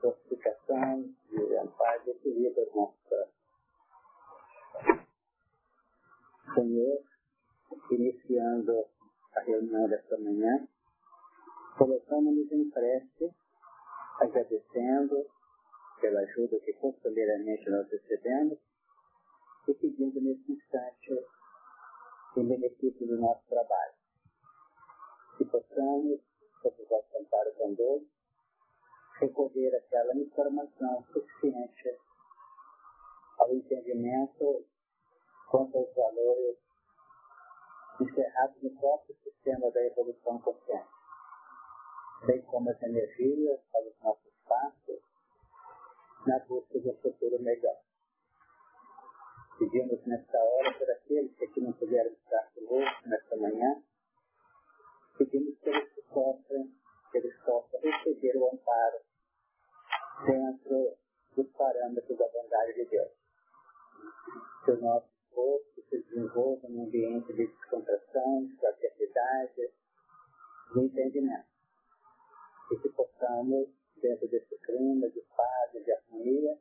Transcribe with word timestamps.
fortificação, 0.00 1.14
de 1.30 1.56
amparo, 1.56 2.04
de 2.04 2.10
equilíbrio 2.10 2.54
das 2.54 2.74
nossas 2.74 2.96
Senhor, 6.54 7.02
iniciando 7.90 8.86
a 9.34 9.40
reunião 9.40 9.86
desta 9.88 10.16
manhã, 10.16 10.66
colocamos-nos 11.76 12.50
em 12.50 12.70
prece, 12.70 13.34
agradecendo 14.20 15.26
pela 16.00 16.20
ajuda 16.20 16.58
que 16.60 16.72
costumeiramente 16.74 17.68
nós 17.68 17.86
recebemos 17.90 18.58
e 19.68 19.74
pedindo 19.74 20.20
nesse 20.20 20.52
instante 20.52 21.26
em 22.38 22.48
benefício 22.48 23.06
do 23.06 23.18
nosso 23.18 23.46
trabalho. 23.48 23.94
Que 25.36 25.44
possamos, 25.44 26.20
sob 26.62 26.82
o 26.82 26.86
vosso 26.86 27.18
amparo 27.18 27.54
bondoso, 27.58 28.06
recolher 29.20 29.74
aquela 29.74 30.14
informação 30.14 31.04
suficiente 31.12 31.98
ao 33.38 33.54
entendimento 33.54 34.64
quanto 35.50 35.78
aos 35.78 35.94
valores 35.94 36.56
encerrados 38.00 38.62
no 38.62 38.70
próprio 38.78 39.16
sistema 39.22 39.70
da 39.70 39.82
evolução 39.84 40.38
consciente, 40.40 40.88
bem 42.26 42.42
como 42.42 42.70
as 42.70 42.82
energias 42.82 43.60
para 43.72 43.88
os 43.88 43.98
nossos 44.02 44.32
passos 44.46 45.00
na 46.26 46.38
busca 46.40 46.78
de 46.78 46.90
um 46.90 46.96
futuro 46.96 47.40
melhor. 47.40 47.76
Pedimos 49.58 50.04
nesta 50.04 50.38
hora 50.38 50.78
por 50.78 50.90
aqueles 50.90 51.34
que 51.36 51.44
aqui 51.46 51.60
não 51.62 51.72
puderam 51.72 52.10
estar 52.10 52.52
conosco 52.52 53.08
nesta 53.08 53.36
manhã, 53.36 53.82
pedimos 55.16 55.58
que 55.60 55.70
eles 55.70 56.04
possam, 56.12 56.70
que 57.10 57.18
eles 57.18 57.34
possam 57.44 57.80
receber 57.80 58.36
o 58.36 58.52
amparo 58.52 59.05
dentro 60.24 60.96
dos 61.34 61.50
parâmetros 61.52 62.16
da 62.16 62.28
bondade 62.28 62.74
de 62.74 62.84
Deus. 62.86 63.12
Que 64.64 64.70
o 64.72 64.80
nosso 64.80 65.08
corpo 65.32 65.82
se 65.88 66.02
desenvolva 66.02 66.68
num 66.68 66.84
ambiente 66.84 67.32
de 67.32 67.46
descontração, 67.46 68.46
de 68.46 68.56
fraternidade, 68.56 69.70
de 70.72 70.80
entendimento. 70.80 71.46
E 72.72 72.76
que 72.78 72.88
possamos, 72.90 73.68
dentro 74.00 74.28
desse 74.28 74.56
clima 74.58 75.08
de 75.10 75.20
paz 75.36 75.74
e 75.74 75.84
de 75.84 75.92
harmonia, 75.92 76.58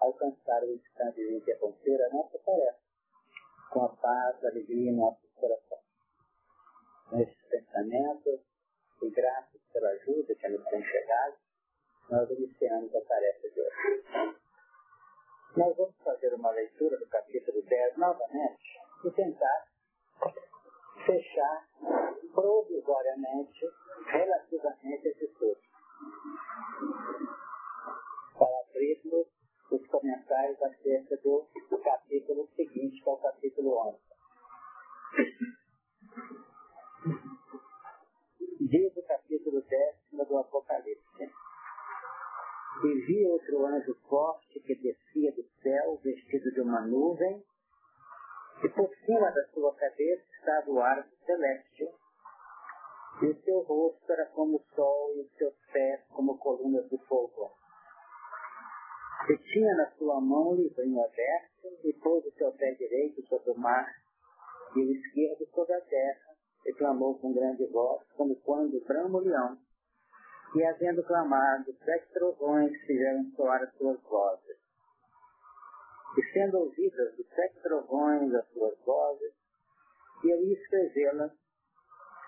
alcançar 0.00 0.62
o 0.64 0.74
instante 0.74 1.16
de 1.16 1.34
interromper 1.34 2.02
a 2.02 2.10
nossa 2.10 2.38
tarefa 2.38 2.84
com 3.70 3.84
a 3.84 3.88
paz, 3.88 4.44
a 4.44 4.48
alegria 4.48 4.90
em 4.90 4.94
nossos 4.94 5.30
corações. 5.34 5.82
Nesses 7.12 7.42
pensamentos 7.48 8.40
e 9.02 9.10
graças 9.10 9.60
pela 9.72 9.88
ajuda 9.88 10.34
que 10.34 10.48
nos 10.48 10.64
tem 10.68 10.82
chegado, 10.84 11.36
nós 12.10 12.30
iniciamos 12.30 12.94
a 12.94 13.00
tarefa 13.00 13.48
de 13.48 13.60
hoje. 13.60 14.34
Nós 15.56 15.76
vamos 15.76 15.96
fazer 16.02 16.34
uma 16.34 16.50
leitura 16.50 16.98
do 16.98 17.06
capítulo 17.06 17.62
10 17.62 17.96
novamente 17.96 18.80
e 19.04 19.10
tentar 19.10 19.66
fechar 21.06 21.68
provisoriamente 22.34 23.66
relativamente 24.06 25.08
esse 25.08 25.24
estudo. 25.24 25.60
Para 28.38 28.60
abrirmos 28.68 29.28
os 29.70 29.86
comentários 29.86 30.60
acerca 30.62 31.16
do, 31.18 31.46
capítulo 31.82 32.48
seguinte, 32.56 33.02
que 33.02 33.08
é 33.08 33.12
o 33.12 33.16
capítulo 33.16 33.78
11. 33.88 33.98
Diz 38.60 38.96
o 38.96 39.02
capítulo 39.02 39.62
10 39.62 39.96
do 40.28 40.38
Apocalipse. 40.38 41.43
E 42.82 43.00
vi 43.06 43.26
outro 43.26 43.64
anjo 43.66 43.94
forte 44.08 44.60
que 44.60 44.74
descia 44.74 45.32
do 45.32 45.44
céu, 45.62 45.96
vestido 46.02 46.50
de 46.52 46.60
uma 46.60 46.80
nuvem, 46.80 47.42
e 48.62 48.68
por 48.68 48.90
cima 49.06 49.30
da 49.30 49.46
sua 49.52 49.74
cabeça 49.74 50.24
estava 50.38 50.70
o 50.70 50.80
arco 50.80 51.16
celeste, 51.24 51.88
e 53.22 53.26
o 53.26 53.42
seu 53.42 53.60
rosto 53.60 54.12
era 54.12 54.26
como 54.26 54.56
o 54.56 54.64
sol, 54.74 55.14
e 55.14 55.20
os 55.20 55.32
seus 55.36 55.54
pés 55.72 56.04
como 56.08 56.36
colunas 56.38 56.88
de 56.90 56.98
fogo. 57.06 57.52
E 59.30 59.38
tinha 59.38 59.74
na 59.76 59.90
sua 59.92 60.20
mão 60.20 60.48
o 60.48 60.54
livrinho 60.56 61.00
aberto, 61.00 61.68
e 61.84 61.92
pôs 62.02 62.24
o 62.26 62.32
seu 62.32 62.52
pé 62.52 62.72
direito 62.72 63.24
sobre 63.28 63.52
o 63.52 63.58
mar, 63.58 63.86
e 64.74 64.80
o 64.80 64.92
esquerdo 64.92 65.46
sobre 65.54 65.74
a 65.74 65.80
terra, 65.80 66.34
e 66.66 66.72
clamou 66.74 67.18
com 67.18 67.32
grande 67.32 67.64
voz, 67.66 68.02
como 68.16 68.34
quando 68.40 68.84
brama 68.84 69.18
o 69.18 69.22
leão 69.22 69.58
e 70.54 70.64
havendo 70.64 71.02
clamado, 71.02 71.72
sete 71.84 72.12
trovões 72.12 72.72
fizeram 72.86 73.24
soar 73.34 73.62
as 73.62 73.74
suas 73.74 74.00
vozes. 74.02 74.56
E 76.16 76.22
sendo 76.32 76.58
ouvidas 76.58 77.18
os 77.18 77.28
sete 77.28 77.60
trovões 77.60 78.32
as 78.32 78.48
suas 78.52 78.78
vozes, 78.84 79.32
e 80.22 80.30
eu 80.30 80.40
ia 80.44 80.54
escrevê-las, 80.54 81.32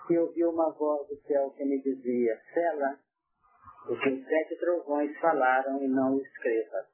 e 0.09 0.17
ouvi 0.17 0.45
uma 0.45 0.71
voz 0.71 1.07
do 1.07 1.15
céu 1.21 1.51
que 1.51 1.63
me 1.63 1.81
dizia, 1.81 2.39
Sela, 2.53 2.99
os 3.89 3.99
sete 3.99 4.57
trovões 4.59 5.17
falaram 5.19 5.81
e 5.81 5.87
não 5.87 6.17
escrevas. 6.19 6.85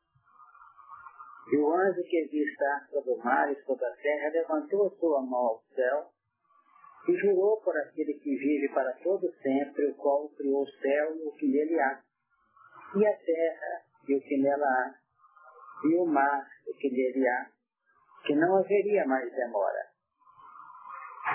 E 1.51 1.57
o 1.57 1.73
anjo 1.73 2.03
que 2.03 2.25
vi 2.25 2.43
estar 2.43 2.87
sobre 2.89 3.11
o 3.11 3.17
mar 3.17 3.51
e 3.51 3.61
sobre 3.63 3.85
a 3.85 3.95
terra 3.95 4.29
levantou 4.29 4.87
a 4.87 4.89
sua 4.91 5.21
mão 5.21 5.47
ao 5.47 5.63
céu 5.75 6.12
e 7.07 7.13
jurou 7.17 7.59
por 7.61 7.75
aquele 7.77 8.13
que 8.13 8.35
vive 8.35 8.69
para 8.73 8.93
todo 9.03 9.31
sempre, 9.41 9.87
o 9.87 9.95
qual 9.95 10.29
criou 10.29 10.63
o 10.63 10.71
céu 10.81 11.15
e 11.15 11.27
o 11.27 11.31
que 11.33 11.47
nele 11.47 11.79
há, 11.79 12.01
e 12.95 13.05
a 13.05 13.13
terra 13.17 13.81
e 14.07 14.15
o 14.15 14.21
que 14.21 14.37
nela 14.37 14.65
há, 14.65 14.95
e 15.85 15.95
o 15.95 16.05
mar 16.05 16.47
e 16.67 16.71
o 16.71 16.75
que 16.75 16.89
nele 16.89 17.27
há, 17.27 17.49
que 18.25 18.35
não 18.35 18.55
haveria 18.57 19.05
mais 19.05 19.29
demora. 19.33 19.93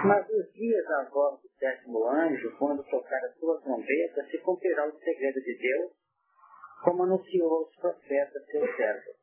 Mas 0.05 0.29
os 0.31 0.53
dias 0.53 0.85
da 0.87 1.05
voz 1.11 1.41
do 1.41 1.49
sétimo 1.59 2.07
anjo, 2.09 2.57
quando 2.59 2.85
tocar 2.85 3.25
a 3.25 3.33
sua 3.33 3.61
trombeta, 3.61 4.25
se 4.31 4.39
cumprirá 4.39 4.87
o 4.87 4.99
segredo 4.99 5.41
de 5.41 5.59
Deus, 5.59 5.93
como 6.85 7.03
anunciou 7.03 7.53
aos 7.53 7.77
profetas 7.77 8.47
seus 8.47 8.77
servos. 8.77 9.17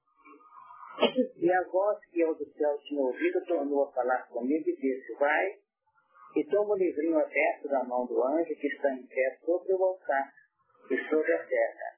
E 1.37 1.51
a 1.51 1.63
voz 1.63 1.99
que 2.11 2.21
eu 2.21 2.35
do 2.35 2.45
céu 2.53 2.77
tinha 2.83 3.01
ouvido 3.01 3.45
tornou 3.45 3.83
a 3.83 3.91
falar 3.93 4.27
comigo 4.27 4.69
e 4.69 4.75
disse, 4.75 5.13
vai, 5.19 5.59
e 6.35 6.43
toma 6.43 6.73
o 6.73 6.77
livrinho 6.77 7.17
aberto 7.17 7.69
da 7.69 7.83
mão 7.85 8.05
do 8.05 8.21
anjo 8.21 8.53
que 8.55 8.67
está 8.67 8.91
em 8.93 9.05
pé 9.07 9.37
sobre 9.45 9.73
o 9.73 9.83
altar 9.83 10.33
e 10.91 11.09
sobre 11.09 11.33
a 11.33 11.45
terra. 11.45 11.95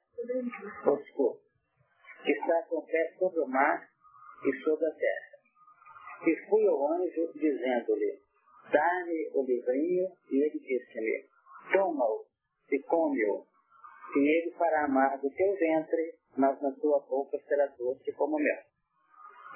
Desculpa. 0.95 1.39
Que 2.23 2.31
está 2.31 2.61
com 2.63 2.77
o 2.77 2.85
pé 2.85 3.13
sobre 3.17 3.39
o 3.39 3.47
mar 3.47 3.89
e 4.45 4.63
sobre 4.63 4.85
a 4.85 4.91
terra. 4.91 5.37
E 6.27 6.35
fui 6.49 6.67
ao 6.67 6.91
anjo 6.93 7.31
dizendo-lhe, 7.33 8.19
dá-me 8.71 9.31
o 9.33 9.43
livrinho, 9.43 10.11
e 10.31 10.43
ele 10.43 10.59
disse-me, 10.59 11.25
toma-o 11.71 12.25
e 12.71 12.79
come-o, 12.83 13.45
e 14.15 14.19
ele 14.19 14.51
fará 14.51 14.85
amargo 14.85 15.29
teu 15.31 15.55
ventre, 15.55 16.15
mas 16.35 16.61
na 16.61 16.71
tua 16.73 16.99
boca 16.99 17.39
será 17.47 17.67
doce 17.77 18.11
como 18.13 18.37
mel. 18.37 18.63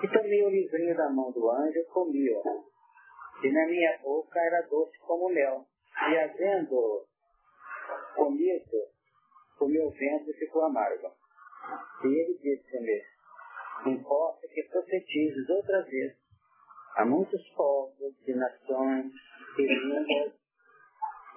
E 0.03 0.07
tomei 0.07 0.43
o 0.43 0.49
livrinho 0.49 0.95
da 0.95 1.09
mão 1.09 1.31
do 1.31 1.49
anjo 1.49 1.77
e 1.77 1.85
comi-o 1.85 2.70
e 3.43 3.51
na 3.51 3.65
minha 3.67 3.97
boca 3.99 4.39
era 4.39 4.61
doce 4.67 4.97
como 4.99 5.29
mel. 5.29 5.65
E 6.09 6.17
havendo 6.17 7.05
comido, 8.15 8.77
o 9.59 9.67
meu 9.67 9.89
ventre 9.89 10.33
ficou 10.33 10.63
amargo. 10.63 11.11
E 12.03 12.07
ele 12.07 12.37
disse-me, 12.37 13.03
importa 13.93 14.47
que 14.47 14.63
profetizes 14.63 15.49
outra 15.49 15.81
vez 15.83 16.15
a 16.95 17.05
muitos 17.05 17.47
povos 17.55 18.15
e 18.27 18.33
nações 18.33 19.11
e 19.57 19.61
línguas 19.61 20.33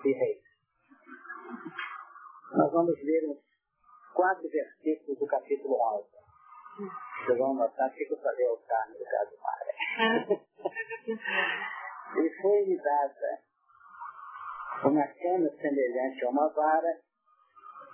e 0.05 0.13
reis. 0.13 0.43
Nós 2.53 2.73
vamos 2.73 3.03
ler 3.03 3.31
uns 3.31 3.43
quatro 4.15 4.49
versículos 4.49 5.19
do 5.19 5.27
capítulo 5.27 5.75
11. 5.99 6.15
Vocês 7.25 7.39
vão 7.39 7.55
notar 7.55 7.93
que 7.95 8.05
eu 8.05 8.17
falei 8.19 8.47
ao 8.47 8.59
carne 8.59 8.99
do 8.99 9.05
caso 9.05 9.37
Mara. 9.41 9.75
E 12.17 12.43
foi-lhe 12.43 12.77
dada 12.77 13.41
uma 14.85 15.07
cena 15.15 15.51
semelhante 15.57 16.25
a 16.25 16.29
uma 16.29 16.49
vara, 16.49 17.01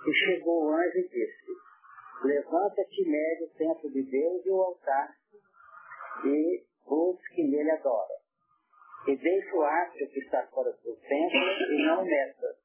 e 0.05 0.13
chegou 0.13 0.65
o 0.65 0.73
anjo 0.73 0.97
e 0.97 1.07
disse, 1.07 1.51
levanta-te 2.23 3.09
médio 3.09 3.45
o 3.45 3.57
templo 3.57 3.89
de 3.91 4.03
Deus 4.03 4.45
e 4.45 4.49
o 4.49 4.61
altar, 4.61 5.09
e 6.25 6.63
os 6.85 7.27
que 7.29 7.43
nele 7.43 7.71
adoram. 7.71 8.19
E 9.07 9.15
deixa 9.15 9.55
o 9.55 9.63
astro 9.63 10.07
que 10.09 10.19
está 10.19 10.45
fora 10.47 10.71
do 10.71 10.95
templo 10.95 11.39
e 11.69 11.85
não 11.85 12.03
metas, 12.03 12.57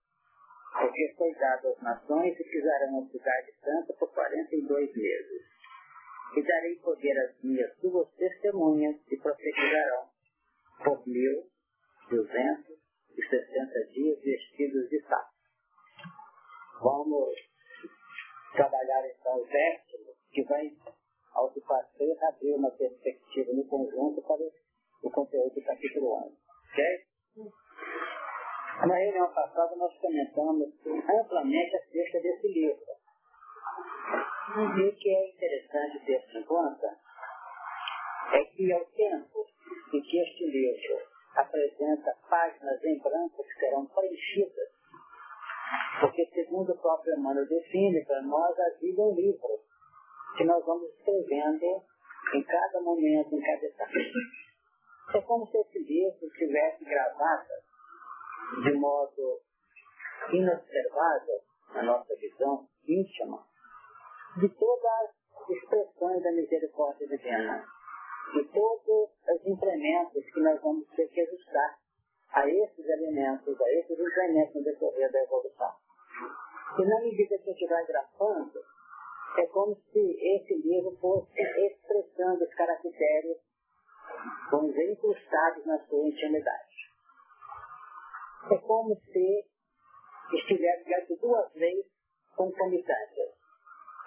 porque 0.73 1.15
foi 1.17 1.33
dado 1.35 1.69
às 1.69 1.83
nações 1.83 2.39
e 2.39 2.45
fizeram 2.45 2.99
a 2.99 3.07
cidade 3.07 3.53
santa 3.63 3.95
por 3.95 4.13
quarenta 4.13 4.55
e 4.55 4.67
dois 4.67 4.95
meses. 4.95 5.43
E 6.37 6.43
darei 6.43 6.77
poder 6.77 7.17
às 7.21 7.43
minhas 7.43 7.75
duas 7.79 8.11
testemunhas 8.17 8.97
e 9.11 9.17
profetizarão 9.17 10.16
por 10.85 11.07
mil 11.07 11.47
duzentos 12.11 12.79
e 13.17 13.23
sessenta 13.29 13.85
dias 13.93 14.21
vestidos 14.21 14.89
de 14.89 15.01
saco. 15.03 15.33
Vamos 16.81 17.35
trabalhar 18.55 19.07
então 19.09 19.41
o 19.41 19.45
vértigo, 19.45 20.13
que 20.31 20.43
vai, 20.45 20.71
ao 21.35 21.53
que 21.53 21.61
passei, 21.61 22.17
abrir 22.29 22.55
uma 22.55 22.71
perspectiva 22.71 23.53
no 23.53 23.67
conjunto 23.67 24.23
para 24.23 24.43
o 25.03 25.11
conteúdo 25.11 25.55
do 25.55 25.63
capítulo 25.63 26.27
11. 26.27 26.37
Ok? 26.73 26.85
Na 28.87 28.95
reunião 28.95 29.33
passada 29.33 29.75
nós 29.77 29.99
comentamos 29.99 30.69
amplamente 30.87 31.77
acerca 31.77 32.21
desse 32.21 32.49
livro. 32.49 32.85
E 34.79 34.83
o 34.89 34.97
que 34.97 35.11
é 35.11 35.31
interessante 35.31 36.05
ter 36.05 36.39
em 36.39 36.45
conta 36.45 36.99
é 38.33 38.45
que 38.45 38.73
ao 38.73 38.85
tempo 38.87 39.47
em 39.93 40.01
que 40.03 40.19
este 40.19 40.47
livro 40.47 41.01
apresenta 41.35 42.17
páginas 42.29 42.83
em 42.85 42.99
branco 42.99 43.45
que 43.45 43.55
serão 43.61 43.87
preenchidas, 43.87 44.69
porque 46.01 46.27
segundo 46.27 46.73
o 46.73 46.79
próprio 46.79 47.15
Emmanuel 47.19 47.47
define 47.47 48.05
para 48.05 48.23
nós 48.23 48.59
a 48.59 48.71
vida 48.81 49.03
é 49.03 49.05
um 49.05 49.15
livro 49.15 49.61
que 50.37 50.45
nós 50.45 50.65
vamos 50.65 50.91
escrevendo 50.91 51.83
em 52.35 52.43
cada 52.43 52.81
momento, 52.81 53.35
em 53.35 53.41
cada 53.41 53.67
etapa. 53.67 53.93
É 55.15 55.21
como 55.21 55.47
se 55.47 55.59
esse 55.59 55.79
livro 55.79 56.29
tivesse 56.37 56.85
gravado 56.85 57.49
de 58.63 58.73
modo 58.73 59.41
inobservável, 60.33 61.41
na 61.75 61.83
nossa 61.83 62.15
visão 62.17 62.67
íntima, 62.87 63.45
de 64.39 64.49
todas 64.49 64.85
as 64.85 65.51
expressões 65.51 66.23
da 66.23 66.33
misericórdia 66.33 67.07
divina, 67.07 67.65
de 68.33 68.45
todos 68.53 69.11
os 69.29 69.47
implementos 69.47 70.25
que 70.25 70.41
nós 70.41 70.61
vamos 70.61 70.87
ter 70.91 71.09
que 71.09 71.21
ajustar 71.21 71.79
a 72.31 72.49
esses 72.49 72.87
elementos, 72.87 73.61
a 73.61 73.71
esses 73.73 73.99
implementos 73.99 74.55
no 74.55 74.65
decorrer 74.65 75.11
da 75.11 75.23
evolução. 75.23 75.73
E 76.79 76.85
na 76.85 77.01
medida 77.01 77.39
que 77.39 77.51
a 77.51 77.53
gente 77.53 77.67
vai 77.67 77.87
grafando, 77.87 78.61
é 79.39 79.47
como 79.47 79.75
se 79.75 79.99
esse 79.99 80.55
livro 80.55 80.97
fosse 80.99 81.33
expressando 81.41 82.45
os 82.45 82.55
caracteres, 82.55 83.39
vamos 84.51 84.71
dizer, 84.71 84.93
incrustados 84.93 85.65
na 85.67 85.79
sua 85.87 86.07
intimidade. 86.07 86.77
É 88.51 88.59
como 88.59 88.95
se 88.97 89.45
estivesse 90.33 91.17
duas 91.21 91.55
leis 91.55 91.87
concomitantes. 92.37 93.35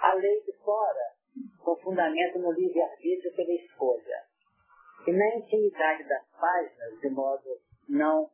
A 0.01 0.13
lei 0.13 0.41
de 0.41 0.53
fora, 0.63 1.18
com 1.63 1.75
fundamento 1.77 2.39
no 2.39 2.51
livre-arbítrio 2.51 3.35
pela 3.35 3.53
escolha. 3.53 4.23
E 5.07 5.11
na 5.11 5.35
intimidade 5.37 6.03
das 6.07 6.25
páginas, 6.39 6.99
de 6.99 7.09
modo 7.09 7.49
não 7.87 8.29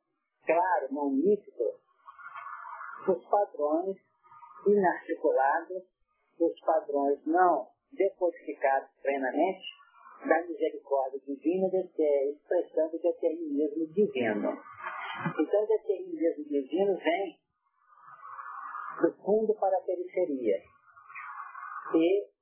claro, 0.46 0.88
não 0.92 1.12
nítido, 1.12 1.64
os 3.08 3.26
padrões 3.30 3.98
inarticulados, 4.68 5.84
os 6.40 6.60
padrões 6.62 7.20
não 7.26 7.68
decodificados 7.92 8.90
plenamente, 9.02 9.66
da 10.28 10.42
misericórdia 10.48 11.20
divina, 11.26 11.68
expressão 11.68 12.90
do 12.90 13.00
determinismo 13.00 13.88
divino. 13.88 14.58
Então, 15.40 15.64
o 15.64 15.68
determinismo 15.68 16.46
divino 16.46 16.98
vem 16.98 17.40
do 19.02 19.14
fundo 19.24 19.54
para 19.56 19.78
a 19.78 19.82
periferia. 19.82 20.62
E 21.94 22.35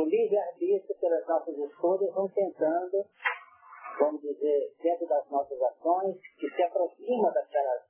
o 0.00 0.04
livre-arbítrio 0.04 0.96
pelas 1.00 1.26
nossas 1.26 1.56
escolhas 1.56 2.12
vão 2.14 2.28
tentando, 2.28 3.04
vamos 3.98 4.20
dizer, 4.20 4.74
dentro 4.82 5.06
das 5.06 5.28
nossas 5.30 5.60
ações, 5.60 6.16
que 6.38 6.48
se 6.50 6.62
aproxima 6.62 7.30
daquelas, 7.32 7.82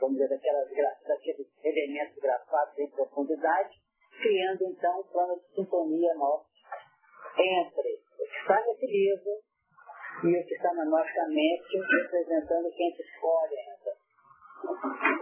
vamos 0.00 0.16
dizer, 0.16 0.28
daquelas, 0.28 0.68
daqueles 1.06 1.46
elementos 1.64 2.16
grafados 2.16 2.78
em 2.78 2.90
profundidade, 2.90 3.76
criando 4.20 4.64
então 4.64 5.00
um 5.00 5.04
plano 5.04 5.40
de 5.40 5.54
sintonia 5.54 6.14
nosso 6.14 6.50
entre 7.38 7.94
o 7.94 8.24
que 8.24 8.38
está 8.40 8.60
nesse 8.66 8.86
livro 8.86 9.30
e 10.24 10.36
o 10.36 10.46
que 10.46 10.54
está 10.54 10.74
na 10.74 10.84
nossa 10.84 11.26
mente, 11.28 11.78
representando 12.02 12.70
quem 12.72 12.94
se 12.94 13.02
escolhe 13.02 13.56
ainda. 13.56 13.96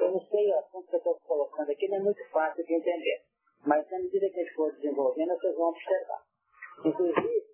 Eu 0.00 0.10
não 0.12 0.20
sei 0.20 0.50
o 0.50 0.58
assunto 0.58 0.88
que 0.88 0.96
eu 0.96 0.98
estou 0.98 1.18
colocando 1.20 1.70
aqui, 1.70 1.88
não 1.88 1.98
é 1.98 2.00
muito 2.00 2.28
fácil 2.30 2.64
de 2.64 2.74
entender. 2.74 3.27
Mas 3.66 3.90
na 3.90 3.98
medida 3.98 4.30
que 4.30 4.40
a 4.40 4.44
gente 4.44 4.54
for 4.54 4.72
desenvolvendo, 4.72 5.34
vocês 5.36 5.54
vão 5.56 5.68
observar. 5.68 6.22
Inclusive, 6.84 7.46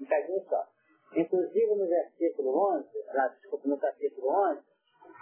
um 0.00 0.48
só. 0.48 0.66
Inclusive 1.14 1.74
no 1.74 1.86
versículo 1.86 2.56
11, 2.76 2.88
lá, 3.14 3.28
desculpa, 3.28 3.68
no 3.68 3.78
capítulo 3.78 4.28
11, 4.28 4.62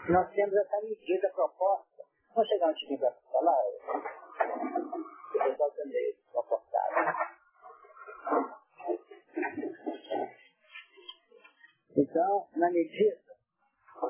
nós 0.09 0.31
temos 0.33 0.55
essa 0.55 0.81
medida 0.81 1.31
proposta. 1.31 2.05
Vamos 2.35 2.49
chegar 2.49 2.69
um 2.69 2.75
tiquinho 2.75 2.99
para 2.99 3.13
falar? 3.33 3.57
O 5.35 5.51
pessoal 5.51 5.73
meio 5.87 6.17
confortável. 6.33 7.15
Então, 11.97 12.49
na 12.57 12.71
medida 12.71 13.21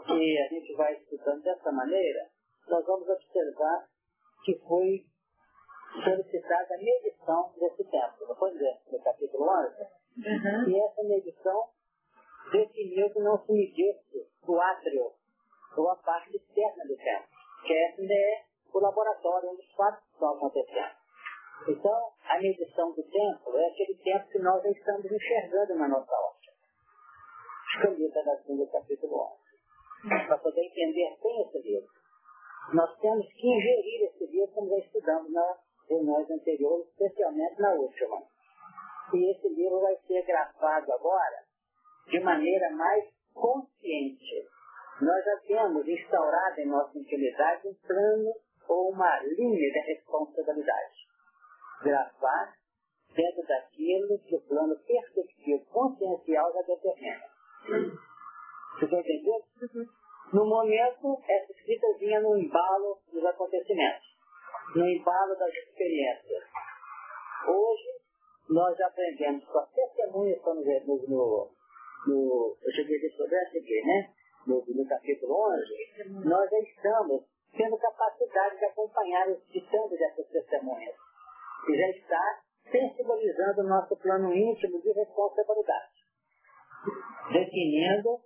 que 0.06 0.38
a 0.38 0.48
gente 0.48 0.72
vai 0.74 0.94
estudando 0.94 1.42
dessa 1.42 1.72
maneira, 1.72 2.30
nós 2.68 2.84
vamos 2.86 3.08
observar 3.08 3.88
que 4.44 4.58
foi 4.60 5.04
solicitada 5.92 6.75
a 6.75 6.78
medição 6.78 7.52
desse 7.58 7.84
tempo. 7.84 8.50
Dizer, 8.52 8.81
no 8.90 9.00
capítulo 9.02 9.48
11? 9.48 9.82
Uhum. 10.19 10.69
E 10.69 10.81
essa 10.81 11.02
medição 11.02 11.69
definiu 12.52 13.10
que 13.10 13.20
não 13.20 13.38
se 13.44 13.52
medisse 13.52 14.28
o 14.46 14.60
átrio, 14.60 15.12
ou 15.76 15.90
a 15.90 15.96
parte 15.96 16.37
externa 16.37 16.84
do 16.84 16.96
templo, 16.96 17.28
que 17.64 17.72
é 17.72 18.44
o 18.72 18.81
laboratório 18.81 19.50
onde 19.50 19.62
os 19.62 19.72
fatos 19.72 20.04
estão 20.12 20.34
acontecendo. 20.34 21.00
Então, 21.69 22.12
a 22.25 22.38
medição 22.38 22.90
do 22.92 23.02
templo 23.02 23.58
é 23.58 23.66
aquele 23.66 23.94
tempo 23.96 24.28
que 24.28 24.38
nós 24.38 24.64
estamos 24.64 25.04
enxergando 25.04 25.75
na 25.76 25.88
nossa 25.88 26.12
ótica. 26.12 26.52
Escolhida 27.75 28.22
na 28.25 28.37
segunda 28.38 28.66
capítulo 28.66 29.37
11. 30.02 30.26
Para 30.26 30.38
poder 30.38 30.64
entender 30.64 31.19
bem 31.22 31.42
esse 31.42 31.58
livro. 31.58 31.88
Nós 32.72 32.98
temos 32.98 33.26
que 33.34 33.46
ingerir 33.46 34.08
esse 34.08 34.26
livro 34.26 34.48
como 34.54 34.70
já 34.70 34.78
estudamos 34.78 35.31
na 35.32 35.58
reuniões 35.90 36.31
anteriores, 36.31 36.87
especialmente 36.88 37.60
na 37.60 37.72
última. 37.75 38.22
E 39.12 39.32
esse 39.32 39.48
livro 39.48 39.81
vai 39.81 39.96
ser 40.06 40.22
gravado 40.22 40.92
agora 40.92 41.44
de 42.06 42.20
maneira 42.20 42.70
mais 42.70 43.04
consciente. 43.34 44.48
Nós 45.02 45.25
já 45.25 45.37
temos 45.46 45.87
instaurado 45.87 46.60
em 46.60 46.66
nossa 46.66 46.96
intimidade 46.96 47.69
um 47.69 47.75
plano 47.75 48.32
ou 48.69 48.90
uma 48.90 49.20
linha 49.20 49.72
de 49.72 49.81
responsabilidade. 49.94 51.08
Gravar 51.82 52.54
dentro 53.14 53.46
daquilo 53.48 54.18
que 54.20 54.37
o 54.37 54.40
plano 54.42 54.76
perceptivo 54.87 55.64
consciencial 55.66 56.52
já 56.52 56.62
determina. 56.62 57.25
Você 58.78 58.85
está 58.85 58.99
entendendo? 58.99 59.44
Uhum. 59.62 59.87
No 60.32 60.47
momento, 60.47 61.20
essa 61.26 61.52
escrita 61.52 61.87
vinha 61.99 62.20
no 62.20 62.37
embalo 62.37 62.99
dos 63.12 63.25
acontecimentos 63.25 64.10
no 64.74 64.88
embalo 64.88 65.36
das 65.36 65.52
experiências. 65.52 66.44
Hoje, 67.46 68.00
nós 68.48 68.78
aprendemos 68.80 69.44
com 69.44 69.58
a 69.58 69.66
testemunha, 69.66 70.34
estamos 70.34 70.64
no, 70.64 70.96
no, 71.08 71.50
no, 72.06 72.56
eu 72.62 72.72
cheguei 72.72 72.96
a 72.96 73.58
aqui, 73.58 73.82
né? 73.84 74.12
No, 74.46 74.64
no 74.66 74.88
capítulo 74.88 75.34
11, 75.34 76.24
nós 76.24 76.50
já 76.50 76.58
estamos 76.60 77.24
tendo 77.56 77.76
capacidade 77.76 78.58
de 78.58 78.64
acompanhar 78.64 79.28
o 79.28 79.40
ditando 79.48 79.96
dessas 79.96 80.26
testemunhas. 80.28 80.94
E 81.68 81.76
já 81.76 81.90
está 81.90 82.40
sensibilizando 82.70 83.60
o 83.60 83.68
nosso 83.68 83.96
plano 83.96 84.32
íntimo 84.32 84.80
de 84.80 84.92
responsabilidade. 84.92 85.92
Definindo 87.32 88.20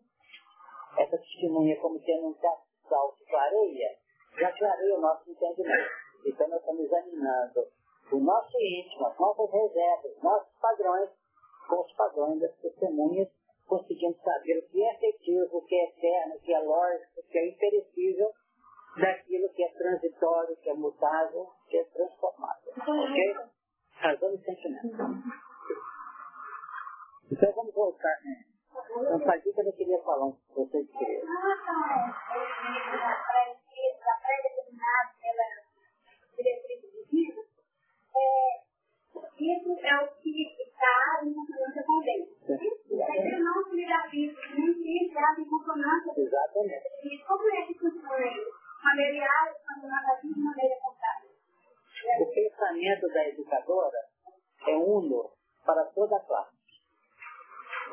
essa 0.99 1.19
testemunha 1.19 1.77
como 1.81 1.99
sendo 2.01 2.29
um 2.29 2.35
capital 2.35 3.17
de 3.19 3.25
clareia, 3.25 3.89
já 4.39 4.53
clareia 4.53 4.95
o 4.95 5.01
nosso 5.01 5.31
entendimento. 5.31 6.04
Então 6.25 6.49
nós 6.49 6.61
estamos 6.61 6.85
examinando 6.85 7.67
o 8.13 8.19
nosso 8.19 8.57
íntimo, 8.59 9.07
as 9.07 9.19
nossas 9.19 9.51
reservas, 9.51 10.23
nossos 10.23 10.53
padrões, 10.61 11.11
com 11.69 11.81
os 11.81 11.93
padrões 11.95 12.41
das 12.41 12.55
testemunhas, 12.57 13.29
conseguindo 13.67 14.17
saber 14.23 14.59
o 14.59 14.69
que 14.69 14.83
é 14.83 14.95
efetivo, 14.95 15.59
o 15.59 15.63
que 15.63 15.75
é 15.75 15.85
eterno, 15.89 16.35
o 16.37 16.41
que 16.41 16.53
é 16.53 16.59
lógico, 16.61 17.21
o 17.21 17.23
que 17.25 17.39
é 17.39 17.49
imperecível, 17.49 18.31
daquilo 19.01 19.49
que 19.51 19.65
é 19.65 19.69
transitório, 19.73 20.57
que 20.57 20.71
é 20.71 20.75
mutável, 20.75 21.49
que 21.69 21.79
é 21.79 21.85
transformável. 21.85 22.73
Ok? 22.77 23.37
Razão 23.93 24.35
e 24.35 24.39
sentimento. 24.39 24.97
Então 27.33 27.53
vamos 27.53 27.75
voltar. 27.75 28.21
Né? 28.25 28.45
Então, 28.97 29.21
Padita, 29.21 29.63
eu 29.63 29.73
queria 29.73 30.03
falar 30.03 30.27
um 30.27 30.37
pouco 30.55 30.71
vocês. 30.73 31.23
diretriz 34.25 34.54
divina, 37.15 37.43
é, 38.17 38.65
isso 39.39 39.79
é 39.83 39.97
o 40.03 40.09
que 40.21 40.43
está 40.63 41.21
em 41.23 41.35
consonância 41.35 41.83
com 41.85 42.01
Deus. 42.01 42.29
Se 42.45 43.39
não 43.39 43.65
se 43.65 44.17
isso, 44.17 44.41
nem 44.57 45.07
está 45.07 45.37
em 45.39 45.45
consonância 45.45 46.15
com 46.15 46.21
Exatamente. 46.21 46.87
E 47.05 47.19
como 47.27 47.49
é 47.55 47.67
que 47.67 47.75
funciona 47.79 48.27
isso? 48.27 48.51
Familiar, 48.83 49.55
quando 49.65 49.89
nós 49.89 50.05
agimos 50.11 50.35
de 50.35 50.43
maneira 50.43 50.77
contrária. 50.81 51.31
O 52.21 52.27
pensamento 52.27 53.09
da 53.09 53.29
educadora 53.29 53.99
é 54.67 54.77
uno 54.77 55.31
para 55.65 55.85
toda 55.87 56.17
a 56.17 56.21
classe. 56.21 56.55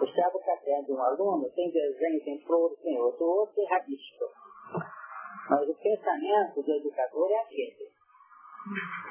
O 0.01 0.03
o 0.03 0.43
caderno 0.43 0.85
de 0.85 0.91
um 0.91 1.01
aluno 1.01 1.49
tem 1.51 1.71
desenho, 1.71 2.23
tem 2.23 2.41
flores, 2.41 2.79
tem 2.79 2.99
outro, 2.99 3.23
outro 3.23 3.55
tem 3.55 3.67
rabisco. 3.67 4.25
Mas 5.49 5.69
o 5.69 5.75
pensamento 5.75 6.61
do 6.61 6.73
educador 6.73 7.31
é 7.31 7.39
aquele. 7.41 7.90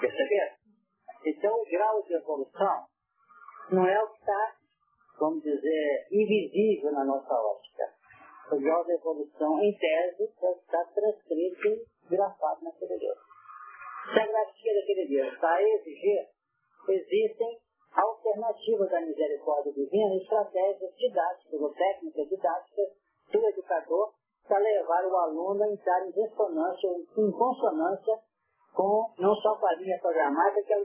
Perceberam? 0.00 0.54
Então 1.26 1.61
o 1.61 1.64
grau 1.64 2.02
de 2.02 2.14
evolução 2.14 2.87
não 3.71 3.87
é 3.87 4.02
o 4.02 4.09
que 4.09 4.19
está, 4.19 4.57
vamos 5.19 5.42
dizer, 5.42 6.07
invisível 6.11 6.92
na 6.92 7.04
nossa 7.04 7.35
ótica. 7.35 7.85
O 8.52 8.61
grau 8.61 8.85
de 8.85 8.92
evolução, 8.92 9.61
em 9.62 9.76
tese, 9.76 10.25
está 10.25 10.85
transcrito 10.95 11.69
e 11.69 11.87
grafado 12.11 12.64
naquele 12.64 12.99
Deus. 12.99 13.19
Se 14.12 14.19
a 14.19 14.26
grafia 14.26 14.75
daquele 14.75 15.07
Deus 15.09 15.33
está 15.35 15.54
a 15.54 15.62
exigir, 15.62 16.28
existem 16.88 17.59
alternativas 17.92 18.90
da 18.90 19.00
misericórdia 19.00 19.73
divina, 19.73 20.16
estratégias 20.16 20.95
didáticas 20.97 21.61
ou 21.61 21.73
técnicas 21.75 22.28
didáticas 22.28 22.88
do 23.33 23.47
educador 23.49 24.12
para 24.49 24.59
levar 24.59 25.04
o 25.07 25.16
aluno 25.16 25.62
a 25.62 25.69
entrar 25.69 26.07
em 26.07 26.11
ressonância, 26.11 26.88
em 26.88 27.30
consonância 27.30 28.19
com 28.75 29.12
não 29.19 29.35
só 29.37 29.57
com 29.57 29.67
a 29.67 29.75
linha 29.75 29.99
programática, 30.00 30.62
que 30.62 30.73
é, 30.73 30.79
o, 30.79 30.85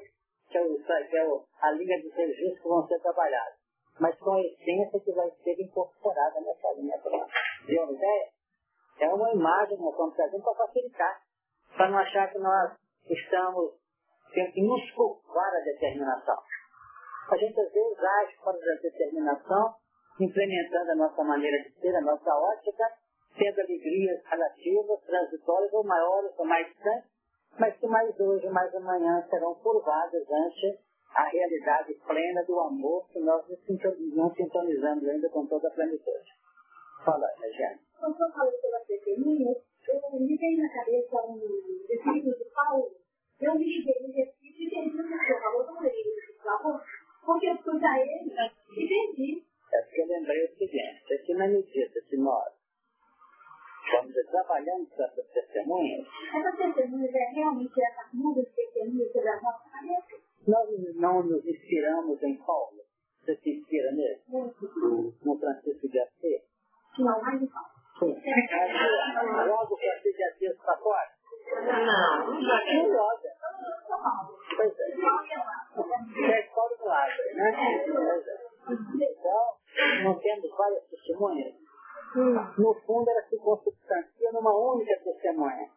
que 0.50 0.58
é, 0.58 0.62
o, 0.62 1.10
que 1.10 1.18
é 1.18 1.39
a 1.62 1.72
linha 1.72 2.01
de 2.01 2.10
registros 2.10 2.62
que 2.62 2.68
vão 2.68 2.88
ser 2.88 3.00
trabalhados, 3.00 3.58
mas 4.00 4.18
com 4.20 4.34
a 4.34 4.42
essência 4.42 5.00
que 5.00 5.12
vai 5.12 5.30
ser 5.32 5.62
incorporada 5.62 6.42
nessa 6.42 6.74
linha 6.74 6.98
programática. 7.00 7.39
De 7.68 7.80
uma 7.80 7.92
ideia? 7.92 8.30
É 9.00 9.13
uma 9.13 9.32
imagem 9.34 9.77
que 9.77 9.84
nós 9.84 9.92
estamos 9.92 10.15
trazendo 10.15 10.44
para 10.44 10.56
facilitar, 10.56 11.22
para 11.75 11.89
não 11.89 11.98
achar 11.98 12.32
que 12.32 12.39
nós 12.39 12.72
estamos 13.10 13.74
tendo 14.34 14.51
que 14.51 14.62
nos 14.62 14.92
curvar 14.92 15.54
a 15.56 15.63
determinação. 15.63 16.38
A 17.32 17.38
gente 17.38 17.60
às 17.60 17.72
vezes 17.72 18.00
age 18.00 18.36
fora 18.38 18.58
da 18.58 18.82
determinação, 18.82 19.74
implementando 20.20 20.92
a 20.92 20.96
nossa 20.96 21.24
maneira 21.24 21.58
de 21.63 21.80
ser, 21.80 21.96
a 21.96 22.01
nossa 22.01 22.30
ótica, 22.30 22.84
tendo 23.38 23.60
alegrias 23.60 24.24
relativas, 24.25 25.01
transitórias 25.06 25.74
ou 25.74 25.84
maiores 25.84 26.32
ou 26.38 26.46
mais 26.46 26.68
distantes, 26.68 27.10
mas 27.59 27.77
que 27.77 27.88
mais 27.88 28.19
hoje, 28.19 28.47
mais 28.50 28.74
amanhã 28.75 29.25
serão 29.29 29.55
curvadas 29.55 30.24
ante 30.29 30.79
a 31.13 31.24
realidade 31.29 31.93
plena 32.05 32.43
do 32.43 32.59
amor 32.59 33.07
que 33.09 33.19
nós 33.19 33.43
não 33.47 34.33
sintonizamos 34.33 35.07
ainda 35.07 35.29
com 35.29 35.45
toda 35.47 35.67
a 35.67 35.71
plenitude. 35.71 36.31
Fala, 37.03 37.27
Regiane. 37.39 37.79
Quando 38.00 38.19
eu 38.19 38.31
falo 38.31 38.51
pela 38.62 38.79
testemunha, 38.81 39.55
eu 39.88 40.19
me 40.19 40.38
veio 40.38 40.62
na 40.62 40.69
cabeça 40.69 41.15
um 41.27 41.39
versículo 41.88 42.35
de 42.35 42.45
Paulo. 42.53 42.91
Eu 43.39 43.55
me 43.55 43.65
liguei 43.65 43.95
no 44.01 44.13
versículo 44.13 44.59
e 44.59 44.65
entendi 44.65 45.00
o 45.00 45.03
que 45.03 45.17
você 45.17 45.41
falou, 45.41 45.65
não 45.65 45.81
leio 45.81 46.15
porque 47.25 47.47
eu 47.47 47.57
fui 47.57 47.83
a 47.83 48.00
ele 48.00 48.33
e 48.77 48.83
entendi. 48.83 49.43
É 49.74 49.81
porque 49.81 50.01
eu 50.01 50.07
lembrei 50.07 50.45
o 50.45 50.55
seguinte, 50.55 51.13
é 51.13 51.17
que 51.17 51.33
na 51.33 51.47
medida 51.47 52.01
que 52.07 52.17
nós 52.17 52.54
Estamos 53.86 54.13
trabalhando 54.32 54.89
com 54.89 55.04
essas 55.04 55.27
testemunhas. 55.30 56.08
Essas 56.36 56.58
testemunhas 56.58 57.13
é 57.13 57.25
realmente 57.36 57.84
essas 57.84 58.13
mudas 58.13 58.51
testemunhas 58.54 59.12
sobre 59.12 59.30
a 59.30 59.42
nossa 59.42 59.70
cabeça? 59.70 60.18
Nós 60.48 60.96
não 60.96 61.24
nos 61.24 61.46
inspiramos 61.46 62.22
em 62.24 62.36
Paulo. 62.38 62.82
Você 63.22 63.36
se 63.38 63.50
inspira 63.58 63.92
nele? 63.92 64.22
No 65.24 65.39
Francisco 65.39 65.88
de 65.88 66.00
Assis? 66.00 66.42
Não, 67.00 67.22
mais 67.22 67.39
de 67.39 67.48
Paulo. 67.48 67.70
Logo 69.48 69.74
o 69.74 69.77
Francisco 69.77 70.18
de 70.18 70.24
Assis 70.24 70.51
está 70.51 70.77
fora? 70.77 71.10
Não. 71.54 72.34
Não 72.34 72.89
joga. 72.92 73.30
Pois 74.58 74.74
é. 74.80 74.92
É 76.32 76.42
Paulo 76.54 76.75
do 76.77 76.89
Árvore, 76.89 77.34
né? 77.36 77.51
Pois 77.94 78.27
é. 78.27 78.46
Então, 78.96 80.04
não 80.04 80.20
temos 80.20 80.50
várias 80.58 80.84
testemunhas 80.88 81.64
no 82.15 82.74
fundo, 82.86 83.10
ela 83.10 83.22
se 83.24 83.38
consubstancia 83.38 84.31
numa 84.31 84.55
única 84.55 84.98
testemunha, 85.03 85.69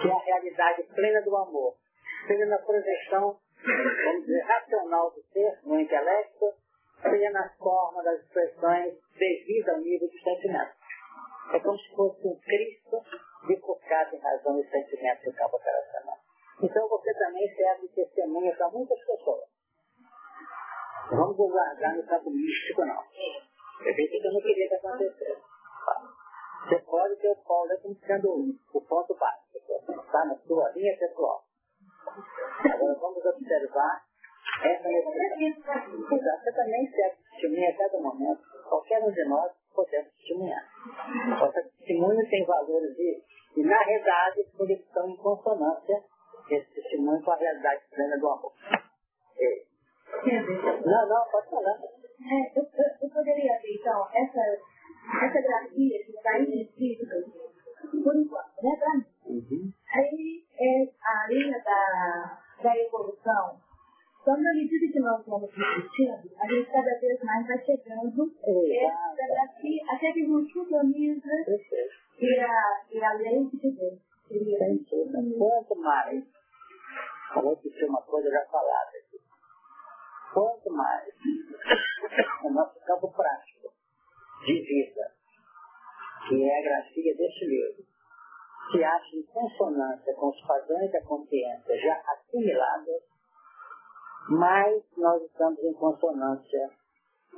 que 0.00 0.08
é 0.08 0.12
a 0.12 0.24
realidade 0.24 0.82
plena 0.94 1.22
do 1.22 1.36
amor, 1.36 1.74
seja 2.26 2.46
na 2.46 2.58
projeção, 2.58 3.36
vamos 4.04 4.26
dizer, 4.26 4.42
racional 4.42 5.10
do 5.10 5.22
ser, 5.32 5.58
no 5.64 5.78
intelecto, 5.78 6.46
seja 7.02 7.30
na 7.30 7.48
forma 7.50 8.02
das 8.02 8.20
expressões 8.20 8.94
devido 9.16 9.68
ao 9.70 9.78
nível 9.78 10.08
de 10.08 10.22
sentimento. 10.22 10.72
É 11.52 11.60
como 11.60 11.78
se 11.78 11.94
fosse 11.94 12.26
um 12.26 12.38
Cristo 12.40 13.00
bifurcado 13.46 14.16
em 14.16 14.18
razão 14.18 14.56
dos 14.56 14.68
sentimentos 14.68 15.24
do 15.24 15.32
campo 15.32 15.56
operacional. 15.56 16.16
Então 16.62 16.88
você 16.88 17.14
também 17.14 17.54
serve 17.54 17.88
de 17.88 17.94
testemunha 17.94 18.54
para 18.56 18.68
muitas 18.70 18.98
pessoas. 19.04 19.48
Vamos 21.10 21.36
guardar 21.36 21.96
no 21.96 22.06
campo 22.06 22.30
místico, 22.30 22.84
não. 22.84 23.02
Eu 23.84 23.94
disse 23.94 24.20
que 24.20 24.26
eu 24.26 24.32
não 24.32 24.40
queria 24.40 24.68
que 24.68 24.74
acontecesse. 24.74 25.42
Você 26.68 26.78
pode 26.80 27.16
ter 27.16 27.30
o 27.30 27.36
polo 27.36 27.70
como 27.82 27.94
sendo 28.06 28.28
o 28.74 28.80
ponto 28.82 29.14
básico. 29.14 29.58
Está 29.88 30.24
na 30.26 30.36
sua 30.36 30.70
linha 30.72 30.96
pessoal. 30.98 31.42
Agora 32.72 32.94
vamos 33.00 33.24
observar 33.24 34.02
essa 34.62 34.88
necessidade. 34.88 35.96
Você 35.96 36.52
também 36.52 36.90
serve 36.90 37.16
testemunha 37.30 37.70
a 37.70 37.76
cada 37.76 37.98
momento. 38.00 38.42
Qualquer 38.68 39.02
um 39.02 39.10
de 39.10 39.24
nós 39.28 39.52
podemos 39.74 40.12
testemunhar. 40.12 40.68
Nossa 41.28 41.62
testemunho 41.62 42.28
tem 42.28 42.44
valores 42.44 42.94
de, 42.94 43.22
e 43.56 43.62
na 43.62 43.82
realidade, 43.82 44.40
eles 44.58 44.80
estão 44.80 45.08
em 45.08 45.16
consonância 45.16 46.04
esse 46.50 46.74
testemunho 46.74 47.22
com 47.22 47.30
a 47.30 47.36
realidade 47.36 47.82
plena 47.94 48.18
do 48.18 48.28
amor. 48.28 48.52
Não, 50.84 51.08
não, 51.08 51.30
pode 51.30 51.50
falar. 51.50 51.78
É, 52.22 52.58
eu, 52.58 52.62
eu, 53.02 53.10
poderia 53.10 53.58
ver, 53.60 53.74
então, 53.74 54.06
essa, 54.12 54.40
essa 55.24 55.40
grafia 55.40 56.04
que 56.04 56.12
está 56.12 56.30
aí 56.32 56.62
escrito, 56.62 57.06
por 57.90 58.16
enquanto, 58.16 58.62
né, 58.62 58.76
para 58.78 58.94
mim. 58.94 59.04
Uhum. 59.26 59.72
Aí 59.94 60.44
é 60.58 60.88
a 61.02 61.26
linha 61.28 61.58
da, 61.64 62.38
da 62.62 62.76
evolução. 62.76 63.58
Então, 64.20 64.36
na 64.36 64.52
medida 64.52 64.92
que 64.92 65.00
nós 65.00 65.24
vamos 65.26 65.50
discutindo, 65.50 66.30
a 66.38 66.46
gente 66.46 66.70
cada 66.70 66.98
vez 67.00 67.22
mais 67.22 67.46
vai 67.46 67.58
chegando 67.64 68.32
essa 68.36 69.26
grafia, 69.26 69.82
até 69.88 70.12
que 70.12 70.26
gente 70.26 70.44
sintoniza 70.44 71.30
e 72.18 72.38
a, 72.38 72.82
e 72.92 73.02
a 73.02 73.12
lei 73.14 73.44
de 73.46 73.70
Deus. 73.70 73.98
Quanto 75.38 75.74
mais, 75.80 76.24
que 77.62 77.70
tinha 77.70 77.88
uma 77.88 78.02
coisa 78.02 78.30
já 78.30 78.44
falada 78.46 78.90
aqui 78.98 79.19
quanto 80.32 80.70
mais 80.70 81.12
o 82.44 82.50
nosso 82.50 82.78
campo 82.80 83.12
prático 83.12 83.72
de 84.46 84.60
vida, 84.60 85.12
que 86.28 86.42
é 86.42 86.58
a 86.58 86.62
grafia 86.62 87.16
deste 87.16 87.44
livro, 87.46 87.84
se 88.70 88.84
acha 88.84 89.16
em 89.16 89.22
consonância 89.24 90.14
com 90.14 90.28
os 90.28 90.46
padrões 90.46 90.90
da 90.92 91.02
consciência 91.02 91.78
já 91.78 92.02
assimilados, 92.06 93.02
mais 94.28 94.82
nós 94.96 95.22
estamos 95.22 95.58
em 95.64 95.72
consonância 95.72 96.70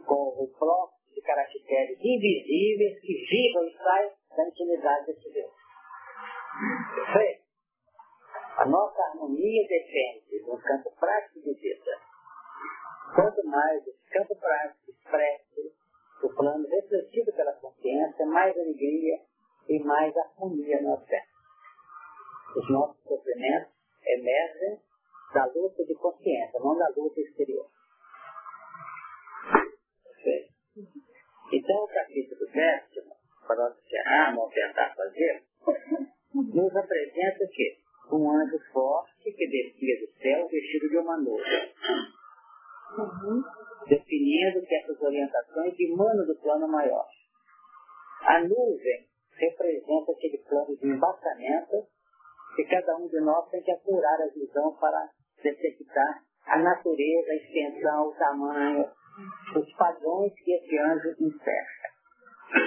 com 0.06 0.42
o 0.42 0.48
próprio 0.58 1.02
de 1.14 1.20
caracteres 1.22 1.98
invisíveis 2.00 3.00
que 3.00 3.14
vivam 3.30 3.64
e 3.64 3.76
saem 3.76 4.12
da 4.36 4.48
intimidade 4.48 5.06
desse 5.06 5.30
Deus. 5.30 5.52
Perfeito? 6.94 7.42
A 8.56 8.66
nossa 8.66 9.02
harmonia 9.02 9.68
depende 9.68 10.44
do 10.44 10.56
campo 10.58 10.92
prático 10.98 11.40
de 11.40 11.54
vida 11.54 12.11
Quanto 13.14 13.44
mais 13.46 13.86
esse 13.86 14.08
campo 14.10 14.34
prático 14.36 14.90
expresso 14.90 15.72
o 16.22 16.28
plano 16.34 16.66
refletido 16.66 17.30
pela 17.32 17.52
consciência, 17.54 18.24
mais 18.24 18.56
alegria 18.56 19.20
e 19.68 19.78
mais 19.80 20.16
harmonia 20.16 20.80
nós 20.80 21.04
temos. 21.04 21.28
Os 22.56 22.70
nossos 22.70 23.02
sofrimentos 23.02 23.72
emergem 24.06 24.80
da 25.34 25.44
luta 25.46 25.84
de 25.84 25.94
consciência, 25.94 26.60
não 26.60 26.76
da 26.78 26.88
luta 26.96 27.20
exterior. 27.20 27.66
Então, 31.52 31.84
o 31.84 31.88
capítulo 31.88 32.46
décimo, 32.50 33.14
para 33.46 33.56
nós 33.56 33.78
encerrarmos, 33.78 34.44
ou 34.44 34.50
tentar 34.50 34.94
fazer, 34.94 35.42
nos 36.32 36.76
apresenta 36.76 37.46
que 37.52 37.78
um 38.10 38.30
anjo 38.30 38.58
forte 38.72 39.32
que 39.32 39.46
descia 39.46 40.00
do 40.00 40.12
céu 40.14 40.48
vestido 40.48 40.88
de 40.88 40.96
uma 40.96 41.18
nuvem 41.18 41.72
Uhum. 42.98 43.42
definindo 43.88 44.66
certas 44.66 45.00
orientações 45.00 45.74
e 45.78 45.96
mano 45.96 46.26
do 46.26 46.34
plano 46.40 46.68
maior. 46.68 47.06
A 48.22 48.40
nuvem 48.40 49.08
representa 49.36 50.12
aquele 50.12 50.38
plano 50.38 50.76
de 50.76 50.86
embaçamento 50.86 51.86
que 52.54 52.64
cada 52.64 52.96
um 52.96 53.08
de 53.08 53.20
nós 53.20 53.48
tem 53.50 53.62
que 53.62 53.72
apurar 53.72 54.20
a 54.20 54.28
visão 54.28 54.76
para 54.76 55.08
detectar 55.42 56.22
a 56.46 56.58
natureza, 56.58 57.30
a 57.30 57.36
extensão, 57.36 58.08
o 58.08 58.14
tamanho, 58.14 58.90
os 59.56 59.72
padrões 59.76 60.32
que 60.34 60.52
esse 60.52 60.78
anjo 60.78 61.08
encerra. 61.18 61.82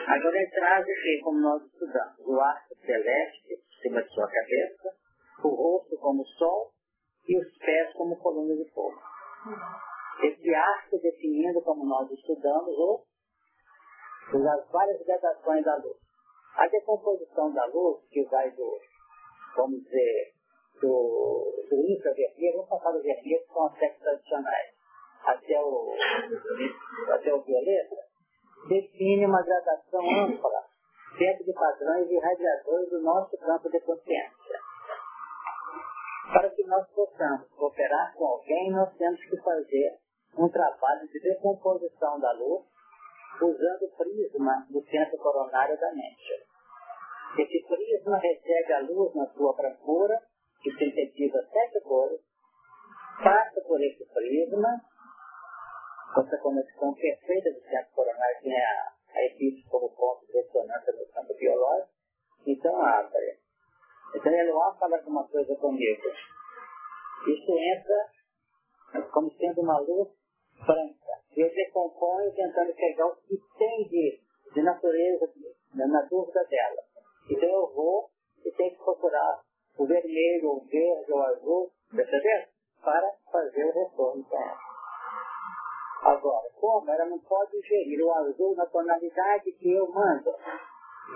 Agora 0.08 0.38
ele 0.38 0.52
traz 0.52 0.84
aqui, 0.84 1.22
como 1.24 1.40
nós 1.40 1.64
estudamos, 1.64 2.20
o 2.20 2.40
arco 2.40 2.76
celeste 2.84 3.66
cima 3.82 4.02
de 4.02 4.10
sua 4.10 4.28
cabeça, 4.28 4.90
o 5.44 5.50
rosto 5.50 5.96
como 5.98 6.24
o 6.24 6.28
sol 6.28 6.72
e 7.28 7.38
os 7.38 7.58
pés 7.60 7.94
como 7.94 8.18
coluna 8.18 8.56
de 8.56 8.70
fogo. 8.72 9.00
Esse 10.24 10.54
arco 10.54 10.98
definindo 11.00 11.62
como 11.62 11.86
nós 11.86 12.10
estudamos 12.10 12.78
o, 12.78 13.04
as 14.34 14.72
várias 14.72 15.06
gradações 15.06 15.64
da 15.64 15.76
luz. 15.76 15.98
A 16.56 16.68
decomposição 16.68 17.52
da 17.54 17.66
luz, 17.66 18.02
que 18.10 18.24
vai 18.26 18.50
do, 18.52 18.80
vamos 19.58 19.84
dizer, 19.84 20.34
do, 20.82 21.66
do 21.70 21.76
infravermelho, 21.92 22.54
vamos 22.56 22.70
passar 22.70 22.92
do 22.92 23.02
vermelho, 23.02 23.42
que 23.46 23.54
são 23.54 23.66
aspectos 23.68 24.02
tradicionais, 24.02 24.72
até 25.26 25.62
o, 25.62 25.96
até 27.10 27.34
o 27.34 27.42
violeta, 27.42 27.96
define 28.70 29.26
uma 29.26 29.42
gradação 29.42 30.02
ampla 30.24 30.64
dentro 31.18 31.46
de 31.46 31.54
padrões 31.54 32.10
irradiadores 32.10 32.90
do 32.90 33.02
nosso 33.02 33.38
campo 33.38 33.70
de 33.70 33.80
consciência. 33.82 34.60
Para 36.34 36.50
que 36.50 36.64
nós 36.66 36.88
possamos 36.92 37.48
cooperar 37.52 38.14
com 38.16 38.26
alguém, 38.26 38.72
nós 38.72 38.94
temos 38.98 39.20
que 39.22 39.38
fazer 39.38 40.05
um 40.38 40.50
trabalho 40.50 41.08
de 41.08 41.20
decomposição 41.20 42.20
da 42.20 42.32
luz 42.34 42.66
usando 43.42 43.84
o 43.84 43.98
prisma 43.98 44.66
do 44.70 44.82
centro 44.84 45.18
coronário 45.18 45.78
da 45.80 45.92
mente. 45.94 46.46
Esse 47.38 47.68
prisma 47.68 48.18
recebe 48.18 48.74
a 48.74 48.80
luz 48.82 49.14
na 49.14 49.28
sua 49.34 49.54
brancura, 49.54 50.22
que 50.62 50.72
sintetiza 50.72 51.46
sete 51.52 51.82
cores, 51.82 52.22
passa 53.24 53.62
por 53.68 53.82
esse 53.82 54.06
prisma, 54.06 54.82
essa 56.18 56.38
conexão 56.38 56.94
perfeita 56.94 57.52
do 57.52 57.62
centro 57.62 57.92
coronário 57.94 58.42
tem 58.42 58.56
a, 58.56 58.94
a 59.16 59.26
equipe 59.26 59.68
como 59.70 59.90
ponto 59.90 60.26
de 60.26 60.34
ressonância 60.34 60.94
do 60.94 61.06
campo 61.14 61.34
biológico, 61.36 61.92
então 62.48 62.82
abre. 62.82 63.38
Então 64.16 64.32
ele 64.32 64.52
lá 64.54 64.74
fala 64.80 64.98
alguma 64.98 65.28
coisa 65.28 65.54
comigo. 65.58 66.04
Isso 67.28 67.52
entra 67.52 69.04
como 69.12 69.30
sendo 69.34 69.62
uma 69.62 69.78
luz 69.80 70.08
branca. 70.66 71.16
Eu 71.36 71.50
decomponho 71.54 72.32
tentando 72.34 72.74
pegar 72.74 73.08
o 73.08 73.16
que 73.18 73.38
tem 73.58 73.88
de, 73.88 74.20
de 74.54 74.62
natureza 74.62 75.30
na 75.74 76.02
dúvida 76.04 76.44
dela. 76.46 76.82
Então 77.30 77.50
eu 77.50 77.74
vou 77.74 78.10
e 78.46 78.52
tenho 78.52 78.72
que 78.72 78.84
procurar 78.84 79.42
o 79.78 79.86
vermelho, 79.86 80.52
o 80.52 80.66
verde, 80.66 81.12
o 81.12 81.20
azul, 81.20 81.72
percebeu? 81.94 82.44
Para 82.82 83.12
fazer 83.32 83.66
o 83.66 83.74
retorno 83.74 84.24
com 84.24 84.38
ela. 84.38 84.60
Agora, 86.04 86.48
como 86.60 86.92
ela 86.92 87.06
não 87.06 87.20
pode 87.20 87.60
gerir 87.62 88.00
o 88.02 88.14
azul 88.14 88.56
na 88.56 88.66
tonalidade 88.68 89.52
que 89.54 89.72
eu 89.72 89.88
mando, 89.92 90.30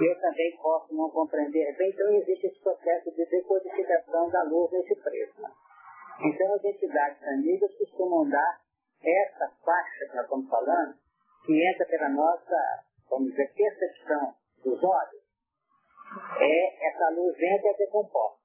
eu 0.02 0.20
também 0.20 0.58
posso 0.62 0.94
não 0.96 1.10
compreender 1.10 1.76
bem, 1.78 1.90
então 1.90 2.10
existe 2.12 2.48
esse 2.48 2.60
processo 2.62 3.12
de 3.12 3.26
decodificação 3.26 4.30
da 4.30 4.44
luz 4.44 4.72
nesse 4.72 4.96
prisma. 4.96 5.52
Então 6.22 6.54
as 6.54 6.64
entidades 6.64 7.24
amigas 7.28 7.76
costumam 7.78 8.28
dar 8.30 8.62
essa 9.02 9.50
faixa 9.64 10.06
que 10.10 10.16
nós 10.16 10.26
estamos 10.26 10.50
falando, 10.50 10.96
que 11.46 11.70
entra 11.70 11.86
pela 11.86 12.10
nossa, 12.10 12.84
vamos 13.10 13.32
dizer, 13.32 13.54
percepção 13.54 14.34
dos 14.64 14.84
olhos, 14.84 15.24
é 16.40 16.88
essa 16.88 17.10
luz 17.10 17.36
entra 17.40 17.70
e 17.70 17.78
decomposta. 17.78 18.40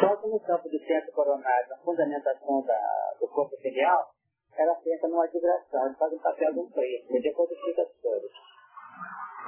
Só 0.00 0.16
que 0.16 0.28
no 0.28 0.40
campo 0.40 0.68
do 0.68 0.78
centro 0.80 1.12
coronário, 1.12 1.68
na 1.68 1.78
fundamentação 1.78 2.62
da, 2.62 3.14
do 3.20 3.28
corpo 3.28 3.56
filial, 3.58 4.10
ela 4.56 4.78
entra 4.86 5.08
numa 5.08 5.26
vibração, 5.26 5.86
ele 5.86 5.96
faz 5.96 6.12
um 6.12 6.18
papel 6.18 6.52
de 6.52 6.60
um 6.60 6.70
preço, 6.70 7.06
ele 7.10 7.22
decodifica 7.22 7.82
as 7.82 7.92
cores. 8.00 8.30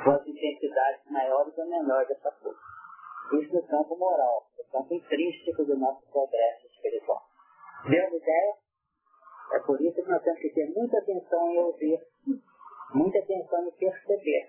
Com 0.04 0.10
as 0.10 0.26
intensidades 0.26 1.10
maiores 1.10 1.56
ou 1.56 1.66
menores 1.66 2.08
dessa 2.08 2.30
força. 2.32 2.60
Isso 3.32 3.54
no 3.54 3.66
campo 3.66 3.96
moral, 3.96 4.46
no 4.56 4.64
campo 4.64 4.94
intrínseco 4.94 5.64
do 5.64 5.76
nosso 5.76 6.06
progresso 6.10 6.66
espiritual. 6.66 7.22
Deu 7.88 8.06
uma 8.06 8.16
ideia? 8.16 8.54
É 9.52 9.58
por 9.60 9.80
isso 9.80 10.02
que 10.02 10.10
nós 10.10 10.22
temos 10.22 10.40
que 10.40 10.50
ter 10.50 10.66
muita 10.74 10.98
atenção 10.98 11.50
em 11.50 11.58
ouvir, 11.58 12.00
muita 12.94 13.18
atenção 13.18 13.66
em 13.66 13.70
perceber. 13.72 14.48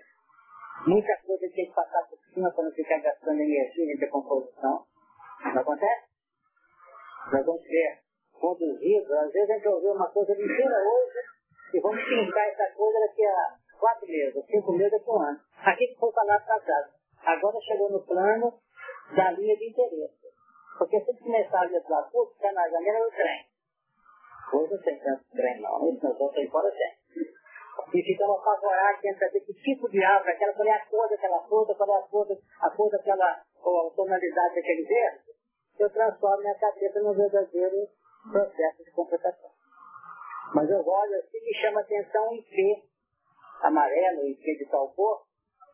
Muita 0.86 1.16
coisa 1.26 1.48
tem 1.54 1.66
que 1.66 1.74
passar 1.74 2.02
por 2.08 2.18
cima 2.32 2.50
para 2.52 2.64
não 2.64 2.72
ficar 2.72 2.98
gastando 2.98 3.40
energia 3.40 3.94
em 3.94 3.98
decomposição. 3.98 4.84
Não 5.44 5.60
acontece? 5.60 6.06
Nós 7.32 7.44
vamos 7.44 7.62
ser 7.62 7.98
conduzidos, 8.32 9.10
às 9.10 9.32
vezes 9.32 9.50
a 9.50 9.54
gente 9.54 9.68
ouviu 9.68 9.92
uma 9.92 10.08
coisa 10.10 10.32
inteira 10.32 10.78
hoje 10.78 11.18
e 11.74 11.80
vamos 11.80 12.02
pintar 12.04 12.48
essa 12.48 12.74
coisa 12.74 12.98
daqui 13.00 13.26
a 13.26 13.56
quatro 13.78 14.06
meses, 14.06 14.46
cinco 14.46 14.72
meses, 14.72 14.92
daqui 14.92 15.10
a 15.10 15.12
um 15.12 15.20
ano. 15.20 15.40
Aqui 15.64 15.86
que 15.88 15.98
foi 15.98 16.12
falar 16.12 16.36
atrasado. 16.36 16.92
Agora 17.24 17.60
chegou 17.60 17.90
no 17.90 18.02
plano 18.06 18.54
da 19.14 19.30
linha 19.32 19.56
de 19.56 19.68
interesse. 19.68 20.28
Porque 20.78 21.00
se 21.00 21.18
começar 21.18 21.62
a 21.62 21.68
levar 21.68 22.08
tudo, 22.10 22.30
fica 22.34 22.52
na 22.52 22.68
janela 22.68 23.04
do 23.04 23.10
trem. 23.10 23.47
Tanto 24.50 25.24
trem 25.32 25.60
não, 25.60 25.88
isso 25.88 26.04
nós 26.04 26.18
vamos 26.18 26.36
aí 26.36 26.48
fora 26.48 26.70
tem. 26.70 26.98
E 27.94 28.02
ficamos 28.02 28.38
apavorados 28.40 29.00
tentando 29.00 29.20
saber 29.20 29.40
que 29.40 29.54
tipo 29.54 29.88
de 29.88 30.04
árvore, 30.04 30.32
aquela, 30.32 30.52
qual 30.52 30.68
é 30.68 30.72
a 30.72 30.86
cor 30.86 31.08
daquela 31.08 31.40
fruta, 31.46 31.74
qual 31.74 31.90
é 31.90 31.98
a 31.98 32.02
cor, 32.08 32.26
a 32.60 32.70
cor 32.70 32.90
daquela, 32.90 33.42
tonalidade 33.94 34.54
daquele 34.54 34.84
verde, 34.84 35.22
eu 35.78 35.90
transformo 35.90 36.42
minha 36.42 36.54
cabeça 36.56 37.00
num 37.00 37.14
verdadeiro 37.14 37.88
processo 38.32 38.84
de 38.84 38.90
completação. 38.90 39.50
Mas 40.54 40.68
eu 40.70 40.84
olho 40.84 41.18
assim 41.18 41.38
e 41.38 41.54
chama 41.62 41.80
atenção 41.80 42.32
em 42.34 42.42
P 42.42 42.82
amarelo, 43.62 44.26
em 44.26 44.34
P 44.34 44.56
de 44.56 44.66
tal 44.70 44.88
cor, 44.92 45.22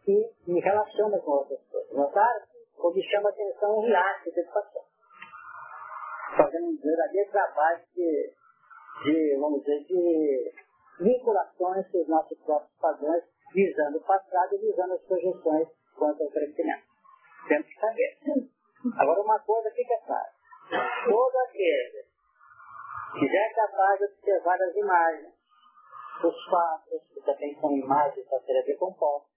que 0.05 0.31
me 0.47 0.61
relaciona 0.61 1.19
com 1.19 1.31
outras 1.31 1.61
coisas. 1.69 1.93
Notaram? 1.93 2.43
Ou 2.79 2.95
me 2.95 3.03
chama 3.11 3.31
atenção 3.31 3.83
em 3.83 3.87
riacho 3.87 4.31
de 4.31 4.41
educação. 4.41 4.83
Fazendo 6.37 6.67
um 6.67 6.77
verdadeiro 6.77 7.31
trabalho 7.31 7.81
de 7.95 8.35
de, 9.03 9.37
vamos 9.39 9.61
dizer, 9.61 9.85
de 9.85 10.53
vinculações 11.01 11.91
com 11.91 12.03
os 12.03 12.09
nossos 12.09 12.39
próprios 12.41 12.79
padrões, 12.81 13.25
visando 13.53 13.99
o 13.99 14.05
passado 14.05 14.55
e 14.55 14.59
visando 14.59 14.95
as 14.95 15.03
projeções 15.03 15.69
quanto 15.97 16.23
ao 16.23 16.31
crescimento. 16.31 16.85
Temos 17.49 17.67
que 17.67 17.81
saber. 17.81 18.19
Agora, 18.99 19.21
uma 19.23 19.39
coisa 19.41 19.71
fica 19.71 19.97
clara. 20.07 20.31
Todo 21.05 21.37
aquele 21.49 22.05
que 23.19 23.27
já 23.27 23.39
é 23.39 23.49
capaz 23.55 23.99
de 23.99 24.05
observar 24.07 24.61
as 24.61 24.75
imagens, 24.75 25.35
os 26.25 26.45
fatos, 26.47 27.03
que 27.13 27.21
também 27.21 27.55
são 27.61 27.71
imagens 27.73 28.27
para 28.29 28.41
serem 28.41 28.65
decompostas, 28.65 29.31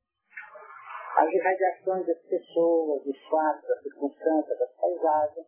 as 1.17 1.31
irradiações 1.31 2.05
das 2.05 2.19
pessoas, 2.23 3.03
dos 3.03 3.19
fatos, 3.27 3.67
das 3.67 3.81
circunstâncias, 3.83 4.59
das 4.59 4.71
paisagens, 4.75 5.47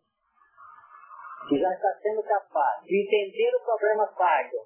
que 1.48 1.60
já 1.60 1.74
está 1.74 1.94
sendo 2.02 2.24
capaz 2.24 2.84
de 2.84 3.02
entender 3.02 3.56
o 3.56 3.64
problema 3.64 4.08
falho, 4.08 4.60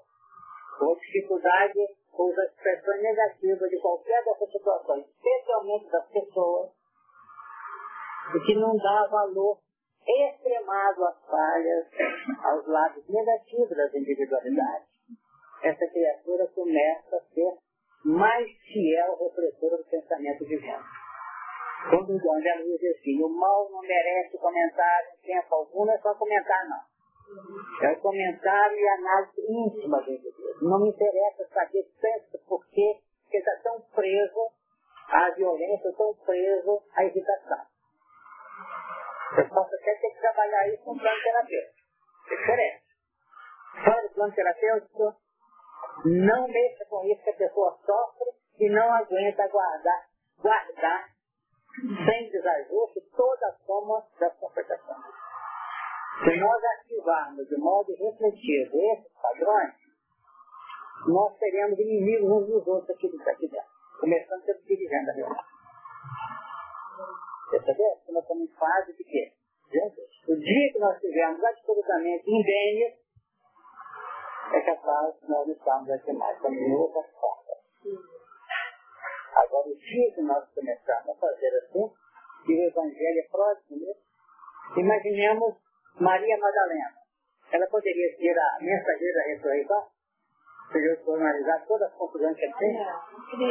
ou 0.81 0.95
dificuldade, 0.95 1.79
ou 2.13 2.31
as 2.31 2.51
expressões 2.51 3.01
negativas 3.01 3.69
de 3.69 3.79
qualquer 3.79 4.23
dessas 4.23 4.51
situações, 4.51 5.05
especialmente 5.07 5.89
das 5.89 6.07
pessoas, 6.09 6.69
e 8.35 8.39
que 8.45 8.55
não 8.55 8.75
dá 8.77 9.07
valor 9.07 9.57
extremado 10.05 11.05
às 11.05 11.25
falhas, 11.25 11.87
aos 12.43 12.67
lados 12.67 13.07
negativos 13.07 13.69
das 13.69 13.93
individualidades, 13.93 14.87
essa 15.63 15.87
criatura 15.87 16.47
começa 16.47 17.15
a 17.15 17.21
ser 17.33 17.57
mais 18.03 18.45
fiel 18.67 19.15
refletora 19.15 19.77
do 19.77 19.85
pensamento 19.85 20.45
divino. 20.45 20.83
Quando 21.89 22.15
o 22.15 22.33
André 22.33 22.63
diz 22.63 22.97
assim, 22.97 23.21
o 23.21 23.29
mal 23.29 23.69
não 23.69 23.81
merece 23.81 24.37
comentário 24.37 25.09
em 25.17 25.25
tempo 25.25 25.55
algum, 25.55 25.85
não 25.85 25.93
é 25.93 25.97
só 25.99 26.13
comentar 26.15 26.69
não. 26.69 26.93
É 27.81 27.95
comentário 27.95 28.77
e 28.77 28.87
análise 28.87 29.41
íntima 29.41 30.01
do 30.01 30.11
indivíduo. 30.11 30.69
Não 30.69 30.79
me 30.79 30.89
interessa 30.89 31.47
saber 31.49 31.85
tanto 31.99 32.39
porque 32.47 32.81
ele 32.81 32.99
está 33.31 33.55
tão 33.63 33.81
preso 33.93 34.51
à 35.09 35.29
violência, 35.31 35.91
tão 35.97 36.13
preso 36.25 36.81
à 36.95 37.03
irritação. 37.03 37.65
Eu 39.37 39.49
posso 39.49 39.75
até 39.75 39.95
ter 39.95 40.09
que 40.11 40.19
trabalhar 40.19 40.69
isso 40.69 40.83
com 40.83 40.97
plano 40.97 41.23
terapêutico. 41.23 41.79
É 42.31 42.35
diferente. 42.35 42.83
Fora 43.83 44.07
do 44.07 44.13
plano 44.13 44.33
terapêutico, 44.33 45.15
não 46.05 46.47
mexa 46.47 46.85
com 46.85 47.03
isso 47.05 47.23
que 47.23 47.29
a 47.29 47.35
pessoa 47.35 47.77
sofre 47.85 48.31
e 48.59 48.69
não 48.69 48.93
aguenta 48.93 49.47
guardar, 49.47 50.05
guardar 50.39 51.12
sem 51.81 52.29
desajuste 52.29 53.01
toda 53.15 53.47
a 53.47 53.53
forma 53.65 54.05
da 54.19 54.29
comportação. 54.31 54.95
Se 56.23 56.35
nós 56.39 56.63
ativarmos 56.63 57.47
de 57.47 57.57
modo 57.57 57.91
refletido 57.95 58.77
esses 58.77 59.11
padrões, 59.21 59.73
nós 61.07 61.37
seremos 61.37 61.79
inimigos 61.79 62.29
uns 62.29 62.47
dos 62.47 62.67
outros 62.67 62.89
aqui, 62.91 63.07
aqui 63.07 63.47
dentro, 63.47 63.69
começando 63.99 64.45
pelo 64.45 64.61
dirigente 64.63 65.05
da 65.07 65.13
reunião. 65.13 65.43
Percebeu? 67.49 67.97
Nós 68.09 68.23
estamos 68.23 68.43
em 68.43 68.55
fase 68.55 68.93
de 68.93 69.03
quê? 69.03 69.33
O 70.27 70.35
dia 70.35 70.71
que 70.71 70.79
nós 70.79 70.95
estivermos 70.95 71.43
absolutamente 71.43 72.29
indênios, 72.29 72.93
é 74.53 74.61
capaz 74.61 75.19
de 75.19 75.29
nós 75.29 75.47
estarmos 75.47 75.89
aqui 75.89 76.13
mais, 76.13 76.39
como 76.39 76.53
em 76.53 76.75
outras 76.75 77.05
formas. 77.11 78.12
Agora, 79.35 79.67
o 79.67 79.75
dia 79.75 80.11
que 80.13 80.21
nós 80.21 80.47
começarmos 80.53 81.09
a 81.09 81.19
fazer 81.19 81.49
assim, 81.57 81.89
que 82.45 82.53
o 82.53 82.67
Evangelho 82.67 83.19
é 83.19 83.27
próximo, 83.29 83.95
imaginemos 84.77 85.55
Maria 85.99 86.37
Madalena. 86.37 87.03
ela 87.51 87.67
poderia 87.67 88.15
ser 88.17 88.37
a 88.37 88.57
mensageira 88.61 89.19
da 89.19 89.25
ressurreição? 89.25 89.87
Seria 90.71 90.97
analisar 91.07 91.65
todas 91.67 91.87
as 91.87 91.97
confusões 91.97 92.35
que 92.35 92.45
ele 92.45 92.53
tem? 92.53 92.79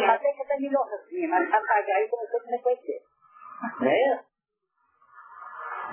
Até 0.09 0.33
que 0.33 0.43
até 0.43 0.59
melhorzinha, 0.59 1.29
mas 1.29 1.53
apagar 1.53 1.97
aí 1.97 2.09
começou 2.09 2.41
a 2.41 2.51
reconhecer. 2.51 3.03
Não 3.81 3.89
é 3.89 4.15
isso? 4.15 4.25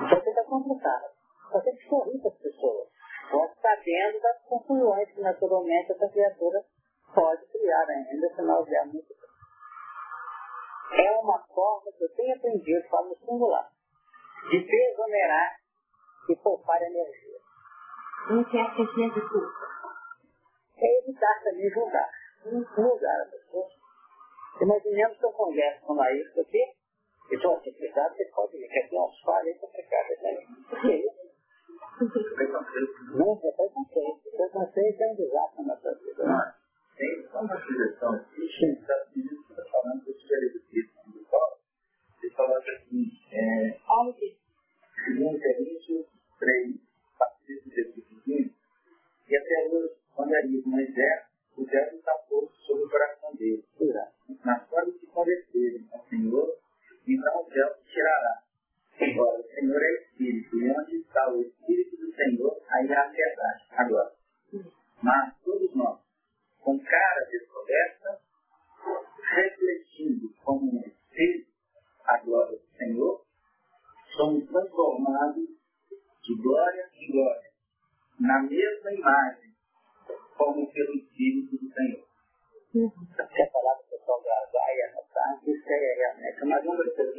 Então 0.06 0.22
fica 0.22 0.44
complicado. 0.46 1.06
Você 1.52 1.66
tem 1.66 1.76
que 1.76 1.90
sorrir 1.90 2.20
para 2.20 2.32
as 2.32 2.38
pessoas. 2.38 2.90
Pode 3.30 3.54
sabendo 3.62 4.20
das 4.22 4.42
confusões 4.44 5.12
que 5.12 5.22
naturalmente 5.22 5.92
essa 5.92 6.10
criatura 6.10 6.64
pode 7.14 7.46
criar 7.48 7.86
ainda 7.88 8.30
se 8.30 8.42
nós 8.42 8.66
dermos 8.66 8.94
muito 8.94 9.19
É 10.92 11.12
uma 11.20 11.40
forma 11.48 11.92
que 11.98 12.04
eu 12.04 12.10
tenho 12.16 12.36
aprendido, 12.36 12.88
falo 12.90 13.10
no 13.10 13.16
singular, 13.18 13.70
de 14.50 14.60
desonerar 14.66 15.56
e 16.30 16.36
poupar 16.38 16.82
energia. 16.82 17.40
Não 18.30 18.44
quer 18.44 18.76
que 18.76 18.86
seja 18.94 19.14
de 19.14 19.22
culpa. 19.30 19.70
É 20.78 20.98
evitar 21.00 21.44
também 21.44 21.70
julgar. 21.70 22.10
Julgar 22.44 23.22
a 23.22 23.26
pessoa. 23.26 23.68
Imaginemos 24.62 25.18
que 25.18 25.26
eu 25.26 25.32
converso 25.32 25.86
com 25.86 26.02
a 26.02 26.12
isso 26.14 26.42
aqui, 26.42 26.64
e 27.32 27.36
estou 27.36 27.58
assim, 27.58 27.72
cuidado, 27.74 28.16
você 28.16 28.26
pode 28.26 28.58
ver 28.58 28.68
que 28.68 28.80
aqui 28.80 28.96
é 28.96 29.02
uns 29.02 29.22
falhas 29.22 29.58
complicadas, 29.60 30.22
né? 30.22 30.38
Por 30.70 30.82
que 30.82 30.96
isso? 30.96 31.30
Não, 33.14 33.40
é 33.44 33.52
preconceito. 33.52 34.32
Preconceito 34.32 35.02
é 35.02 35.08
um 35.08 35.16
desastre 35.16 35.66
na 35.66 35.78
sua 35.78 35.94
vida. 35.94 36.24
Não 36.24 36.42
é? 36.42 36.54
Tem 37.00 37.26
uma 37.34 37.62
sugestão 37.62 38.12
aqui, 38.12 38.42
está 38.44 39.64
falando 39.72 40.04
do 40.04 41.26
Paulo. 41.32 41.58
Ele 42.22 42.34
falou 42.34 42.58
assim, 42.58 43.10
é, 43.32 43.80
segundo 45.06 45.40
Coríntios 45.40 46.08
3, 46.40 46.76
partir 47.18 47.62
do 47.62 47.70
versículo 47.70 48.22
15, 48.22 48.54
e 49.30 49.38
até 49.38 49.70
hoje, 49.72 49.96
quando 50.14 50.36
é 50.36 50.42
lido 50.42 50.70
Moisés, 50.70 51.24
o 51.56 51.64
verbo 51.64 51.96
está 51.96 52.12
posto 52.30 52.54
sobre 52.66 52.84
o 52.84 52.90
coração 52.90 53.34
dele. 53.36 53.64
Na 54.44 54.68
hora 54.70 54.92
de 54.92 55.00
se 55.00 55.08
converterem 55.08 55.88
ao 55.94 56.04
Senhor, 56.04 56.54
então 57.08 57.42
o 57.42 57.50
véu 57.50 57.76
se 57.76 57.94
tirará. 57.94 58.44
Agora, 59.00 59.40
o 59.40 59.44
Senhor 59.44 59.82
é 59.82 59.94
Espírito, 60.04 60.60
e 60.60 60.70
onde 60.70 60.98
está 60.98 61.32
o 61.32 61.42
Espírito 61.42 61.96
do 61.96 62.14
Senhor, 62.14 62.62
aí 62.68 62.92
há 62.92 63.04
a 63.04 63.08
verdade. 63.08 63.64
Agora, 63.72 64.12
mas 65.02 65.34
todos 65.46 65.74
nós, 65.74 66.09
com 66.60 66.80
cara 66.80 67.26
descoberta, 67.26 68.20
refletindo 69.36 70.34
como 70.44 70.72
um 70.72 70.88
Espírito 70.88 71.50
a 72.06 72.18
glória 72.20 72.58
do 72.58 72.78
Senhor, 72.78 73.26
somos 74.16 74.48
transformados 74.48 75.50
de 76.24 76.42
glória 76.42 76.90
em 76.94 77.12
glória, 77.12 77.50
na 78.20 78.42
mesma 78.44 78.94
imagem, 78.94 79.54
como 80.38 80.72
pelo 80.72 80.96
Espírito 80.96 81.58
do 81.58 81.74
Senhor. 81.74 82.08
Uhum. 82.76 82.92
Quer 83.16 83.52
falar 83.52 83.76
do 83.76 83.84
pessoal 83.90 84.22
da 84.22 84.50
Gaia, 84.54 84.94
tá? 85.14 85.40
Isso 85.46 85.70
é 85.70 85.94
realmente 85.96 86.44
uma 86.44 86.60
grande 86.60 86.96
coisa. 86.96 87.10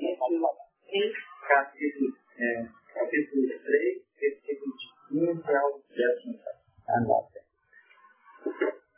Capítulo, 1.49 2.17
é, 2.39 2.69
capítulo 2.95 3.49
3, 3.49 4.03
versículo 4.21 4.77
de 4.77 4.87
15 5.09 5.57
ao 5.57 5.81
10. 5.81 6.41
Anota. 6.89 7.41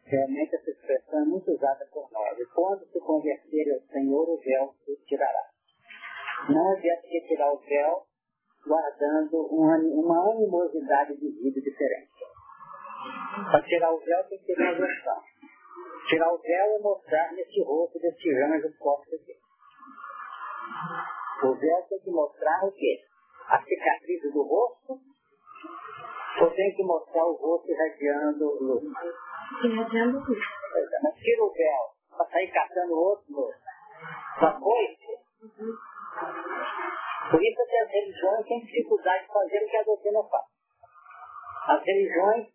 Realmente 0.05 0.57
essa 0.57 0.71
expressão 0.71 1.21
é 1.21 1.25
muito 1.25 1.51
usada 1.53 1.87
por 1.93 2.11
nós. 2.11 2.39
E 2.39 2.45
quando 2.55 2.85
se 2.87 3.01
converter 3.01 3.73
ao 3.73 3.81
Senhor, 3.89 4.29
o 4.29 4.39
véu 4.39 4.75
se 4.85 4.97
tirará. 5.07 5.49
Não 6.49 6.73
adianta 6.73 7.07
retirar 7.07 7.53
o 7.53 7.59
véu 7.59 8.03
guardando 8.67 9.47
uma 9.47 10.31
animosidade 10.31 11.17
de 11.17 11.31
vida 11.43 11.61
diferente. 11.61 12.13
Para 13.51 13.63
tirar 13.63 13.93
o 13.93 13.99
véu 13.99 14.25
tem 14.29 14.39
que 14.39 14.47
ter 14.47 14.61
uma 14.61 14.75
versão. 14.75 15.21
Tirar 16.09 16.33
o 16.33 16.39
véu 16.39 16.77
é 16.77 16.79
mostrar 16.81 17.33
nesse 17.33 17.63
rosto 17.63 17.99
desse 17.99 18.31
anjo 18.35 18.73
forte 18.79 19.15
aqui. 19.15 19.35
O 21.45 21.55
véu 21.55 21.83
tem 21.89 21.99
que 22.01 22.11
mostrar 22.11 22.65
o 22.65 22.73
quê? 22.73 23.01
A 23.49 23.63
cicatriz 23.63 24.33
do 24.33 24.43
rosto 24.43 25.01
ou 26.41 26.51
tem 26.51 26.75
que 26.75 26.83
mostrar 26.83 27.25
o 27.27 27.35
rosto 27.35 27.71
irradiando 27.71 28.45
luz? 28.61 28.83
Irradiando 29.65 30.19
luz. 30.19 30.39
Mas 31.03 31.15
tira 31.17 31.45
o 31.45 31.53
véu 31.53 31.83
para 32.17 32.27
sair 32.27 32.51
catando 32.51 32.95
outro 32.95 33.51
na 34.41 34.53
coisa. 34.61 34.97
Por 37.31 37.43
isso 37.43 37.67
que 37.67 37.77
as 37.77 37.91
religiões 37.91 38.47
têm 38.47 38.61
dificuldade 38.61 39.25
de 39.25 39.33
fazer 39.33 39.65
o 39.65 39.69
que 39.69 39.77
a 39.77 39.83
doutrina 39.83 40.23
faz. 40.25 40.45
As 41.69 41.83
religiões, 41.85 42.49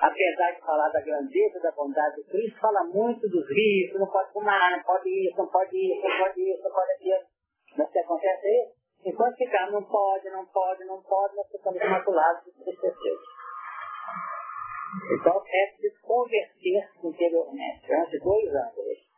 apesar 0.00 0.52
de 0.52 0.60
falar 0.60 0.88
da 0.88 1.00
grandeza, 1.00 1.60
da 1.60 1.72
bondade 1.72 2.16
de 2.16 2.24
Cristo, 2.30 2.60
fala 2.60 2.84
muito 2.84 3.28
dos 3.28 3.48
ricos, 3.48 4.00
não 4.00 4.06
pode 4.06 4.32
fumar, 4.32 4.70
não 4.70 4.82
pode 4.82 5.08
isso, 5.08 5.36
não 5.36 5.46
pode 5.48 5.76
isso, 5.76 6.02
não 6.02 6.18
pode 6.18 6.40
isso, 6.40 6.62
não 6.62 6.72
pode 6.72 6.92
aquilo. 6.92 7.24
Mas 7.76 7.88
o 7.88 7.92
que 7.92 7.98
acontece 7.98 8.46
é 8.46 8.64
isso. 8.64 8.80
Enquanto 9.04 9.36
ficar 9.36 9.70
não 9.70 9.82
pode, 9.82 10.30
não 10.30 10.44
pode, 10.46 10.84
não 10.84 11.02
pode, 11.02 11.36
nós 11.36 11.48
ficamos 11.50 11.80
maculados 11.80 12.46
e 12.46 12.64
tristecidos. 12.64 13.39
Então 15.12 15.42
é 15.46 15.66
preciso 15.72 16.00
converter 16.02 16.88
interiormente. 17.04 17.86
Durante 17.86 18.18
dois 18.18 18.54
anos, 18.54 19.10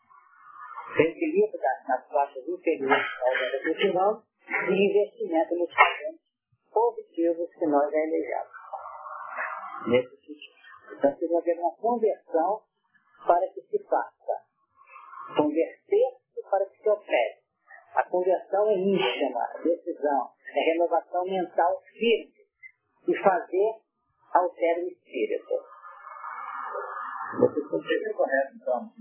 equilíbrio 1.01 1.61
das, 1.61 1.89
nas 1.89 2.09
faixas 2.09 2.47
inferiores 2.47 3.07
ao 3.21 3.75
final 3.75 4.23
e 4.69 4.91
investimento 4.91 5.55
nos 5.57 5.75
patentes 5.75 6.21
positivos 6.73 7.55
que 7.55 7.67
nós 7.67 7.93
elejamos. 7.93 8.53
Nesse 9.87 10.11
sentido. 10.11 10.53
Então, 10.93 11.11
precisa 11.11 11.39
haver 11.39 11.59
uma 11.59 11.75
conversão 11.77 12.63
para 13.27 13.49
que 13.49 13.63
se 13.63 13.79
faça. 13.85 14.43
Converter-se 15.37 16.51
para 16.51 16.67
que 16.67 16.83
se 16.83 16.89
opere. 16.91 17.43
A 17.95 18.05
conversão 18.05 18.69
é 18.69 18.75
íntima, 18.75 19.49
decisão, 19.65 20.31
é 20.55 20.61
renovação 20.73 21.25
mental 21.25 21.83
firme 21.93 22.33
e 23.09 23.17
fazer 23.19 23.75
altera 24.33 24.81
o 24.81 24.89
espírito. 24.89 25.55
Você 27.71 27.95
é 27.95 28.13
correto, 28.13 28.53
então, 28.57 28.93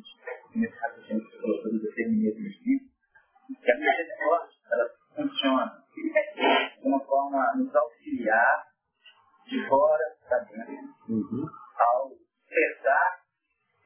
nesse 0.55 0.77
raciocínio 0.77 1.23
que 1.25 1.31
você 1.31 1.41
colocou 1.41 1.71
do 1.71 1.81
determinismo 1.81 2.47
espírito, 2.47 2.91
que 3.61 3.71
a 3.71 3.77
misericórdia, 3.77 4.57
ela 4.71 4.89
funciona 5.15 5.83
de 5.93 6.87
uma 6.87 6.99
forma 7.05 7.37
a 7.37 7.57
nos 7.57 7.75
auxiliar 7.75 8.67
de 9.45 9.67
fora 9.67 10.15
para 10.27 10.39
dentro, 10.39 10.95
uhum. 11.09 11.45
ao 11.77 12.09
cessar 12.47 13.21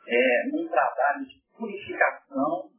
é, 0.07 0.47
num 0.51 0.67
trabalho 0.67 1.25
de 1.25 1.41
purificação 1.57 2.69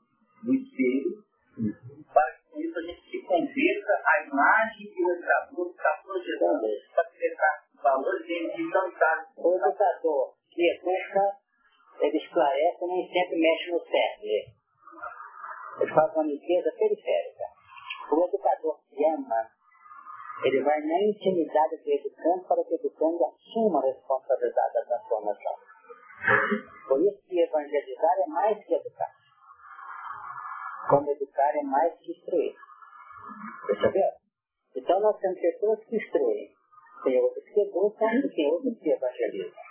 do 0.45 0.55
espelho, 0.55 1.25
uhum. 1.59 2.05
para 2.15 2.33
que 2.33 2.51
com 2.51 2.61
isso 2.61 2.79
a 2.79 2.83
gente 2.83 3.11
se 3.11 3.23
converta 3.23 4.03
à 4.07 4.25
imagem 4.25 4.87
que 4.87 5.05
o 5.05 5.11
educador 5.11 5.71
está 5.71 6.03
projetando, 6.05 6.67
para 6.95 7.11
cessar 7.11 7.66
valores 7.87 8.27
dele 8.27 8.69
não 8.69 8.89
está. 8.89 9.29
O 9.37 9.55
educador 9.55 10.35
que 10.51 10.63
educa, 10.75 11.39
ele 12.01 12.17
esclarece, 12.19 12.87
nem 12.87 13.09
sempre 13.09 13.39
mexe 13.39 13.71
no 13.71 13.81
cérebro. 13.81 14.57
Ele 15.81 15.95
faz 15.95 16.13
uma 16.15 16.25
limpeza 16.25 16.73
periférica. 16.73 17.45
O 18.11 18.25
educador 18.27 18.81
que 18.89 19.05
ama, 19.05 19.51
ele 20.45 20.63
vai 20.63 20.81
na 20.81 21.03
intimidade 21.03 21.77
do 21.77 21.91
educando 21.91 22.45
para 22.49 22.65
que 22.65 22.75
o 22.75 22.77
educando 22.77 23.25
assuma 23.25 23.81
a 23.81 23.87
responsabilidade 23.87 24.75
da 24.75 24.85
transformação. 24.85 25.55
Por 26.89 27.01
isso 27.01 27.23
que 27.29 27.41
evangelizar 27.41 28.15
é 28.19 28.27
mais 28.27 28.65
que 28.65 28.75
educar. 28.75 29.13
Como 30.89 31.11
educar 31.11 31.57
é 31.57 31.63
mais 31.63 31.99
que 31.99 32.13
instruir. 32.13 32.55
Percebeu? 33.67 34.11
Então 34.75 35.01
nós 35.01 35.19
temos 35.19 35.41
pessoas 35.41 35.85
que 35.85 35.97
instruem, 35.97 36.56
tem 37.05 37.21
outras 37.21 37.45
que 37.45 37.61
educam 37.61 38.09
e 38.15 38.29
tem 38.35 38.53
outras 38.53 38.79
que 38.79 38.91
evangelizam. 38.91 39.67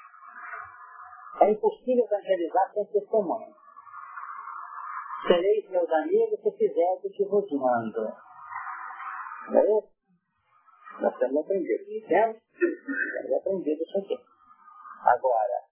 É 1.41 1.51
impossível 1.51 2.05
evangelizar 2.05 2.73
sem 2.73 2.85
testemunho. 2.85 3.53
Sereis 5.27 5.69
meus 5.69 5.89
amigos 5.89 6.39
se 6.39 6.51
fizerem 6.51 6.99
o 7.03 7.09
que 7.09 7.25
vos 7.25 7.51
mando. 7.51 8.13
Não 9.49 9.59
é 9.59 9.79
isso? 9.79 9.89
Nós 11.01 11.17
temos 11.17 11.43
aprendido. 11.43 12.07
Temos? 12.07 12.37
Temos 12.57 13.33
aprendido 13.33 13.83
isso 13.83 13.97
aqui. 13.97 14.17
Agora, 15.03 15.65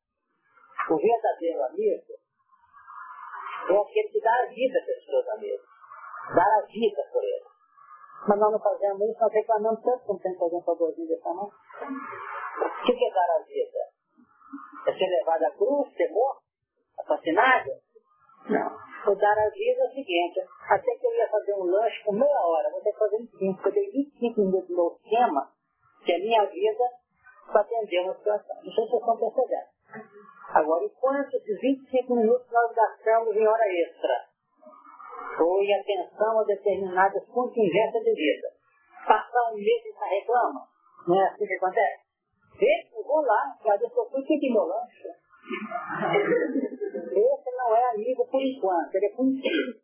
o 0.90 0.98
verdadeiro 0.98 1.64
amigo 1.64 2.14
é 3.70 3.78
aquele 3.78 4.10
que 4.10 4.20
dá 4.20 4.34
a 4.34 4.46
vida 4.48 4.80
para 4.86 4.98
os 4.98 5.06
seus 5.06 5.28
amigos. 5.30 5.66
Dá 6.36 6.44
a 6.44 6.66
vida 6.66 7.04
por 7.12 7.24
eles. 7.24 7.53
Mas 8.28 8.40
nós 8.40 8.52
não 8.52 8.60
fazemos 8.60 9.02
isso, 9.02 9.20
nós 9.20 9.34
reclamamos 9.34 9.82
tanto 9.82 10.06
como 10.06 10.20
tem 10.20 10.34
que 10.34 10.40
fazer 10.40 10.56
um 10.56 10.62
favorzinho 10.62 11.08
dessa 11.08 11.34
mão. 11.34 11.46
O 11.46 12.86
que 12.86 13.06
é 13.06 13.14
dar 13.14 13.36
a 13.36 13.44
vida? 13.44 13.80
É 14.88 14.94
ser 14.94 15.08
levado 15.08 15.44
à 15.44 15.52
cruz, 15.52 15.94
ser 15.96 16.10
morto, 16.12 16.42
assassinado? 17.00 17.72
Não. 18.50 19.12
O 19.12 19.16
dar 19.16 19.38
a 19.38 19.50
vida 19.50 19.84
é 19.84 19.88
o 19.88 19.94
seguinte, 19.94 20.40
até 20.70 20.96
que 20.96 21.06
eu 21.06 21.14
ia 21.14 21.28
fazer 21.30 21.54
um 21.54 21.66
lanche 21.66 22.04
com 22.06 22.14
meia 22.14 22.40
hora, 22.40 22.72
vou 22.72 22.82
ter 22.82 22.94
que 22.94 23.00
fazer 23.00 23.18
em 23.18 23.28
cinco, 23.28 23.62
porque 23.62 23.80
eu 23.80 23.84
dei 23.84 23.92
25 23.92 24.42
minutos 24.42 24.70
no 24.70 24.76
meu 24.76 24.98
esquema, 24.98 25.52
que 26.06 26.14
a 26.14 26.20
minha 26.20 26.46
vida 26.46 26.84
para 27.52 27.62
atender 27.62 28.00
uma 28.02 28.16
situação. 28.16 28.56
Não 28.56 28.72
sei 28.72 28.86
se 28.86 28.92
vocês 28.92 29.02
estão 29.02 29.18
percebendo. 29.18 29.74
Agora, 30.54 30.86
enquanto 30.86 31.34
esses 31.36 31.60
25 31.60 32.16
minutos 32.16 32.52
nós 32.52 32.74
gastamos 32.74 33.36
em 33.36 33.48
hora 33.48 33.64
extra, 33.68 34.33
em 35.62 35.74
atenção 35.80 36.40
a 36.40 36.44
determinadas 36.44 37.26
contingências 37.30 38.04
de 38.04 38.14
vida, 38.14 38.48
passar 39.08 39.52
um 39.52 39.56
mês 39.56 39.86
e 39.86 40.20
reclama, 40.20 40.68
não 41.08 41.22
é 41.22 41.28
assim 41.28 41.46
que 41.46 41.56
acontece? 41.56 42.04
Esse, 42.62 43.04
vou 43.04 43.22
lá, 43.22 43.58
já 43.66 43.78
fui 43.90 44.24
que 44.24 44.54
lanche. 44.54 45.08
Esse 47.12 47.52
não 47.58 47.76
é 47.76 47.90
amigo 47.92 48.26
por 48.28 48.42
enquanto, 48.42 48.96
ele 48.96 49.06
é 49.06 49.10
conhecido. 49.10 49.82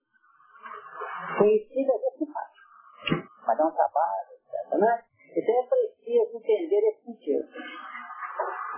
Conhecido 1.38 1.92
é 1.92 1.96
esse 1.96 2.32
faz. 2.32 2.52
Mas 3.46 3.58
dá 3.58 3.66
um 3.66 3.72
trabalho, 3.72 4.30
etc. 4.34 4.80
Né? 4.80 5.04
Então 5.36 5.56
é 5.56 5.68
preciso 5.68 6.38
entender 6.38 6.90
esse 6.90 7.04
sentido. 7.04 7.48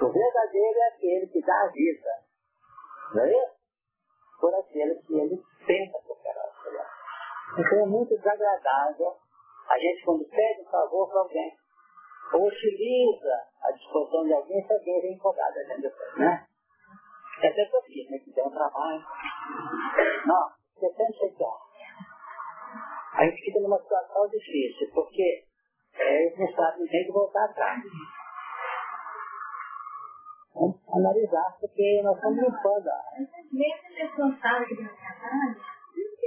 O 0.02 0.12
verdadeiro 0.12 0.80
é 0.80 0.88
aquele 0.88 1.28
que 1.28 1.41
dá 1.41 1.62
a 1.62 1.67
vida. 1.67 2.10
Não 3.13 3.24
é 3.24 3.32
isso? 3.32 3.62
Por 4.39 4.56
aquele 4.56 4.95
que 4.95 5.13
ele 5.13 5.43
tenta 5.67 6.00
superar. 6.00 6.51
Então 7.58 7.80
é 7.80 7.86
muito 7.86 8.16
desagradável 8.16 9.16
a 9.70 9.78
gente 9.78 10.04
quando 10.04 10.26
pede 10.26 10.62
um 10.62 10.72
favor 10.72 11.10
para 11.10 11.20
alguém, 11.22 11.52
ou 12.34 12.48
utiliza 12.48 13.34
a 13.64 13.72
disposição 13.72 14.24
de 14.24 14.34
alguém 14.34 14.66
se 14.66 14.74
alguém 14.74 15.02
vem 15.02 15.14
empolgado 15.14 15.56
depois, 15.82 16.18
né? 16.18 16.46
É 17.42 17.48
até 17.48 17.66
possível, 17.66 18.12
né? 18.12 18.20
Que 18.20 18.32
tem 18.32 18.46
um 18.46 18.52
trabalho. 18.52 19.02
Não, 20.26 20.52
você 20.76 21.26
aqui, 21.26 21.44
ó. 21.44 21.58
A 23.14 23.26
gente 23.26 23.42
fica 23.44 23.60
numa 23.60 23.80
situação 23.80 24.28
difícil, 24.30 24.90
porque 24.94 25.44
é, 25.96 26.36
não 26.38 26.48
sabe, 26.54 26.80
não 26.80 26.88
tem 26.88 27.06
que 27.06 27.12
voltar 27.12 27.46
atrás. 27.46 27.82
Vamos 30.54 30.80
analisar, 30.94 31.58
porque 31.60 32.02
nós 32.04 32.16
estamos 32.16 32.40
limpando 32.40 32.88
a 32.88 32.94
área. 32.94 33.28
Mesmo 33.52 33.96
responsável 33.96 34.68
que 34.68 34.76
não 34.76 34.90
trabalho, 34.96 35.70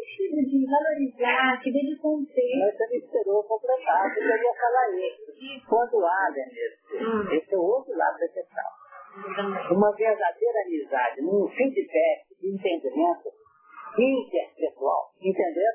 precisa 0.05 0.43
de 0.45 0.67
valorizar, 0.69 1.61
que 1.63 1.73
deve 1.73 1.97
conter. 1.97 2.59
Mas 2.61 2.77
você 2.77 2.87
me 2.89 2.97
esperou 2.99 3.43
completar, 3.45 4.15
você 4.15 4.21
queria 4.21 4.55
falar 4.55 4.91
isso. 4.93 5.69
Quando 5.69 6.05
há, 6.07 6.31
Denise, 6.31 6.85
Hum. 6.95 7.33
esse 7.33 7.55
é 7.55 7.59
o 7.59 7.63
outro 7.63 7.97
lado 7.97 8.19
da 8.19 8.29
questão. 8.29 8.65
Uma 9.71 9.93
verdadeira 9.95 10.61
amizade, 10.67 11.23
num 11.23 11.49
feedback, 11.49 12.27
entendimento 12.43 13.31
interpessoal, 13.99 15.11
entendeu? 15.21 15.73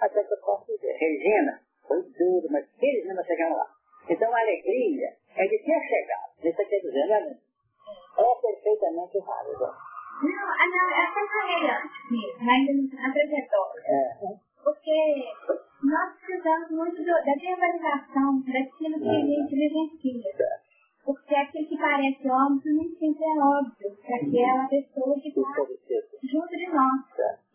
Até 0.00 0.24
que 0.24 0.32
eu 0.34 0.38
posso 0.38 0.66
dizer, 0.66 0.92
Regina, 0.92 1.60
foi 1.86 2.02
duro, 2.02 2.48
mas 2.50 2.66
felizmente 2.78 3.14
nós 3.14 3.26
chegamos 3.26 3.58
lá. 3.58 3.66
Então 4.08 4.34
a 4.34 4.40
alegria 4.40 5.08
é 5.36 5.42
de 5.44 5.58
ter 5.58 5.80
chegado. 5.86 6.32
Isso 6.42 6.68
quer 6.68 6.80
dizer, 6.80 7.06
né? 7.06 7.36
É 8.18 8.40
perfeitamente 8.40 9.18
válido. 9.20 9.66
Não, 10.22 10.48
a, 10.50 10.64
não, 10.66 10.86
essa 10.90 11.20
mesmo, 12.10 12.38
mas 12.42 12.60
trajetória. 13.12 13.82
É. 13.86 14.38
Porque 14.64 15.24
nós 15.84 16.14
precisamos 16.18 16.70
muito 16.70 16.96
do, 16.98 17.04
da 17.06 17.34
verbalização 17.40 18.40
daquilo 18.42 18.98
que 18.98 19.08
a 19.08 19.20
gente 19.20 19.54
vivencia. 19.54 20.48
Porque 21.04 21.34
aquilo 21.34 21.68
que 21.68 21.78
parece 21.78 22.28
óbvio 22.28 22.74
nem 22.76 22.88
sempre 22.98 23.24
é 23.24 23.38
óbvio 23.38 23.96
para 24.04 24.16
aquela 24.16 24.68
pessoa 24.68 25.14
que 25.20 25.30
junto 26.28 26.48
de 26.56 26.66
nós. 26.66 27.00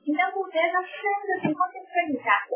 Então, 0.08 0.32
por 0.32 0.50
vezes, 0.50 0.74
nós 0.74 0.86
precisamos 0.90 1.30
assim, 1.38 1.54
contextualizar. 1.54 2.48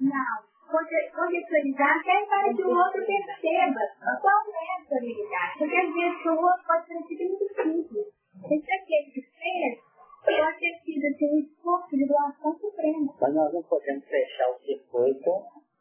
Não. 0.00 0.48
Conte- 0.68 1.10
Contextualizar 1.14 1.96
até 1.98 2.26
para 2.26 2.54
que 2.54 2.62
o 2.62 2.70
outro 2.70 3.04
perceba 3.04 3.80
qual 4.20 4.42
é 4.48 4.82
a 4.82 4.84
sua 4.86 4.96
habilidade. 4.98 5.58
Porque 5.58 5.76
às 5.76 5.92
vezes 5.94 6.26
o 6.26 6.30
outro 6.36 6.64
pode 6.66 6.86
parecer 6.88 7.28
muito 7.28 7.48
simples. 7.54 8.17
Esse 8.44 8.72
aquele 8.72 9.10
que 9.10 9.22
fez 9.22 9.80
pode 10.24 10.58
ter 10.58 10.74
sido 10.84 11.06
assim, 11.06 11.34
um 11.34 11.38
esforço 11.40 11.96
de 11.96 12.06
doação 12.06 12.58
suprema. 12.58 13.14
Mas 13.20 13.34
nós 13.34 13.52
não 13.52 13.62
podemos 13.62 14.04
fechar 14.04 14.50
o 14.50 14.58
circuito, 14.60 15.30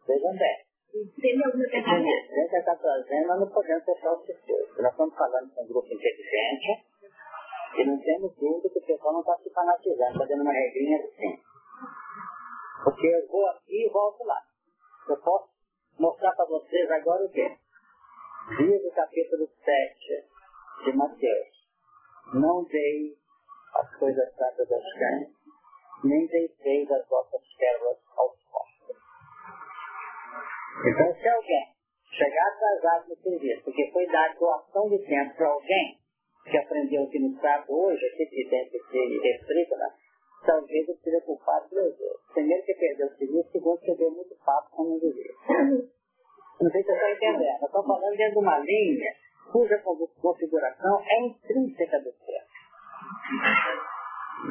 bem. 0.07 0.67
Entendeu 0.95 1.51
o 1.53 1.57
meu 1.57 1.69
pensamento? 1.69 2.29
Você 2.29 2.57
está 2.57 2.75
trazendo, 2.75 3.27
nós 3.27 3.39
não 3.39 3.49
podemos 3.49 3.83
fechar 3.83 4.13
o 4.13 4.25
circuito. 4.25 4.81
Nós 4.81 4.91
estamos 4.91 5.15
falando 5.15 5.53
com 5.53 5.63
um 5.63 5.67
grupo 5.67 5.87
inteligente 5.93 6.85
e 7.77 7.85
não 7.85 7.99
temos 7.99 8.35
dúvida 8.35 8.69
que 8.69 8.79
o 8.79 8.85
pessoal 8.85 9.13
não 9.13 9.19
está 9.19 9.37
se 9.37 9.49
fanatizando, 9.51 10.17
fazendo 10.17 10.41
uma 10.41 10.53
regrinha 10.53 10.97
assim. 10.97 11.39
Porque 12.83 13.07
eu 13.07 13.27
vou 13.27 13.47
aqui 13.47 13.85
e 13.85 13.89
volto 13.89 14.23
lá. 14.23 14.41
Eu 15.09 15.17
posso 15.17 15.49
mostrar 15.99 16.31
para 16.33 16.45
vocês 16.45 16.89
agora 16.89 17.25
o 17.25 17.29
quê? 17.29 17.57
Diz 18.57 18.85
o 18.85 18.91
capítulo 18.91 19.47
7 19.47 20.85
de 20.85 20.97
Mateus. 20.97 21.56
Não 22.33 22.63
dei 22.65 23.15
as 23.75 23.95
coisas 23.95 24.35
santas 24.35 24.71
aos 24.71 24.93
cães, 24.93 25.29
nem 26.03 26.27
deitei 26.27 26.83
as 26.83 27.07
vossas 27.07 27.41
pérolas 27.57 27.97
aos 28.17 28.35
porcos. 28.51 28.97
Então, 30.85 31.15
se 31.15 31.29
alguém 31.29 31.77
chegar 32.11 32.47
atrasado 32.47 33.09
no 33.09 33.15
serviço, 33.15 33.63
porque 33.63 33.91
foi 33.91 34.07
dado 34.07 34.39
doação 34.39 34.89
de 34.89 34.99
tempo 35.05 35.35
para 35.35 35.47
alguém 35.47 35.99
que 36.49 36.57
aprendeu 36.57 37.07
que 37.09 37.19
no 37.19 37.35
estado 37.35 37.65
hoje, 37.69 38.09
que 38.17 38.25
tem 38.49 38.69
que 38.69 38.79
ser 38.79 39.21
restrito, 39.21 39.75
né? 39.75 39.93
talvez 40.45 40.87
ele 40.87 40.97
seja 41.03 41.21
culpado 41.21 41.69
por 41.69 41.81
Deus. 41.81 42.17
Primeiro 42.33 42.63
que 42.63 42.73
perdeu 42.75 43.07
o 43.07 43.17
serviço, 43.17 43.51
segundo 43.51 43.79
que 43.79 43.95
deu 43.95 44.11
muito 44.11 44.35
papo 44.45 44.69
com 44.71 44.83
não 44.83 44.99
devia. 44.99 45.33
Não 46.59 46.71
sei 46.71 46.81
se 46.81 46.87
você 46.87 46.93
está 46.93 47.11
entendendo. 47.11 47.61
Eu 47.61 47.65
estou 47.67 47.83
falando 47.83 48.17
dentro 48.17 48.33
de 48.33 48.39
uma 48.39 48.59
linha 48.59 49.13
cuja 49.51 49.81
configuração 50.21 51.01
é 51.01 51.25
intrínseca 51.25 51.99
do 51.99 52.11
ser. 52.11 52.43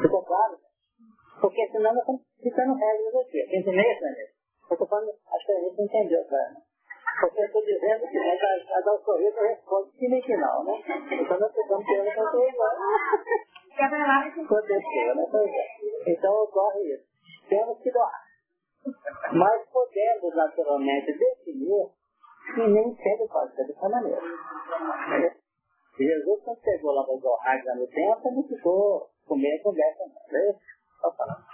Ficou 0.01 0.23
claro? 0.23 0.57
Porque 1.39 1.67
senão 1.67 1.93
nós 1.93 1.99
estamos 1.99 2.21
ficando 2.41 2.73
regras 2.73 3.15
aqui. 3.15 3.41
Entendeu 3.43 3.91
isso, 3.91 4.05
Anês? 4.05 4.29
Eu 4.69 4.73
estou 4.73 4.87
falando, 4.87 5.09
acho 5.09 5.45
que 5.45 5.51
a 5.51 5.59
gente 5.61 5.81
entendeu, 5.81 6.25
cara. 6.25 6.55
Porque 7.21 7.41
eu 7.41 7.45
estou 7.45 7.65
dizendo 7.65 8.07
que 8.07 8.19
vai 8.19 8.37
dar, 8.37 8.65
vai 8.69 8.83
dar 8.83 8.93
o 8.93 8.99
sorriso, 8.99 9.37
eu 9.37 9.47
respondo 9.47 9.91
sim 9.97 10.07
nem 10.07 10.21
final, 10.21 10.63
né? 10.63 10.73
Então 10.87 11.39
nós 11.39 11.53
ficamos 11.53 11.85
que 11.85 11.95
falar 12.15 12.31
que 14.31 14.41
Aconteceu, 14.41 15.15
né? 15.15 15.27
Pois 15.31 15.51
é. 15.51 15.67
Então 16.11 16.33
ocorre 16.43 16.93
isso. 16.93 17.05
Temos 17.49 17.79
que 17.79 17.91
doar. 17.91 18.27
Mas 19.33 19.69
podemos 19.69 20.35
naturalmente 20.35 21.17
definir 21.17 21.89
que 22.53 22.67
nem 22.67 22.95
sempre 22.95 23.27
pode 23.27 23.55
ser 23.55 23.67
dessa 23.67 23.89
maneira. 23.89 24.21
Jesus, 25.97 26.43
quando 26.43 26.61
chegou 26.63 26.91
lá 26.93 27.03
para 27.03 27.15
o 27.15 27.19
Zohar 27.19 27.75
no 27.75 27.87
tempo, 27.87 28.31
não 28.31 28.43
ficou 28.43 29.09
comer 29.27 29.61
conversa, 29.63 30.03
não. 30.05 30.39
É 30.39 30.49
isso? 30.49 30.59
Só 31.01 31.11
falando. 31.13 31.45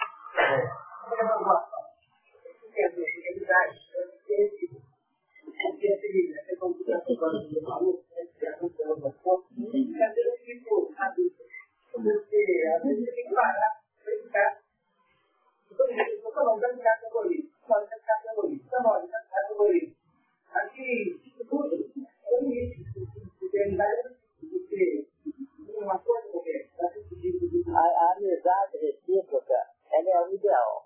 A, 27.74 27.82
a 27.82 28.14
amizade 28.18 28.78
recíproca, 28.78 29.56
ela 29.92 30.10
é 30.10 30.28
o 30.28 30.34
ideal. 30.34 30.86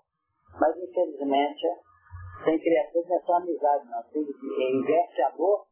Mas, 0.58 0.76
infelizmente, 0.76 1.66
tem 2.44 2.58
criatura 2.58 3.06
não 3.08 3.16
é 3.16 3.20
só 3.20 3.32
amizade, 3.34 3.88
não. 3.88 4.02
Tem 4.04 4.24
que 4.24 4.72
investe 4.72 5.22
amor 5.22 5.66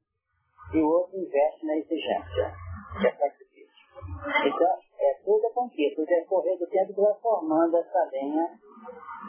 e 0.74 0.78
o 0.78 0.88
outro 0.88 1.16
investe 1.18 1.66
na 1.66 1.76
exigência, 1.76 2.54
que 3.00 3.06
é 3.06 3.12
sacrifício. 3.12 3.86
Então, 4.46 4.85
é 4.98 5.14
tudo 5.24 5.46
é 5.46 5.50
conquista. 5.50 6.02
O 6.02 6.06
decorrer 6.06 6.58
do 6.58 6.66
tempo 6.66 6.94
que 6.94 7.00
vai 7.00 7.14
formando 7.20 7.76
essa 7.76 8.10
linha 8.12 8.50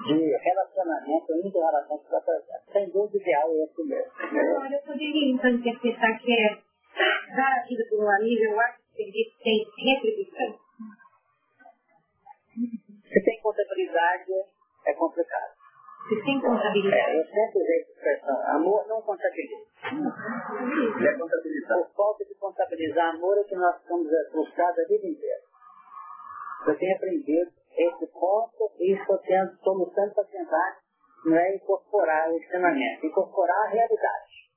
de 0.06 0.38
relacionamento, 0.38 1.34
inter-relação 1.44 1.98
que 1.98 2.12
vai 2.12 2.22
trazendo. 2.22 2.72
Sem 2.72 2.90
dúvida, 2.90 3.18
o 3.18 3.22
ideal 3.22 3.50
é 3.50 3.64
esse 3.64 3.84
mesmo. 3.84 4.12
Agora, 4.18 4.74
eu 4.74 4.82
poderia 4.82 5.34
então 5.34 5.50
interpretar 5.50 6.20
que 6.20 6.34
é 6.34 6.68
dar 7.36 7.60
a 7.60 7.64
vida 7.68 7.84
por 7.90 8.04
um 8.04 8.10
amigo, 8.10 8.44
eu 8.44 8.60
acho 8.60 8.78
que 8.96 9.04
ele 9.04 9.32
tem 9.44 9.66
retribuição. 9.94 10.60
Se 13.08 13.24
tem 13.24 13.42
contabilidade, 13.42 14.32
é 14.86 14.94
complicado. 14.94 15.58
Se 16.08 16.24
tem 16.24 16.40
contabilidade. 16.40 17.12
É, 17.12 17.20
eu 17.20 17.26
sempre 17.26 17.62
usei 17.62 17.82
essa 17.82 17.92
expressão. 17.92 18.56
Amor 18.56 18.88
não 18.88 19.02
contabiliza. 19.02 19.66
É 19.84 21.18
contabilizar. 21.18 21.78
Por 21.78 21.96
falta 21.96 22.26
de 22.26 22.36
contabilizar 22.36 23.16
amor 23.16 23.38
é 23.38 23.44
que 23.44 23.56
nós 23.56 23.76
estamos 23.82 24.08
frustrados 24.32 24.80
a 24.80 24.88
vida 24.88 25.06
inteira. 25.06 25.42
Eu 26.68 26.78
tenho 26.78 26.96
aprendido 26.96 27.52
esse 27.78 28.08
ponto 28.08 28.72
e 28.80 28.94
estou 28.94 29.18
tendo, 29.20 29.54
estou 29.54 29.74
lutando 29.74 30.14
para 30.14 30.24
tentar 30.26 30.88
não 31.26 31.38
é 31.38 31.56
incorporar 31.56 32.30
o 32.30 32.38
ensinamento, 32.38 33.06
incorporar 33.06 33.66
a 33.66 33.70
realidade. 33.70 34.48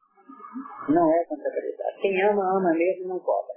Não 0.89 1.13
é 1.13 1.25
contabilidade. 1.25 2.01
Quem 2.01 2.23
ama, 2.23 2.43
ama 2.59 2.73
mesmo 2.73 3.05
e 3.05 3.09
não 3.09 3.19
cobra. 3.19 3.55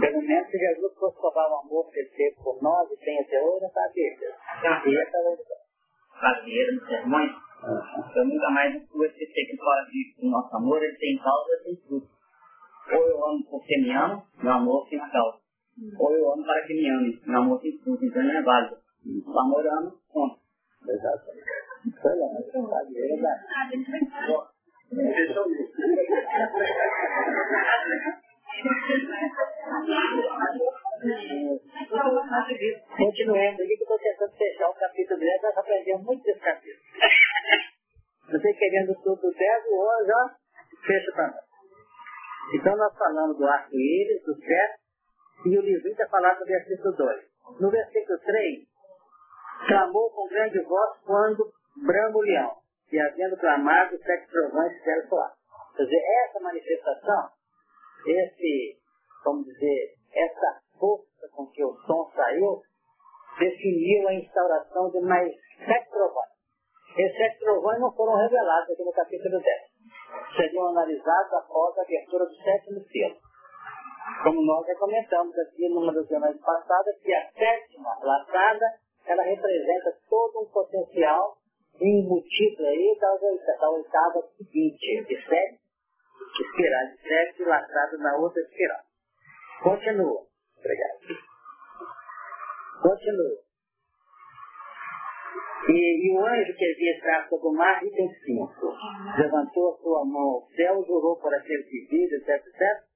Pelo 0.00 0.22
menos 0.22 0.50
se 0.50 0.58
Jesus 0.58 0.94
fosse 0.98 1.16
cobrar 1.16 1.48
o 1.50 1.60
amor 1.60 1.90
que 1.90 2.00
ele 2.00 2.10
teve 2.10 2.36
por 2.42 2.62
nós 2.62 2.90
e 2.90 2.96
tem 2.98 3.18
até 3.20 3.42
hoje, 3.42 3.64
está 3.64 3.88
perdido. 3.94 4.34
E 4.86 5.00
essa 5.00 5.16
é 5.16 5.60
Brasileiro 6.20 6.74
nos 6.74 6.86
sermões, 6.86 7.30
eu 8.14 8.24
nunca 8.26 8.50
mais 8.50 8.88
vou 8.90 9.06
esquecer 9.06 9.46
que 9.46 9.56
fala 9.56 9.86
que 9.86 10.26
o 10.26 10.30
nosso 10.30 10.54
amor 10.54 10.82
ele 10.82 10.96
tem 10.98 11.16
causa 11.16 11.50
e 11.52 11.64
tem 11.64 11.76
fruto. 11.76 12.08
Ou 12.92 13.08
eu 13.08 13.26
amo 13.26 13.44
porque 13.50 13.78
me 13.78 13.94
amo, 13.96 14.22
meu 14.42 14.52
amor 14.52 14.86
tem 14.90 14.98
causa. 14.98 15.39
Ou 15.98 16.12
eu 16.12 16.32
amo 16.32 16.44
para 16.44 16.66
que 16.66 16.74
me 16.74 16.90
ame, 16.90 17.20
meu 17.26 17.40
amor 17.40 17.60
tem 17.60 17.78
fruto, 17.78 18.04
então 18.04 18.22
não 18.22 18.36
é 18.36 18.42
válido. 18.42 18.76
O 19.26 19.38
amor 19.38 19.66
ama, 19.66 19.94
ponto. 20.12 20.38
Exatamente. 20.86 21.40
Isso 21.86 22.06
é 22.06 22.16
verdade. 22.52 22.98
É 22.98 23.08
verdade. 23.08 23.40
Continuemos 32.98 33.60
aqui 33.60 33.76
que 33.76 33.82
eu 33.82 33.84
estou 33.84 33.98
tentando 33.98 34.36
fechar 34.36 34.68
o 34.68 34.74
capítulo 34.74 35.20
10, 35.20 35.42
nós 35.42 35.56
aprendemos 35.56 36.04
muito 36.04 36.22
desse 36.24 36.40
capítulo. 36.40 36.76
Você 38.30 38.52
querendo 38.52 38.94
tudo 39.02 39.32
10, 39.32 39.64
o 39.66 40.02
11, 40.02 40.12
ó, 40.12 40.28
fecha 40.86 41.12
para 41.12 41.28
nós. 41.28 41.44
Então 42.54 42.76
nós 42.76 42.96
falamos 42.98 43.38
do 43.38 43.46
arco-íris, 43.46 44.22
do 44.24 44.34
céu, 44.34 44.79
e 45.44 45.58
o 45.58 45.62
livro 45.62 45.88
está 45.88 46.06
falando 46.08 46.38
do 46.38 46.44
versículo 46.44 46.96
2. 46.96 47.30
No 47.60 47.70
versículo 47.70 48.18
3, 48.18 48.68
clamou 49.66 50.10
com 50.10 50.28
grande 50.28 50.60
voz 50.62 50.98
quando 51.04 51.50
brama 51.84 52.18
o 52.18 52.20
leão, 52.20 52.56
e 52.92 53.00
havendo 53.00 53.36
clamado, 53.36 53.98
sete 53.98 54.30
trovões 54.30 54.72
fizeram 54.78 55.08
soar. 55.08 55.32
Quer 55.76 55.84
dizer, 55.84 56.02
essa 56.24 56.40
manifestação, 56.40 57.28
esse, 58.06 58.78
vamos 59.24 59.46
dizer, 59.46 59.94
essa 60.12 60.60
força 60.78 61.28
com 61.32 61.46
que 61.46 61.64
o 61.64 61.74
som 61.86 62.10
saiu, 62.14 62.62
definiu 63.38 64.08
a 64.08 64.14
instauração 64.14 64.90
de 64.90 65.00
mais 65.00 65.32
sete 65.64 65.90
trovões. 65.90 66.30
Esses 66.96 67.16
sete 67.16 67.38
trovões 67.38 67.78
não 67.78 67.92
foram 67.94 68.16
revelados 68.16 68.70
aqui 68.70 68.82
no 68.82 68.92
capítulo 68.92 69.40
10. 69.40 69.44
Seriam 70.36 70.68
analisados 70.68 71.32
após 71.32 71.78
a 71.78 71.82
abertura 71.82 72.26
do 72.26 72.34
sétimo 72.34 72.80
selo. 72.80 73.29
Como 74.22 74.42
nós 74.42 74.66
já 74.66 74.74
comentamos 74.76 75.38
aqui 75.38 75.68
numa 75.68 75.92
das 75.92 76.08
reuniões 76.08 76.40
passadas, 76.40 77.00
que 77.02 77.12
a 77.12 77.30
sétima 77.30 77.98
laçada, 78.02 78.66
ela 79.06 79.22
representa 79.22 79.96
todo 80.08 80.42
um 80.42 80.50
potencial 80.50 81.36
embutido 81.80 82.66
aí 82.66 82.98
da, 83.00 83.70
oitava 83.70 84.22
seguinte, 84.36 85.04
de 85.04 85.26
sete, 85.26 85.60
espiral 86.40 86.86
de 86.88 87.02
sete, 87.02 87.44
laçado 87.44 87.98
na 87.98 88.16
outra 88.16 88.42
espiral. 88.42 88.80
Continua. 89.62 90.26
Obrigado. 90.58 90.98
Continua. 92.82 93.50
E, 95.68 96.08
e, 96.08 96.12
o 96.12 96.26
anjo 96.26 96.56
que 96.56 96.64
havia 96.64 96.96
estado 96.96 97.28
sobre 97.28 97.48
o 97.48 97.52
mar, 97.52 97.84
item 97.84 98.08
5, 98.08 98.76
levantou 99.18 99.74
a 99.74 99.76
sua 99.76 100.04
mão 100.04 100.22
ao 100.22 100.46
céu, 100.56 100.82
jurou 100.86 101.16
por 101.20 101.32
aquele 101.34 101.62
que 101.64 101.86
vive, 101.90 102.16
etc, 102.16 102.46
etc, 102.46 102.89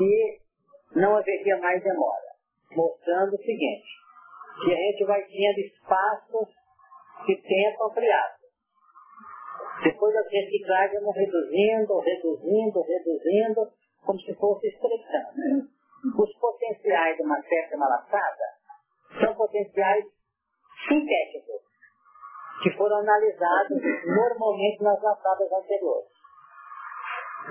e 0.00 0.38
não 0.96 1.16
haveria 1.16 1.58
mais 1.58 1.82
demora, 1.82 2.34
mostrando 2.72 3.34
o 3.34 3.38
seguinte, 3.38 3.88
que 4.64 4.72
a 4.72 4.76
gente 4.76 5.04
vai 5.04 5.22
tendo 5.22 5.58
espaços 5.60 6.48
de 7.26 7.36
tempo 7.36 7.84
ampliado. 7.84 8.44
Depois 9.82 10.14
as 10.16 10.30
reciclagens 10.30 11.02
vão 11.02 11.12
reduzindo, 11.12 11.98
reduzindo, 11.98 12.82
reduzindo, 12.82 13.72
como 14.04 14.20
se 14.20 14.34
fosse 14.34 14.68
estreitando. 14.68 15.68
Os 16.18 16.38
potenciais 16.38 17.16
de 17.16 17.22
uma 17.22 17.40
certa 17.42 17.76
malaçada 17.76 18.44
são 19.20 19.34
potenciais 19.34 20.04
sintéticos, 20.86 21.62
que 22.62 22.70
foram 22.76 22.98
analisados 22.98 23.80
normalmente 24.06 24.82
nas 24.82 25.02
laçadas 25.02 25.50
anteriores. 25.50 26.10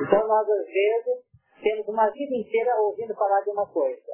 Então 0.01 0.27
nós 0.27 0.47
às 0.49 0.65
vezes 0.65 1.32
temos 1.63 1.88
uma 1.88 2.10
vida 2.10 2.36
inteira 2.36 2.76
ouvindo 2.76 3.15
falar 3.15 3.41
de 3.41 3.49
uma 3.49 3.65
coisa, 3.65 4.13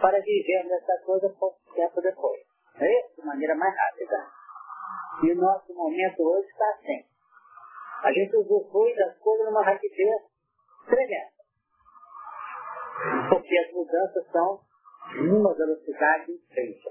para 0.00 0.20
vivermos 0.20 0.72
essa 0.72 1.02
coisa 1.04 1.28
pouco 1.38 1.58
tempo 1.74 2.00
depois. 2.00 2.40
É 2.80 3.00
isso? 3.00 3.20
De 3.20 3.26
maneira 3.26 3.54
mais 3.56 3.74
rápida. 3.74 4.26
E 5.24 5.32
o 5.32 5.36
nosso 5.36 5.74
momento 5.74 6.22
hoje 6.22 6.48
está 6.48 6.68
assim. 6.70 7.04
A 8.02 8.12
gente 8.12 8.36
usufrui 8.36 8.94
das 8.94 9.18
coisas 9.18 9.46
numa 9.46 9.64
rapidez 9.64 10.22
tremenda. 10.86 11.36
Porque 13.30 13.58
as 13.58 13.72
mudanças 13.72 14.30
são 14.30 14.60
numa 15.16 15.54
velocidade 15.54 16.32
intensa. 16.32 16.90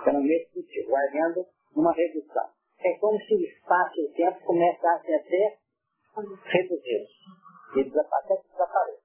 Então, 0.00 0.20
nesse 0.20 0.52
sentido, 0.52 0.90
vai 0.90 1.06
havendo 1.08 1.46
uma 1.76 1.92
redução. 1.92 2.48
É 2.80 2.98
como 2.98 3.18
se 3.20 3.34
o 3.34 3.40
espaço 3.40 4.00
e 4.00 4.06
o 4.06 4.12
tempo 4.12 4.44
começassem 4.44 5.14
a 5.14 5.22
ser 5.22 5.58
reduzidos. 6.44 7.10
Eles 7.74 7.96
até 7.96 8.36
desaparecem. 8.36 9.00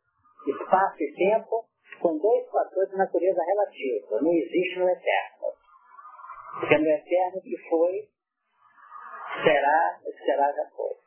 Espaço 0.48 1.04
e 1.04 1.16
tempo 1.16 1.66
são 2.02 2.18
dois 2.18 2.50
fatores 2.50 2.90
de 2.90 2.98
natureza 2.98 3.42
relativa. 3.44 4.22
Não 4.22 4.32
existe 4.32 4.80
no 4.80 4.90
eterno. 4.90 5.48
Porque 6.60 6.78
no 6.78 6.88
eterno 6.88 7.42
que 7.42 7.58
foi, 7.70 8.10
será, 9.44 10.00
será 10.26 10.52
já 10.54 10.66
foi. 10.76 11.00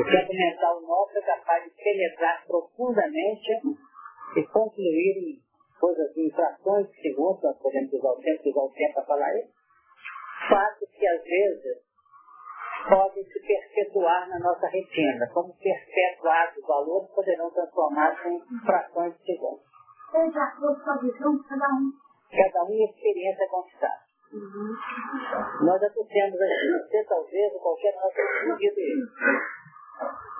O 0.00 0.04
tempo 0.04 0.32
mental 0.34 0.80
nosso 0.82 1.16
é 1.16 1.22
capaz 1.22 1.64
de 1.64 1.70
penetrar 1.70 2.44
profundamente 2.46 3.52
e 4.36 4.42
concluir 4.48 5.16
em 5.16 5.46
coisas, 5.80 6.16
em 6.16 6.30
frações 6.32 6.90
de 6.90 7.00
segundos, 7.00 7.42
nós 7.42 7.58
podemos 7.58 7.92
usar 7.92 8.10
o 8.10 8.20
tempo, 8.20 8.48
usar 8.48 8.60
o 8.60 8.72
tempo 8.72 8.94
para 8.94 9.04
falar 9.04 9.38
isso, 9.38 9.52
fatos 10.48 10.90
que 10.90 11.06
às 11.06 11.22
vezes 11.22 11.85
podem 12.88 13.24
se 13.24 13.40
perpetuar 13.40 14.28
na 14.28 14.38
nossa 14.38 14.66
retina, 14.68 15.28
como 15.32 15.54
perpetuados 15.56 16.64
valores 16.66 17.10
poderão 17.10 17.50
transformar-se 17.50 18.28
em 18.28 18.40
frações 18.64 19.16
de 19.18 19.24
segundos. 19.24 19.64
De 20.12 20.38
acordo 20.38 20.82
com 20.82 20.90
a 20.90 20.96
visão 20.98 21.36
de 21.36 21.48
cada 21.48 21.66
um. 21.66 21.92
Cada 22.30 22.64
um 22.64 22.84
experiência 22.84 23.48
conquistada. 23.48 24.06
Uhum. 24.32 25.66
Nós 25.66 25.82
associamos 25.82 26.40
a 26.40 26.46
você, 26.46 27.04
talvez, 27.04 27.52
ou 27.54 27.60
qualquer 27.60 27.94
nosso 27.94 28.52
indivíduo 28.52 28.80
isso. 28.80 29.14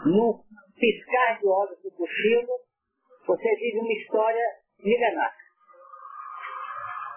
No 0.07 0.45
piscar 0.79 1.39
de 1.39 1.47
olhos 1.47 1.81
do 1.83 1.91
cochilo, 1.93 2.53
você 3.27 3.55
vive 3.57 3.79
uma 3.79 3.93
história 3.93 4.45
milenar. 4.83 5.35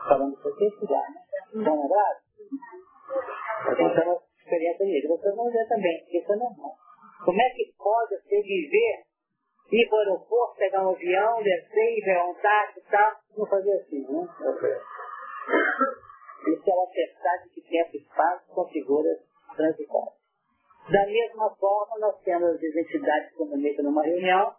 Falando 0.08 0.36
de 0.36 0.44
você 0.44 0.66
estudar, 0.68 1.06
né? 1.10 1.22
Estão 1.54 1.82
lembrados? 1.82 2.24
Então, 3.72 4.29
experiência. 4.54 5.08
Vocês 5.10 5.36
vão 5.36 5.52
ver 5.52 5.68
também, 5.68 6.06
isso 6.12 6.32
é 6.32 6.36
normal. 6.36 6.76
Como 7.24 7.42
é 7.42 7.50
que 7.52 7.74
pode 7.78 8.16
você 8.16 8.42
viver, 8.42 9.04
ir 9.72 9.88
para 9.90 9.96
o 9.96 10.00
aeroporto, 10.00 10.58
pegar 10.58 10.88
um 10.88 10.92
avião, 10.92 11.44
descer, 11.44 12.04
ver 12.04 12.18
um 12.24 12.34
táxi 12.36 12.80
e 12.80 12.92
tal, 12.92 13.16
não 13.38 13.46
fazer 13.46 13.74
assim, 13.74 14.02
né? 14.08 14.28
Isso 16.48 16.70
é 16.70 16.74
uma 16.74 16.88
verdade 16.92 17.50
que 17.50 17.62
tempo 17.62 17.90
e 17.94 17.98
espaço 17.98 18.54
configura 18.54 19.10
transitório. 19.56 20.20
Da 20.90 21.06
mesma 21.06 21.56
forma, 21.56 22.00
nós 22.00 22.20
temos 22.24 22.50
as 22.50 22.64
identidades 22.64 23.36
comunicam 23.36 23.84
numa 23.84 24.04
reunião, 24.04 24.56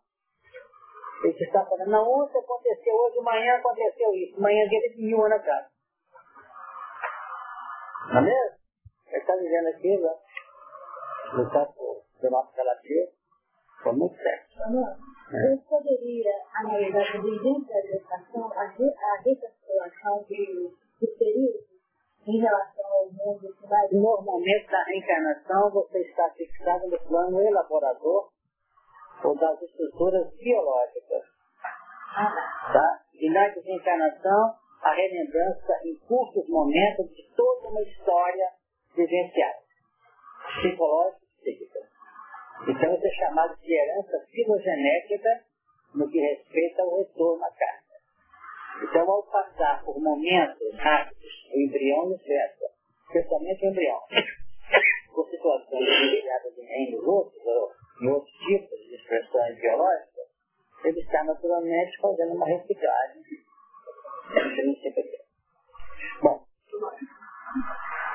ele 1.25 1.37
está 1.39 1.65
falando, 1.67 1.91
não, 1.91 2.23
ontem 2.23 2.39
aconteceu, 2.39 2.95
hoje 2.95 3.19
de 3.19 3.25
manhã 3.25 3.57
aconteceu 3.57 4.15
isso, 4.15 4.39
amanhã 4.39 4.69
dele 4.69 4.95
mil 4.97 5.25
anos 5.25 5.39
atrás. 5.39 5.67
Não 8.09 8.19
é 8.19 8.23
mesmo? 8.23 8.60
Ele 9.11 9.21
está 9.21 9.37
vivendo 9.37 9.67
aqui, 9.69 9.97
né? 9.99 10.15
no 11.35 11.51
campo 11.51 12.03
do 12.21 12.31
nosso 12.31 12.55
relativo, 12.57 13.11
foi 13.83 13.93
muito 13.93 14.17
certo. 14.17 14.59
Eu 15.33 15.59
poderia 15.69 16.33
analisar 16.55 17.13
da 17.13 17.19
a, 18.57 18.67
re, 18.67 18.85
a 18.85 19.23
recapitulação 19.23 20.25
de, 20.29 20.71
de 21.01 21.07
períodos 21.19 21.71
em 22.27 22.41
relação 22.41 22.85
ao 22.85 23.07
mundo 23.13 23.55
que 23.55 23.67
vai... 23.67 23.89
Normalmente, 23.93 24.71
na 24.71 24.85
reencarnação, 24.85 25.71
você 25.71 26.01
está 26.01 26.29
fixado 26.31 26.89
no 26.89 26.99
plano 27.07 27.41
elaborador 27.41 28.29
ou 29.25 29.39
das 29.39 29.63
estruturas 29.63 30.35
biológicas. 30.37 31.23
Ah, 32.17 32.73
Tá? 32.73 33.03
E 33.15 33.31
na 33.31 33.49
desencarnação, 33.49 34.55
a 34.83 34.95
relembrança 34.95 35.81
em 35.85 35.95
curtos 36.07 36.49
momentos 36.49 37.09
de 37.15 37.23
toda 37.37 37.69
uma 37.69 37.83
história 37.83 38.60
vivenciada, 38.95 39.59
psicológica 40.57 41.21
e 41.25 41.41
psíquica. 41.41 41.81
Então, 42.69 42.95
isso 42.95 43.07
é 43.07 43.11
chamado 43.11 43.57
de 43.61 43.73
herança 43.73 44.27
filogenética 44.31 45.45
no 45.95 46.09
que 46.11 46.19
respeita 46.19 46.83
ao 46.83 46.99
retorno 46.99 47.45
à 47.45 47.51
carne. 47.51 47.91
Então, 48.83 49.11
ao 49.11 49.23
passar 49.25 49.83
por 49.85 50.01
momentos 50.01 50.77
rápidos, 50.79 51.49
o 51.53 51.61
embrião 51.61 52.09
vice-versa, 52.09 52.67
especialmente 53.07 53.65
o 53.65 53.71
embrião, 53.71 54.01
por 55.15 55.29
situações 55.29 55.89
ligadas 55.89 56.59
em 56.59 56.97
outros, 56.97 57.45
ou 57.45 57.73
em 58.03 58.09
outros 58.09 58.33
tipos 58.39 58.79
de 58.79 58.95
expressões 58.95 59.59
biológicas, 59.59 60.27
ele 60.85 61.01
está 61.01 61.25
naturalmente 61.25 61.99
fazendo 62.01 62.35
uma 62.35 62.47
reciclagem 62.47 63.23
dele. 63.23 63.45
Bom, 66.23 66.45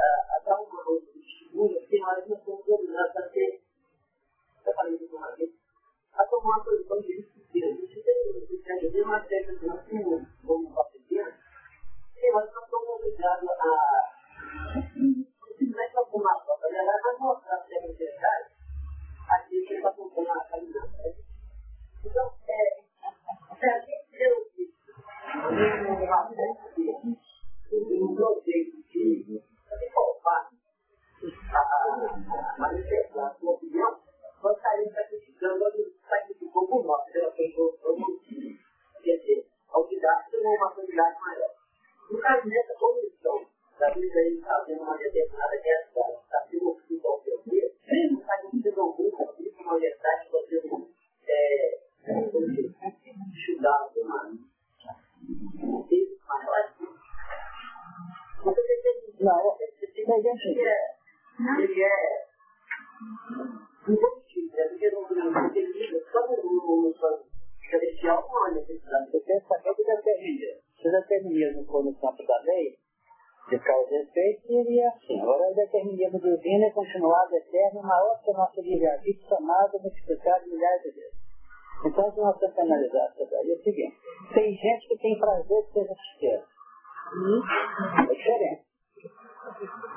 a 0.00 0.38
e 0.38 0.38
e 0.38 0.38
né? 0.38 0.38
E, 0.38 0.38
a 0.38 0.40
dar 0.44 0.60
uma 0.60 0.88
outra 0.88 1.12
figura, 1.12 1.80
que 1.86 1.98
nós 2.00 2.28
não 2.28 2.38
somos 2.44 2.68
obrigados 2.68 3.16
a 3.16 3.22
ter, 3.28 3.62
eu 4.66 4.74
falei 4.74 4.94
isso 4.94 5.16
uma 5.16 5.30
vez, 5.36 5.50
a 6.14 6.24
tomar 6.24 6.56
uma 6.56 6.64
posição 6.64 7.00
de 7.00 7.22
disciplina. 7.22 7.66
A 7.66 7.70
gente 7.70 8.02
tem 8.02 8.90
que 8.90 9.02
uma 9.02 9.24
certa 9.26 9.52
assim, 9.52 10.26
como 10.46 10.68
uma 10.68 10.84
pequena, 10.84 11.38
e 12.16 12.32
nós 12.32 12.52
não 12.52 12.68
somos 12.68 12.88
obrigados 12.88 13.48
a 13.48 14.14
simplesmente 15.58 15.96
alguma 15.96 16.40
coisa. 16.40 16.68
Verdade, 16.68 17.02
nós 17.04 17.18
mostramos 17.18 17.66
que 17.66 17.74
é 17.74 17.80
necessário 17.86 18.46
aquilo 19.28 19.66
que 19.66 19.74
está 19.74 19.92
funcionando 19.92 20.40
a 20.40 20.44
caminhada. 20.44 21.14
Então, 22.04 22.34
é, 22.48 22.82
se 23.58 23.66
a 23.66 23.80
gente 23.80 24.10
deu 24.18 24.54
uma 26.04 26.28
um 27.92 28.14
projeto 28.14 28.82
de 28.88 29.42
poupar, 29.92 30.50
a 31.52 32.54
manifestar 32.58 33.26
a 33.26 33.34
sua 33.34 33.52
opinião, 33.52 33.98
nós 34.42 34.56
estaremos 34.56 34.92
sacrificando, 34.92 35.64
sacrificou 36.08 36.68
por 36.68 36.84
nós, 36.84 37.10
pela 37.10 37.30
pessoa 37.32 37.76
produtiva. 37.78 38.58
Quer 39.02 39.16
dizer, 39.18 39.46
a 39.70 39.78
unidade 39.78 40.30
tem 40.30 40.40
uma 40.40 40.74
quantidade 40.74 41.20
maior. 41.20 41.50
No 42.10 42.18
caso 42.20 42.48
dessa 42.48 42.74
condição, 42.74 43.46
da 43.78 43.90
vida 43.90 44.18
aí 44.18 44.40
fazendo 44.40 44.82
uma 44.82 44.96
determinada 44.96 45.58
questão, 45.58 46.22
da 46.30 46.40
filosofia 46.42 47.00
ao 47.04 47.22
dia, 47.44 47.72
não 48.10 48.20
está 48.20 48.34
acontecendo 48.34 48.80
alguma 48.80 49.26
coisa, 49.32 49.50
uma 49.60 49.78
verdade, 49.78 50.28
você 50.30 50.62
é, 51.26 51.80
estudar 53.34 53.90
uma 53.96 54.30
texto 55.88 56.26
maior. 56.26 56.73
Não, 56.73 56.73
ele 56.73 56.73
é, 56.73 56.73
ele 56.73 56.73
é 58.50 58.54
você 69.10 69.20
tem 69.20 69.40
que 69.40 69.48
saber 69.48 69.74
do 69.74 69.84
determinismo. 69.84 70.60
Se 70.80 70.88
o 70.88 70.92
determinismo 70.92 71.64
for 71.66 71.84
no 71.84 71.94
campo 71.94 72.24
da 72.26 72.40
lei, 72.42 72.76
de 73.50 73.58
causa 73.58 73.94
e 73.94 74.02
efeito, 74.02 74.46
seria 74.46 74.88
assim. 74.88 75.20
Agora, 75.20 75.50
o 75.50 75.54
determinismo 75.54 76.18
divino 76.18 76.64
é 76.64 76.70
continuado 76.70 77.36
eterno, 77.36 77.82
maior 77.82 78.20
que 78.22 78.30
o 78.30 78.34
nosso 78.34 78.60
livre-arbítrio, 78.60 79.28
chamado, 79.28 79.78
multiplicado 79.80 80.46
milhares 80.46 80.82
de 80.82 80.90
vezes. 80.92 81.24
Então, 81.84 82.10
se 82.12 82.20
nós 82.20 82.38
temos 82.38 82.54
que 82.54 82.60
analisar 82.60 83.12
é 83.18 83.24
o 83.24 83.62
seguinte: 83.62 83.96
tem 84.32 84.54
gente 84.54 84.88
que 84.88 84.98
tem 84.98 85.18
prazer 85.18 85.62
de 85.64 85.72
ser 85.72 85.86
É 87.04 88.14
diferente. 88.14 88.64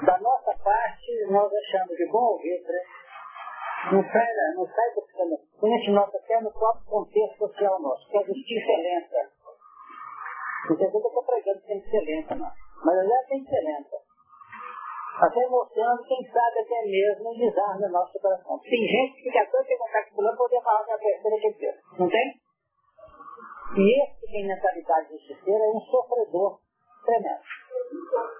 Da 0.05 0.19
nossa 0.19 0.53
parte, 0.63 1.25
nós 1.29 1.51
achamos 1.53 1.95
de 1.95 2.11
bom 2.11 2.33
ouvir, 2.33 2.61
né? 2.61 2.81
não 3.91 4.03
sai, 4.03 4.27
não 4.55 4.67
sai 4.67 4.93
buscando. 4.95 5.37
Quando 5.59 5.73
a 5.73 5.77
gente 5.77 5.91
nota 5.91 6.17
até 6.17 6.41
no 6.41 6.51
próprio 6.51 6.85
contexto 6.85 7.37
social 7.37 7.79
nosso, 7.79 8.09
que 8.09 8.17
a 8.17 8.23
justiça 8.23 8.71
é 8.71 8.77
lenta. 8.77 9.31
Que 10.67 10.83
eu 10.83 10.87
estou 10.87 11.23
pregando 11.23 11.61
que 11.61 11.67
tem 11.67 11.81
que 11.81 11.89
ser 11.89 12.01
lenta, 12.01 12.35
não. 12.35 12.51
Mas 12.83 12.97
ela 12.97 13.23
tem 13.29 13.43
que 13.43 13.49
ser 13.49 13.61
lenta. 13.61 13.97
Até 15.19 15.47
mostrando, 15.47 16.03
quem 16.03 16.23
sabe 16.27 16.59
até 16.59 16.85
mesmo, 16.85 17.31
um 17.31 17.37
desarme 17.37 17.87
no 17.87 17.91
nosso 17.93 18.19
coração. 18.19 18.59
Tem 18.59 18.85
gente 18.85 19.15
que 19.15 19.23
fica 19.23 19.47
tanto 19.51 19.71
em 19.71 19.77
contato 19.77 20.13
com 20.13 20.21
o 20.21 20.37
poder 20.37 20.61
falar 20.61 20.83
que 20.83 20.91
é 20.91 20.93
a 20.93 20.99
terceira 20.99 21.39
que 21.39 21.65
é 21.65 21.77
Não 21.97 22.09
tem? 22.09 22.33
E 23.77 24.03
esse 24.03 24.19
que 24.19 24.31
tem 24.31 24.47
mentalidade 24.47 25.09
justiceira 25.09 25.63
é 25.63 25.69
um 25.69 25.81
sofredor 25.81 26.59
tremendo. 27.07 27.41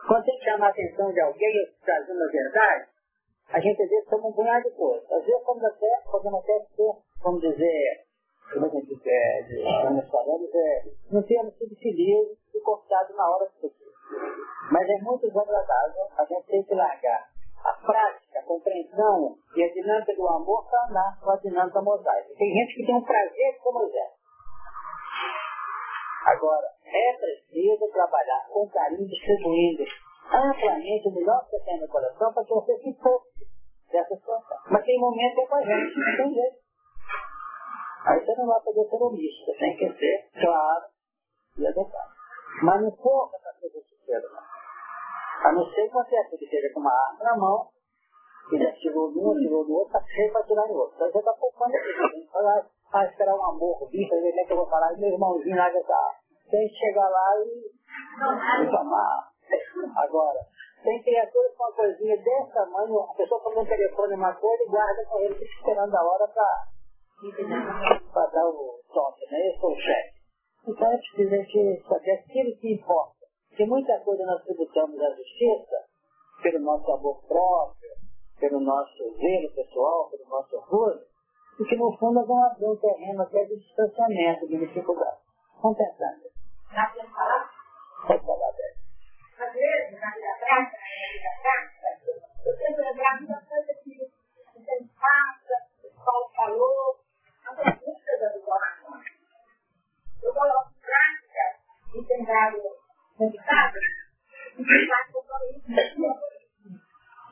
Quando 0.08 0.26
tem 0.26 0.38
que 0.38 0.46
chamar 0.46 0.68
a 0.68 0.70
atenção 0.70 1.12
de 1.12 1.22
alguém 1.22 1.54
trazendo 1.84 2.24
a 2.24 2.32
verdade, 2.32 2.88
a 3.54 3.60
gente 3.60 3.82
às 3.82 3.90
vezes 3.90 4.10
toma 4.10 4.28
um 4.28 4.34
punhado 4.34 4.70
de 4.70 4.76
coisa. 4.76 5.06
Às 5.16 5.26
vezes 5.26 5.44
podemos 5.44 5.72
até, 5.72 6.02
podemos 6.12 6.44
até 6.44 6.68
vamos 7.24 7.42
dizer, 7.42 8.06
como 8.54 8.66
a 8.66 8.70
gente 8.70 9.02
é, 9.06 9.42
estamos 9.42 10.10
falando, 10.10 10.50
é, 10.54 10.84
não 11.12 11.24
temos 11.24 11.58
sido 11.58 11.76
felizes 11.76 12.38
e 12.54 12.60
cortado 12.60 13.14
na 13.16 13.30
hora 13.30 13.50
que. 13.60 13.72
Mas 14.72 14.90
é 14.90 15.02
muito 15.02 15.28
desagradável, 15.28 16.04
a 16.18 16.26
gente 16.26 16.46
tem 16.48 16.64
que 16.64 16.76
largar 16.76 17.30
a 17.64 17.74
prática, 17.86 18.40
a 18.40 18.44
compreensão 18.44 19.36
e 19.56 19.64
a 19.64 19.74
dinâmica 19.74 20.14
do 20.14 20.28
amor 20.28 20.70
para 20.70 20.88
andar 20.90 21.20
com 21.22 21.32
a 21.32 21.36
dinâmica 21.38 21.82
mosaica. 21.82 22.34
Tem 22.38 22.54
gente 22.54 22.76
que 22.76 22.86
tem 22.86 22.96
um 22.96 23.04
prazer 23.04 23.54
de 23.54 23.72
Moisés. 23.72 24.17
Agora, 26.28 26.68
é 26.84 27.14
preciso 27.14 27.88
trabalhar 27.92 28.48
com 28.52 28.68
carinho, 28.68 29.08
distribuindo 29.08 29.84
amplamente 30.28 31.08
o 31.08 31.14
melhor 31.14 31.40
que 31.46 31.52
você 31.52 31.64
tem 31.64 31.80
no 31.80 31.88
coração 31.88 32.34
para 32.34 32.44
que 32.44 32.54
você 32.54 32.78
se 32.80 32.94
poupe 33.02 33.48
dessa 33.90 34.14
situação. 34.14 34.58
Mas 34.70 34.84
tem 34.84 35.00
momentos 35.00 35.36
que 35.36 35.42
é 35.42 35.48
com 35.48 35.56
a 35.56 35.62
gente, 35.62 35.96
não 35.96 36.18
tem 36.18 36.34
jeito. 36.34 36.58
Aí 38.08 38.20
você 38.20 38.36
não 38.36 38.48
vai 38.48 38.62
poder 38.62 38.90
ser 38.90 39.04
omisso, 39.04 39.46
você 39.46 39.58
tem 39.58 39.78
que 39.78 39.94
ser 40.00 40.30
claro 40.42 40.86
e 41.58 41.68
adequado. 41.68 42.12
Mas 42.64 42.82
não 42.82 42.92
força 42.98 43.40
para 43.40 43.54
ser 43.54 43.70
justiceiro, 43.70 44.28
não. 44.34 44.44
A 45.48 45.54
não 45.54 45.66
ser 45.70 45.88
que 45.88 45.94
você 45.94 46.16
esteja 46.42 46.74
com 46.74 46.82
uma 46.82 46.92
arma 46.92 47.24
na 47.24 47.38
mão, 47.38 47.70
e 48.52 48.58
já 48.58 48.72
tirou 48.74 49.12
de 49.12 49.20
um, 49.20 49.34
tirou 49.36 49.66
do 49.66 49.74
outro, 49.74 49.98
está 49.98 50.10
cheio 50.10 50.32
para 50.32 50.44
tirar 50.44 50.68
do 50.68 50.74
outro. 50.74 50.96
Então 50.96 51.12
você 51.12 51.20
está 51.20 51.34
poupando 51.34 51.76
aqui. 51.76 52.12
Tem 52.12 52.22
que 52.22 52.32
falar, 52.32 52.66
ah, 52.94 53.06
esperar 53.06 53.36
um 53.36 53.46
amor, 53.46 53.90
vir, 53.90 54.08
fazer 54.08 54.30
o 54.30 54.34
que 54.34 54.40
é 54.40 54.52
eu 54.52 54.58
vou 54.58 54.68
falar, 54.68 54.94
e 54.94 55.00
meu 55.00 55.10
irmãozinho 55.10 55.58
lá 55.58 55.70
dessa 55.70 55.94
arma. 55.94 56.16
Tem 56.50 56.68
que 56.68 56.76
chegar 56.76 57.10
lá 57.10 57.28
e 57.40 58.64
reclamar. 58.64 59.32
Agora, 59.98 60.40
tem 60.84 61.04
criaturas 61.04 61.56
com 61.56 61.64
uma 61.64 61.74
coisinha 61.74 62.18
desse 62.18 62.54
tamanho, 62.54 63.00
a 63.00 63.14
pessoa 63.14 63.42
põe 63.44 63.58
um 63.58 63.66
telefone 63.66 64.14
uma 64.16 64.34
coisa 64.34 64.64
e 64.64 64.70
guarda 64.70 65.06
com 65.06 65.20
ele, 65.20 65.34
fica 65.36 65.46
esperando 65.46 65.96
a 65.96 66.04
hora 66.04 66.28
para 66.28 66.66
dar 68.28 68.48
o 68.48 68.80
toque, 68.94 69.26
né? 69.32 69.48
Esse 69.50 69.66
é 69.66 69.68
o 69.68 69.76
chefe. 69.76 70.18
Então 70.68 70.92
é 70.92 70.98
preciso 70.98 71.34
a 71.34 71.38
gente 71.38 71.88
saber 71.88 72.12
aquilo 72.12 72.58
que 72.58 72.74
importa. 72.74 73.26
Porque 73.50 73.66
muita 73.66 74.00
coisa 74.02 74.26
nós 74.26 74.44
tributamos 74.44 75.02
à 75.02 75.10
justiça 75.16 75.86
pelo 76.44 76.60
nosso 76.60 76.92
amor 76.92 77.22
próprio, 77.28 77.92
pelo 78.40 78.60
nosso 78.60 79.16
zelo 79.18 79.54
pessoal, 79.56 80.10
pelo 80.10 80.30
nosso 80.30 80.56
orgulho, 80.56 81.02
e 81.60 81.66
que 81.66 81.76
no 81.76 81.98
fundo 81.98 82.14
nós 82.14 82.28
vamos 82.28 82.52
abrir 82.52 82.66
um 82.66 82.76
terreno 82.78 83.22
até 83.22 83.46
de 83.46 83.58
distanciamento, 83.58 84.48
de 84.48 84.58
dificuldade. 84.60 85.18
Vamos 85.62 85.78
pensando. 85.78 86.30
Pode 88.08 88.26
falar, 88.26 88.52
Beth 88.54 88.78
às 89.40 89.54
vezes, 89.54 90.00
na 90.00 90.12
vida 90.12 90.36
prática, 90.40 90.78
na 90.78 91.12
vida 91.14 91.30
prática, 91.42 91.88
você 92.44 92.82
lembrar 92.82 93.22
muita 93.22 93.42
coisa 93.42 93.74
que 93.84 94.12
você 94.54 94.86
passa, 95.00 95.56
o 95.84 96.04
Paulo 96.04 96.30
falou, 96.36 97.00
a 97.46 97.54
pergunta 97.54 98.34
do 98.34 98.42
coração. 98.42 99.00
Eu 100.24 100.34
coloco 100.34 100.72
em 100.72 100.82
prática, 100.82 101.44
entendado 101.96 102.58
no 103.20 103.32
ditado, 103.32 103.78
e 104.58 104.88
faz 104.88 105.12
compromisso. 105.12 105.68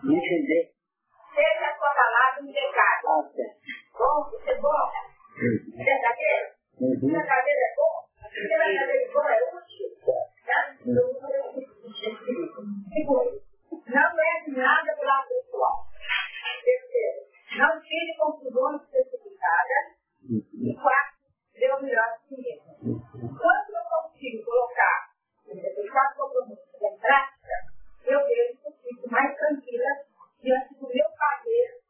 Não 0.03 0.13
entendi. 0.13 0.71
Seja 1.33 1.65
a 1.65 1.77
sua 1.77 1.93
palavra 1.93 2.43
um 2.43 2.53
pecado. 2.53 3.07
Ah, 3.07 3.29
certo. 3.33 3.64
Bom, 3.97 4.29
você 4.29 4.51
é 4.51 4.59
bom. 4.59 4.91
Verdadeiro? 5.39 6.47
Uhum. 6.81 6.99
Verdadeiro 6.99 7.59
é 7.59 7.75
bom? 7.75 7.95
Verdadeiro 8.29 9.13
bom 9.13 9.23
é 9.23 9.39
útil? 9.55 9.87
Tá? 10.45 10.75
Segundo, 12.93 13.41
não 13.87 14.19
é 14.19 14.43
nada 14.47 14.95
para 14.95 15.23
o 15.23 15.27
pessoal. 15.27 15.85
Terceiro, 16.63 17.21
não 17.57 17.81
tire 17.81 18.17
conclusões 18.17 18.81
precipitadas. 18.89 19.95
E 20.29 20.75
quarto, 20.75 21.15
dê 21.53 21.71
o 21.71 21.81
melhor 21.81 22.17
de 22.17 22.27
si 22.27 22.41
mesmo. 22.41 22.99
Quando 23.13 23.69
eu 23.69 23.83
consigo 23.89 24.43
colocar 24.43 25.09
esses 25.47 25.89
quatro 25.89 26.17
compromissos 26.17 26.81
em 26.81 26.97
prática, 26.99 27.55
eu 28.03 28.19
vejo 28.27 28.57
que 28.57 28.67
eu 28.67 28.71
fico 28.73 29.09
mais 29.09 29.37
tranquila 29.37 29.89
diante 30.41 30.73
do 30.75 30.87
meu 30.89 31.05
fazer 31.17 31.85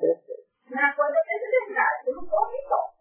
uma 0.00 0.92
coisa 0.94 1.18
é 1.28 1.38
verdade, 1.38 2.08
eu 2.08 2.14
não 2.16 2.26
posso 2.26 2.52
me 2.52 2.62
tocar. 2.62 3.00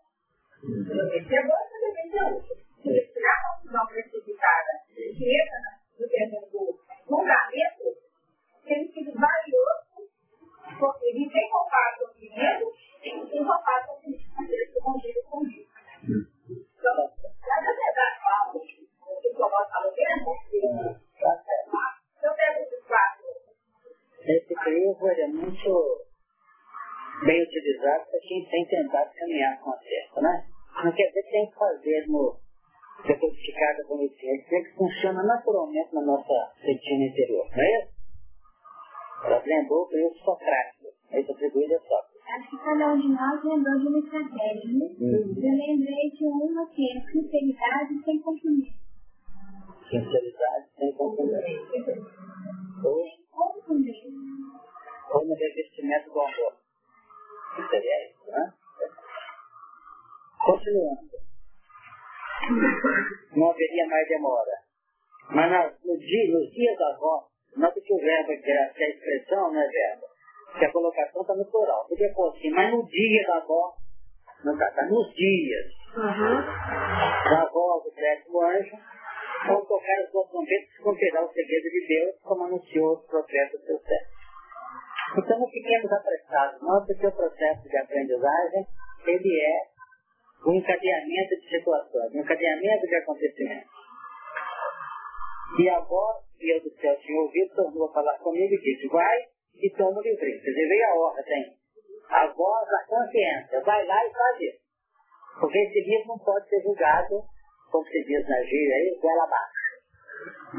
Eu 0.61 1.09
pensei 1.09 1.37
agora, 1.37 1.63
eu 1.71 1.93
ser 2.11 2.23
útil. 2.35 2.55
Se 2.83 3.13
tirar 3.13 3.33
a 3.33 3.55
confusão 3.55 3.87
precipitada 3.87 4.71
que 4.89 5.41
entra 5.41 5.59
no 5.97 6.09
terreno 6.09 6.47
do 6.51 6.79
julgamento, 7.07 7.83
tem 8.65 8.91
sido 8.91 9.13
valioso, 9.17 10.09
porque 10.77 11.05
ele 11.05 11.29
tem 11.29 11.49
roubado 11.51 12.03
o 12.03 12.13
dinheiro 12.19 12.73
e 13.01 13.29
tem 13.29 13.43
roubado 13.43 13.93
o 13.93 13.99
dinheiro 14.01 14.73
que 14.73 14.79
convive 14.81 15.21
com 15.23 15.45
isso. 15.45 15.69
Então, 16.49 16.95
na 17.47 17.71
verdade, 17.71 18.19
Paulo, 18.23 18.59
que 18.59 19.27
o 19.29 19.35
Paulo 19.37 19.69
falou 19.69 19.93
dentro, 19.93 20.31
eu 22.23 22.33
pego 22.33 22.63
os 22.63 22.87
quatro. 22.87 23.25
Esse 24.21 24.53
livro 24.69 25.07
é 25.07 25.27
muito 25.27 26.08
bem 27.25 27.43
utilizado 27.43 28.05
para 28.09 28.19
quem 28.21 28.45
tem 28.45 28.65
tentado 28.65 29.11
caminhar 29.13 29.59
com 29.61 29.71
a 29.71 29.77
certa, 29.77 30.21
né? 30.21 30.45
Não 30.83 30.91
quer 30.91 31.07
dizer 31.07 31.23
que 31.23 31.31
tem 31.31 31.49
que 31.49 31.55
fazer 31.55 32.05
no 32.07 32.37
decodificado 33.05 33.87
consciência, 33.87 34.57
é 34.57 34.61
que 34.61 34.75
funciona 34.75 35.23
naturalmente 35.23 35.93
na 35.93 36.01
nossa 36.01 36.53
retina 36.59 37.05
interior, 37.05 37.47
não 37.51 37.63
é 37.63 37.79
isso? 37.79 37.99
Ela 39.25 39.43
lembrou 39.45 39.87
que 39.87 39.97
eu 39.97 40.13
sou 40.23 40.37
prático, 40.37 40.87
aí 41.11 41.21
está 41.21 41.33
atribuído 41.33 41.75
a 41.75 41.79
Sócrates. 41.79 42.19
Acho 42.29 42.49
que 42.49 42.57
cada 42.63 42.93
um 42.93 42.99
de 42.99 43.07
nós 43.09 43.43
lembrou 43.43 43.79
de 43.79 43.87
uma 43.87 43.99
estratégia, 43.99 44.71
né? 44.71 44.85
Uhum. 44.99 45.33
Eu 45.35 45.51
lembrei 45.57 46.09
de 46.11 46.25
uma 46.25 46.69
que 46.69 46.97
é 46.97 47.01
sinceridade 47.01 48.03
sem 48.05 48.19
compromisso. 48.21 48.79
Sinceridade 49.89 50.67
sem 50.77 50.93
compromisso. 50.93 51.41
Ou, 52.85 53.03
sem 53.03 53.25
compromisso. 53.31 54.07
Ou 55.11 55.25
no 55.25 55.33
revestimento 55.33 56.11
do 56.11 56.21
amor. 56.21 56.58
Seria 57.69 58.09
isso, 58.09 58.31
né? 58.31 58.53
Continuando. 60.45 61.09
Não 63.35 63.51
haveria 63.51 63.87
mais 63.87 64.07
demora. 64.07 64.51
Mas 65.31 65.51
na, 65.51 65.71
no 65.83 65.97
dia, 65.97 66.33
nos 66.33 66.51
dias 66.51 66.77
da 66.77 66.87
avó, 66.95 67.27
nota 67.55 67.79
que 67.81 67.93
o 67.93 67.99
verbo 67.99 68.31
aqui, 68.31 68.51
a 68.51 68.89
expressão 68.89 69.51
não 69.51 69.61
é 69.61 69.67
verbo, 69.67 70.05
que 70.57 70.65
a 70.65 70.71
colocação 70.71 71.21
está 71.21 71.35
no 71.35 71.45
plural. 71.45 71.85
Podia 71.87 72.11
pôr 72.13 72.29
assim, 72.29 72.49
mas 72.49 72.71
no 72.71 72.85
dia 72.87 73.27
da 73.27 73.37
avó, 73.37 73.75
não 74.43 74.53
está, 74.53 74.69
está 74.69 74.85
nos 74.85 75.13
dias 75.13 75.67
uhum. 75.95 76.41
da 77.29 77.41
avó 77.41 77.81
do 77.83 77.91
sétimo 77.93 78.41
anjo, 78.41 78.77
vão 79.47 79.65
tocar 79.65 80.01
as 80.03 80.11
suas 80.11 80.29
trompetas 80.29 80.69
e 80.79 80.81
considerar 80.81 81.23
o 81.23 81.33
segredo 81.33 81.69
de 81.69 81.87
Deus, 81.87 82.15
como 82.23 82.45
anunciou 82.45 82.93
o 82.93 83.07
profeta 83.07 83.57
do 83.57 83.65
seu. 83.65 84.18
Então, 85.17 85.39
não 85.39 85.47
fiquemos 85.47 85.91
apressados. 85.91 86.61
Nossa, 86.61 86.93
que 86.93 87.07
o 87.07 87.11
processo 87.11 87.67
de 87.67 87.77
aprendizagem, 87.77 88.67
ele 89.05 89.41
é 89.41 89.79
o 90.45 90.53
encadeamento 90.53 91.35
de 91.41 91.49
situações, 91.49 92.13
o 92.13 92.17
encadeamento 92.17 92.87
de 92.87 92.95
acontecimentos. 92.95 93.79
E 95.59 95.69
agora, 95.69 96.19
Deus 96.37 96.63
do 96.63 96.69
céu 96.79 96.95
tinha 96.99 97.21
ouvido, 97.21 97.55
tornou 97.55 97.89
a 97.89 97.93
falar 97.93 98.17
comigo 98.19 98.53
e 98.53 98.61
disse, 98.61 98.87
vai 98.87 99.17
e 99.55 99.69
toma 99.71 99.99
o 99.99 100.01
livrinho. 100.01 100.41
Quer 100.41 100.49
dizer, 100.49 100.67
veio 100.67 100.85
a 100.85 100.95
ordem, 100.95 101.57
a 102.09 102.27
voz 102.27 102.69
da 102.69 102.85
consciência, 102.87 103.61
vai 103.61 103.85
lá 103.85 104.05
e 104.05 104.13
faz 104.13 104.41
isso. 104.41 104.59
Porque 105.39 105.57
esse 105.57 105.81
livro 105.81 106.07
não 106.07 106.19
pode 106.19 106.47
ser 106.47 106.61
julgado, 106.61 107.23
como 107.71 107.85
se 107.85 108.03
diz 108.03 108.27
na 108.27 108.43
gíria 108.43 108.75
aí, 108.75 108.99
goela 109.01 109.23
abaixo. 109.23 109.59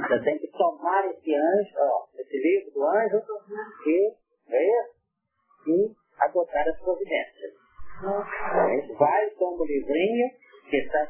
Você 0.09 0.25
tem 0.25 0.39
que 0.39 0.49
tomar 0.49 1.07
esse 1.09 1.35
anjo, 1.35 1.75
ó, 1.79 2.07
esse 2.19 2.37
livro 2.37 2.71
do 2.73 2.85
anjo, 2.85 3.23
e 3.87 4.15
é 4.57 4.85
e 5.67 5.93
adotar 6.19 6.69
as 6.69 6.79
providências. 6.81 7.53
Vai, 8.99 9.31
toma 9.31 9.63
o 9.63 9.67
livrinho, 9.67 10.31
que 10.69 10.77
está 10.77 11.07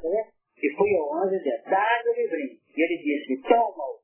e 0.63 0.77
fui 0.77 0.97
ao 0.97 1.15
anjo 1.15 1.35
e 1.35 1.43
disse, 1.43 1.71
dá 1.71 2.03
o 2.05 2.13
livrinho. 2.13 2.59
E 2.77 2.83
ele 2.83 2.99
disse, 2.99 3.43
toma-o. 3.49 4.01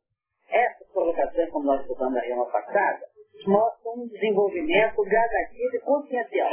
Essa 0.49 0.85
colocação, 0.93 1.47
como 1.51 1.67
nós 1.67 1.81
estudamos 1.83 2.17
aí 2.19 2.33
uma 2.33 2.51
passada, 2.51 3.05
mostra 3.47 3.91
um 3.91 4.07
desenvolvimento 4.09 5.03
gradativo 5.03 5.77
e 5.77 5.81
consciencial. 5.81 6.51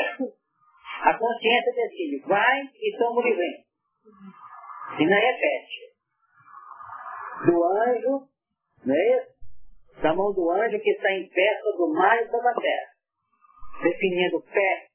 A 1.04 1.18
consciência 1.18 1.74
decide, 1.74 2.20
vai 2.28 2.62
e 2.62 2.98
toma 2.98 3.22
o 3.22 3.24
livrinho. 3.24 3.64
E 5.00 5.06
não 5.06 5.18
repete. 5.18 5.94
Do 7.46 7.64
anjo, 7.64 8.28
não 8.86 8.96
é 8.96 9.18
isso? 9.18 9.33
Da 10.04 10.14
mão 10.14 10.34
do 10.34 10.52
anjo 10.52 10.78
que 10.82 10.92
está 10.92 11.12
em 11.14 11.30
pé 11.30 11.60
sobre 11.64 11.84
o 11.84 11.94
mar 11.94 12.22
e 12.22 12.30
sobre 12.30 12.48
a 12.50 12.54
terra, 12.54 12.88
definindo 13.82 14.42
pé 14.42 14.88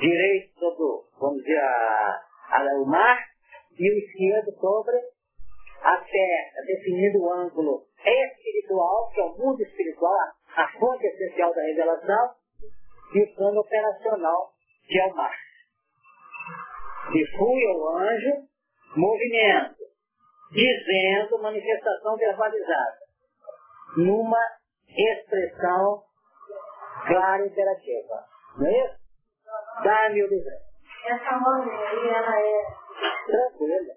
direito 0.00 0.52
sobre, 0.58 1.08
vamos 1.20 1.36
dizer, 1.38 1.58
a, 1.58 2.20
a, 2.50 2.80
o 2.82 2.86
mar 2.86 3.24
e 3.78 3.88
o 3.88 3.98
esquerdo 3.98 4.52
sobre 4.58 4.96
a 5.82 5.96
terra, 5.98 6.62
definindo 6.66 7.20
o 7.20 7.32
ângulo 7.32 7.86
espiritual, 8.04 9.10
que 9.14 9.20
é 9.20 9.24
o 9.24 9.38
mundo 9.38 9.62
espiritual, 9.62 10.16
a 10.56 10.68
fonte 10.76 11.06
essencial 11.06 11.54
da 11.54 11.62
revelação, 11.62 12.34
e 13.14 13.22
o 13.22 13.34
plano 13.36 13.60
operacional, 13.60 14.50
que 14.88 14.98
é 14.98 15.06
o 15.06 15.14
mar. 15.14 15.36
E 17.14 17.26
fui 17.36 17.66
ao 17.66 17.96
anjo, 17.98 18.48
movimento, 18.96 19.84
dizendo 20.52 21.42
manifestação 21.42 22.16
verbalizada 22.16 22.99
numa 23.96 24.40
expressão 24.88 26.02
clara 27.06 27.44
e 27.44 27.48
imperativa. 27.48 28.24
Não 28.58 28.66
é 28.66 28.86
isso? 28.86 29.00
Dá-me 29.84 30.22
o 30.22 30.28
livro. 30.28 30.50
Essa 31.06 31.36
mão 31.38 31.62
aí, 31.62 32.08
ela 32.08 32.40
é 32.40 32.64
tranquila. 33.26 33.94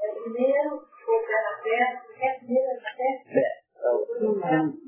É 0.00 0.12
primeiro 0.22 0.76
o 0.76 0.80
pé 0.80 1.42
na 1.42 1.62
terra, 1.62 2.02
é 2.20 2.38
primeiro 2.38 2.82
na 2.82 2.90
terra? 2.96 3.22
É. 3.30 3.66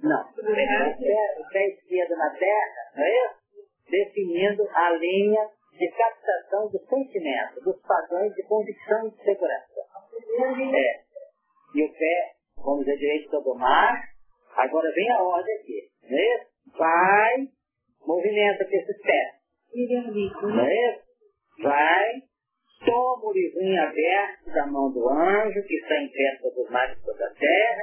Não. 0.02 0.20
O 0.30 0.34
pé, 0.34 1.36
o 1.38 1.48
pé 1.52 1.66
esquerdo 1.68 2.16
na 2.16 2.30
terra, 2.30 2.90
não 2.96 3.04
é 3.04 3.26
isso? 3.26 3.38
Definindo 3.90 4.68
a 4.74 4.90
linha 4.90 5.48
de 5.72 5.88
captação 5.90 6.68
do 6.68 6.78
sentimento, 6.86 7.60
dos 7.62 7.80
padrões 7.82 8.34
de 8.34 8.42
convicção 8.44 9.06
e 9.06 9.10
de 9.10 9.22
segurança. 9.22 9.80
É. 10.74 11.00
E 11.74 11.84
o 11.84 11.92
pé, 11.92 12.32
vamos 12.56 12.80
dizer, 12.80 12.96
direito 12.96 13.30
sobre 13.30 13.50
o 13.50 13.54
mar, 13.54 14.02
Agora 14.58 14.90
vem 14.92 15.10
a 15.12 15.22
ordem 15.22 15.54
aqui. 15.54 15.88
Né? 16.02 16.46
Vai, 16.76 17.48
movimenta 18.04 18.64
com 18.64 18.76
esses 18.76 19.02
pés. 19.02 19.32
Né? 20.48 20.98
Vai, 21.62 22.22
toma 22.84 23.26
o 23.26 23.32
livrinho 23.32 23.80
aberto 23.82 24.50
da 24.52 24.66
mão 24.66 24.90
do 24.90 25.08
anjo, 25.08 25.62
que 25.62 25.74
está 25.74 25.96
em 25.96 26.08
pé 26.08 26.38
sobre 26.42 26.60
os 26.62 26.70
mares 26.70 26.98
da 27.04 27.30
terra, 27.34 27.82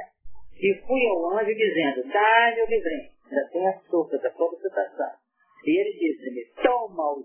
e 0.60 0.74
fui 0.86 1.06
ao 1.08 1.38
anjo 1.38 1.54
dizendo, 1.54 2.12
dá-lhe 2.12 2.62
o 2.62 2.66
livrinho. 2.66 3.10
Ainda 3.24 3.48
tem 3.50 3.68
açúcar 3.68 4.18
da 4.18 4.30
própria 4.30 4.60
citação. 4.60 5.12
E 5.64 5.80
ele 5.80 5.98
disse-me, 5.98 6.44
toma-o. 6.62 7.24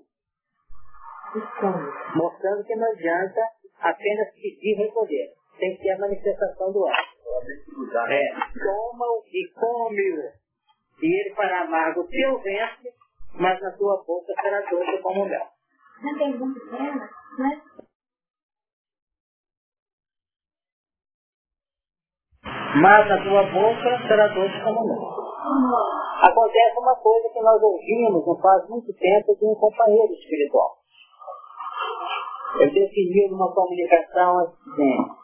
Mostrando 2.16 2.64
que 2.66 2.76
não 2.76 2.90
adianta 2.92 3.42
apenas 3.80 4.34
pedir 4.34 4.60
e 4.64 4.76
recolher. 4.76 5.34
Tem 5.60 5.76
que 5.76 5.84
ter 5.84 5.92
a 5.92 6.00
manifestação 6.00 6.72
do 6.72 6.88
anjo. 6.88 7.11
É, 8.10 8.22
toma-o 8.60 9.24
e 9.28 9.52
come-o. 9.54 10.42
E 11.02 11.22
ele 11.22 11.36
fará 11.36 11.62
amargo 11.62 12.02
o 12.02 12.08
teu 12.08 12.40
ventre, 12.40 12.92
mas 13.36 13.62
na 13.62 13.72
tua 13.72 14.04
boca 14.06 14.34
será 14.42 14.62
doce 14.62 15.02
como 15.02 15.26
mel. 15.26 15.48
Na 16.02 16.18
pergunta 16.18 16.60
dela, 16.66 17.10
né? 17.40 17.62
Mas 22.82 23.10
na 23.10 23.24
tua 23.24 23.44
boca 23.44 24.08
será 24.08 24.28
doce 24.28 24.64
como 24.64 24.88
mel. 24.88 25.22
Acontece 26.22 26.78
uma 26.78 26.96
coisa 26.96 27.30
que 27.34 27.42
nós 27.42 27.62
ouvimos 27.62 28.26
não 28.26 28.40
faz 28.40 28.70
muito 28.70 28.94
tempo 28.94 29.36
de 29.36 29.46
um 29.46 29.56
companheiro 29.56 30.14
espiritual. 30.14 30.78
Ele 32.60 32.72
definiu 32.72 33.32
numa 33.32 33.52
comunicação 33.54 34.40
assim, 34.40 35.21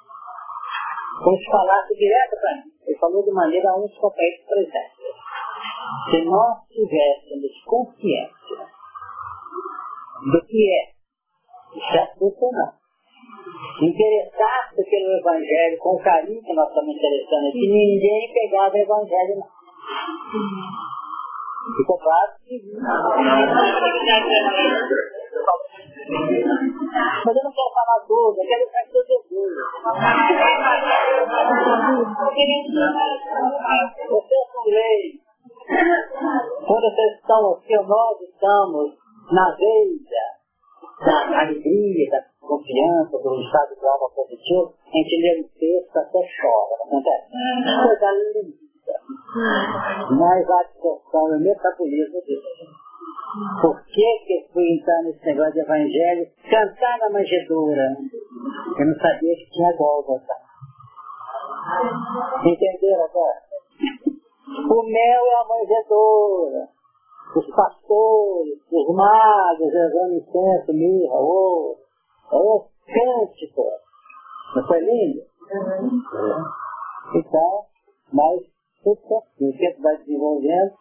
como 1.24 1.38
se 1.38 1.46
falasse 1.46 1.94
direto 1.96 2.36
para 2.40 2.56
mim. 2.56 2.72
Ele 2.86 2.98
falou 3.00 3.24
de 3.24 3.32
maneira 3.32 3.70
a 3.72 3.78
uns 3.78 3.94
companheiros 3.98 4.46
presentes. 4.46 4.98
Se 6.10 6.22
nós 6.26 6.58
tivéssemos 6.70 7.64
consciência 7.66 8.58
do 10.32 10.46
que 10.46 10.62
é, 10.72 10.94
já 11.94 12.08
funcionar, 12.18 12.74
interessasse 13.82 14.84
pelo 14.90 15.18
Evangelho 15.20 15.78
com 15.80 15.96
o 15.96 16.04
carinho 16.04 16.42
que 16.42 16.54
nós 16.54 16.70
estamos 16.70 16.96
interessando 16.96 17.48
aqui, 17.48 17.68
ninguém 17.68 18.34
pegava 18.34 18.74
o 18.74 18.78
Evangelho 18.78 19.36
não. 19.38 19.48
Ficou 21.78 21.98
claro? 21.98 22.32
Mas 27.26 27.36
eu 27.36 27.44
não 27.44 27.52
quero 27.52 27.72
falar 27.74 28.00
tudo, 28.08 28.36
eu 28.38 28.48
quero 28.48 28.66
fazer 28.72 29.04
tudo 29.08 29.58
Vocês 34.10 34.46
são 34.52 34.64
leis. 34.66 35.28
Quando 36.66 36.82
vocês 36.82 37.14
estão 37.20 37.54
aqui, 37.54 37.76
nós 37.76 38.22
estamos 38.22 38.96
na 39.32 39.56
veia 39.56 40.38
da 41.06 41.42
alegria, 41.42 42.10
da 42.10 42.22
confiança 42.40 43.18
do 43.20 43.42
estado 43.42 43.76
de 43.76 43.86
alma 43.86 44.10
positivo, 44.16 44.74
a 44.86 44.90
gente 44.98 45.22
lê 45.22 45.40
um 45.40 45.48
texto 45.60 45.98
até 45.98 46.20
chora, 46.42 46.78
não 46.80 46.88
acontece? 46.88 47.28
Coisa 47.86 48.12
linda. 48.34 48.68
Mas 50.18 50.50
a 50.50 50.60
absorção 50.62 51.30
e 51.30 51.36
o 51.36 51.40
metabolismo 51.40 52.22
disso. 52.22 52.87
Por 53.62 53.84
que, 53.86 54.26
que 54.26 54.34
eu 54.34 54.54
fui 54.54 54.64
entrar 54.76 55.04
nesse 55.04 55.26
negócio 55.26 55.54
de 55.54 55.60
evangelho? 55.62 56.28
Cantar 56.50 56.98
na 57.00 57.10
manjedoura. 57.10 57.96
Eu 58.80 58.86
não 58.86 58.96
sabia 58.96 59.36
que 59.36 59.50
tinha 59.52 59.76
Gólgota. 59.78 60.34
Entenderam 62.46 63.06
agora? 63.06 63.42
O 64.70 64.84
mel 64.84 65.26
é 65.26 65.36
a 65.36 65.48
manjedoura. 65.48 66.70
Os 67.36 67.46
pastores, 67.56 68.60
os 68.72 68.96
magos, 68.96 69.74
rezando 69.74 70.16
incenso, 70.16 70.74
mirra, 70.74 71.16
ouro. 71.16 71.78
É 72.32 72.94
cântico. 72.94 73.64
Não 74.56 74.66
foi 74.66 74.80
lindo? 74.80 75.22
Então, 77.16 77.66
mas 78.14 78.42
tudo 78.84 79.00
certinho. 79.08 79.52
O 79.52 79.58
tempo 79.58 79.82
vai 79.82 79.98
desenvolvendo, 79.98 80.74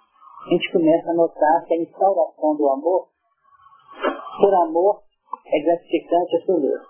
a 0.46 0.48
gente 0.48 0.70
começa 0.70 1.10
a 1.10 1.14
notar 1.14 1.64
que 1.66 1.74
a 1.74 1.82
instauração 1.82 2.54
do 2.54 2.68
amor, 2.70 3.08
por 4.40 4.54
amor, 4.54 5.02
é 5.44 5.60
gratificante 5.60 6.36
absoluto. 6.36 6.86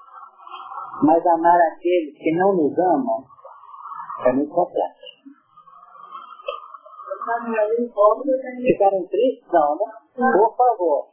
Mas 1.02 1.26
amar 1.26 1.58
aqueles 1.72 2.18
que 2.18 2.36
não 2.36 2.54
nos 2.54 2.78
amam 2.78 3.24
é 4.26 4.32
muito 4.34 4.52
complexo. 4.52 5.06
Ficaram 8.62 9.06
tristes? 9.06 9.48
Não, 9.50 9.76
né? 9.76 9.92
Por 10.16 10.56
favor. 10.56 11.08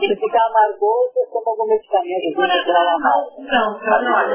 Se 0.00 0.16
ficar 0.16 0.46
amargoso, 0.46 1.12
eu 1.16 1.30
tomo 1.30 1.50
algum 1.50 1.66
medicamento 1.66 2.34
para 2.34 2.80
ela 2.80 2.98
mais. 2.98 3.28
Não, 3.36 3.78
não, 3.78 4.00
não. 4.02 4.28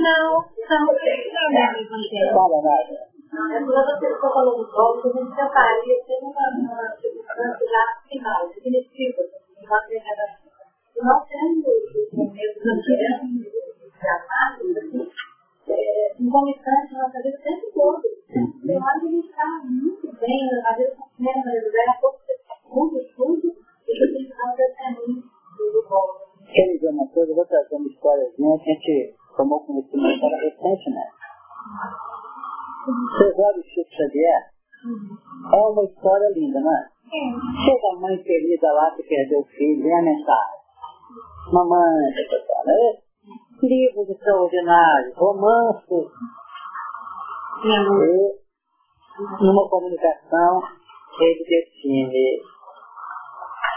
Não, 0.00 0.30
não. 0.30 0.44
Fala 2.34 3.13
nada. 3.34 3.58
Quando 3.58 4.00
você 4.00 4.06
está 4.06 4.28
falando 4.30 4.56
do 4.56 4.70
sol, 4.70 4.94
a 4.94 5.02
gente 5.02 5.34
separaria 5.34 6.04
tem 6.06 6.18
uma 6.22 6.46
já 7.34 7.84
final, 8.08 8.48
definitiva, 8.48 9.22
nós 9.66 11.26
temos 11.26 11.66
os 11.66 12.12
momentos 12.12 12.62
antigos 12.64 13.52
de 13.82 14.08
amado, 14.08 15.10
concomitante 16.16 16.94
na 16.94 17.08
vida 17.08 17.28
o 17.28 17.42
tempo 17.42 17.66
todo. 17.74 18.02
Eu 18.64 18.82
acho 18.82 19.00
que 19.00 19.06
a 19.06 19.10
gente 19.10 19.28
está 19.28 19.46
muito 19.64 20.12
bem, 20.20 20.40
às 20.66 20.76
vezes, 20.76 20.94
com 20.94 21.04
a 21.04 21.08
primeira 21.08 21.40
mulher, 21.40 22.00
pouco 22.00 22.18
muito 22.70 22.98
estudo, 22.98 23.48
e 23.48 23.92
que 23.92 24.04
a 24.04 24.06
gente 24.06 24.30
está 24.30 24.52
testemunho 24.52 25.22
do 25.22 25.86
bom. 25.88 26.06
Quer 26.52 26.72
dizer 26.72 26.88
uma 26.90 27.08
coisa, 27.08 27.32
eu 27.32 27.36
vou 27.36 27.46
trazer 27.46 27.74
uma 27.74 27.88
que 28.58 28.70
a 28.70 28.74
gente 28.74 29.16
tomou 29.36 29.60
conhecimento 29.64 30.24
era 30.24 30.36
recente, 30.36 30.90
né? 30.90 31.10
Vocês 32.84 33.32
olham 33.38 33.60
o 33.60 33.64
Chico 33.64 33.90
Xavier? 33.96 34.42
É 35.52 35.56
uma 35.56 35.84
história 35.84 36.28
linda, 36.34 36.60
não 36.60 36.70
é? 36.70 36.84
Chega 37.64 37.96
a 37.96 38.00
mãe 38.00 38.22
querida 38.22 38.72
lá 38.72 38.90
que 38.94 39.02
perdeu 39.04 39.40
o 39.40 39.44
filho, 39.44 39.82
vem 39.82 39.98
a 39.98 40.02
mensagem. 40.02 40.60
Mamãe, 41.52 42.10
né? 42.66 43.04
livros 43.62 44.10
extraordinários, 44.10 45.16
romances, 45.16 46.10
e 47.64 47.68
numa 49.40 49.68
comunicação 49.70 50.60
ele 51.20 51.44
define 51.44 52.42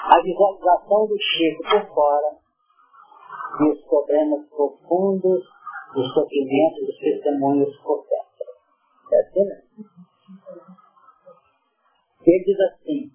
a 0.03 0.21
visualização 0.21 1.07
do 1.07 1.15
Chico 1.17 1.63
por 1.63 1.93
fora 1.93 2.35
e 3.61 3.69
os 3.71 3.81
problemas 3.85 4.49
profundos 4.49 5.43
do 5.93 6.03
sofrimento 6.03 6.85
dos 6.85 6.97
testemunhos 6.97 7.77
por 7.83 8.06
É 9.11 9.19
assim? 9.21 9.41
Ele 12.25 12.43
diz 12.43 12.59
assim, 12.59 13.09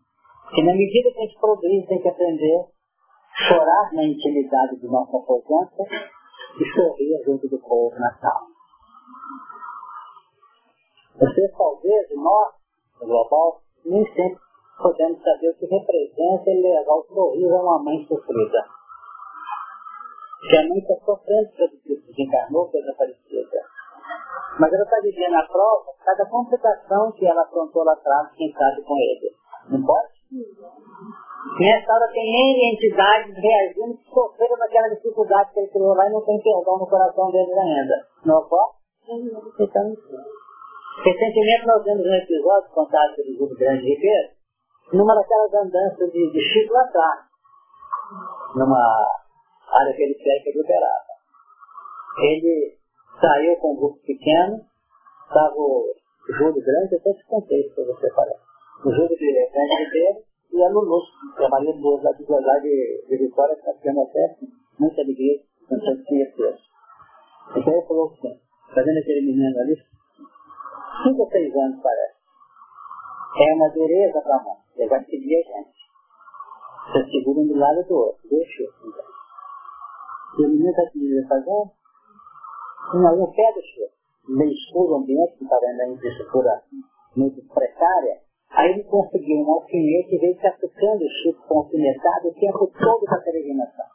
que 0.54 0.62
na 0.62 0.72
medida 0.74 1.12
que 1.12 1.18
a 1.18 1.22
gente 1.22 1.38
progride, 1.38 1.86
tem 1.86 2.00
que 2.00 2.08
aprender 2.08 2.56
a 2.58 3.48
chorar 3.48 3.92
na 3.92 4.04
intimidade 4.04 4.76
do 4.76 4.88
nosso 4.90 5.16
aposento 5.16 5.82
e 6.58 6.74
sorrir 6.74 7.22
junto 7.24 7.48
do 7.48 7.58
povo 7.58 7.94
natal. 7.98 8.46
Vocês 11.18 11.52
talvez, 11.56 12.08
nós, 12.14 12.54
no 13.00 13.06
global, 13.06 13.60
nem 13.84 14.04
sempre 14.14 14.40
podemos 14.78 15.22
saber 15.22 15.50
o 15.50 15.54
que 15.54 15.66
representa 15.66 16.50
ele 16.50 16.62
levar 16.62 16.94
o 16.94 17.04
sorriso 17.04 17.54
a 17.54 17.62
uma 17.62 17.82
mãe 17.82 18.04
sofrida. 18.06 18.64
Que 20.48 20.56
a 20.56 20.68
mãe 20.68 20.78
está 20.78 20.94
sofrendo 21.04 21.50
pelo 21.56 21.80
que 21.82 21.96
desencarnou, 21.96 22.70
que 22.70 22.78
é 22.78 22.80
desaparecida. 22.80 23.71
Mas 24.58 24.72
ela 24.72 24.84
está 24.84 25.00
vivendo 25.00 25.34
a 25.34 25.46
prova 25.46 25.92
cada 26.04 26.26
complicação 26.26 27.12
que 27.12 27.26
ela 27.26 27.42
afrontou 27.42 27.84
lá 27.84 27.92
atrás, 27.92 28.28
quem 28.36 28.52
sabe 28.52 28.82
com 28.82 28.96
ele. 28.96 29.34
Não 29.70 29.82
pode? 29.84 30.12
Nessa 31.58 31.92
hora 31.92 32.08
tem 32.12 32.72
entidades 32.72 33.34
reagindo 33.34 33.96
que 33.98 34.10
sofreram 34.10 34.56
daquela 34.58 34.88
dificuldade 34.88 35.52
que 35.52 35.60
ele 35.60 35.68
criou 35.68 35.94
lá 35.94 36.06
e 36.06 36.12
não 36.12 36.24
tem 36.24 36.40
perdão 36.40 36.78
no 36.78 36.86
coração 36.86 37.30
deles 37.30 37.56
ainda. 37.56 38.06
Não 38.24 38.38
ocorre? 38.38 38.82
Então, 39.58 39.82
recentemente 41.04 41.66
nós 41.66 41.84
vimos 41.84 42.06
um 42.06 42.14
episódio 42.14 42.70
contado 42.70 43.14
pelo 43.16 43.38
grupo 43.38 43.56
Grande 43.56 43.82
Ribeiro, 43.82 44.28
numa 44.92 45.14
daquelas 45.14 45.52
andanças 45.54 46.12
de, 46.12 46.30
de 46.30 46.40
Chico 46.40 46.72
lá 46.72 46.82
atrás, 46.82 47.20
numa 48.54 48.78
área 49.68 49.96
periférica 49.96 50.52
de 50.52 50.60
Uberaba. 50.60 51.12
Ele 52.18 52.81
saiu 53.22 53.56
com 53.56 53.72
um 53.72 53.76
grupo 53.76 53.98
pequeno, 54.02 54.66
estava 55.28 55.54
o 55.54 55.94
Júlio 56.36 56.62
Grande, 56.62 56.96
até 56.96 57.14
te 57.14 57.24
contei 57.26 57.70
para 57.70 57.84
você 57.84 58.10
falar. 58.10 58.38
O 58.84 58.90
Júlio 58.90 59.16
Grande 59.16 59.84
Ribeiro, 59.84 60.22
e 60.52 60.62
a 60.62 60.68
Lulu, 60.68 61.00
Maria 61.50 61.72
Boa, 61.80 62.02
lá 62.02 62.12
de, 62.12 62.24
lá 62.28 62.58
de, 62.58 63.04
de 63.08 63.16
Vitória, 63.16 63.54
que 63.54 63.60
está 63.60 63.72
tendo 63.80 64.02
até 64.02 64.36
muita 64.78 65.00
alegria, 65.00 65.40
com 65.68 65.78
tanto 65.78 66.04
conhecer. 66.04 66.58
Então 67.56 67.72
ele 67.72 67.86
falou 67.86 68.12
assim, 68.12 68.38
vendo 68.74 68.98
aquele 68.98 69.26
menino 69.26 69.58
ali? 69.60 69.76
Cinco 71.02 71.22
ou 71.22 71.30
seis 71.30 71.54
anos 71.56 71.80
parece. 71.82 72.22
É 73.40 73.54
uma 73.54 73.68
dureza 73.70 74.20
para 74.20 74.42
mão. 74.42 74.56
Ele 74.76 74.88
vai 74.88 75.04
seguir 75.04 75.36
a 75.36 75.42
gente. 75.42 75.82
Você 76.92 77.10
segura 77.10 77.40
um 77.40 77.46
do 77.46 77.54
lado 77.54 77.82
do 77.88 77.94
outro. 77.94 78.28
Deixa 78.28 78.62
eu. 78.62 78.68
Então. 78.84 79.04
E 80.38 80.44
o 80.44 80.48
menino 80.48 80.70
está 80.70 80.82
pedindo 80.92 81.28
fazendo? 81.28 81.70
Não, 82.94 83.16
do 83.16 83.32
Chico. 83.32 83.92
Meio 84.28 84.52
escuro 84.52 84.92
o 84.92 84.96
ambiente, 84.96 85.36
que 85.36 85.44
está 85.44 85.58
vendo 85.58 85.80
a 85.80 85.88
infraestrutura 85.88 86.62
muito 87.16 87.42
precária, 87.52 88.20
Aí 88.52 88.70
ele 88.70 88.84
conseguiu 88.84 89.38
um 89.40 89.50
alfinete 89.50 90.14
e 90.14 90.18
veio 90.18 90.36
catucando 90.36 91.04
o 91.04 91.08
Chico 91.08 91.42
com 91.48 91.58
alfinetado 91.60 92.28
o 92.28 92.34
tempo 92.34 92.70
todo 92.78 93.04
da 93.06 93.18
peregrinação. 93.18 93.86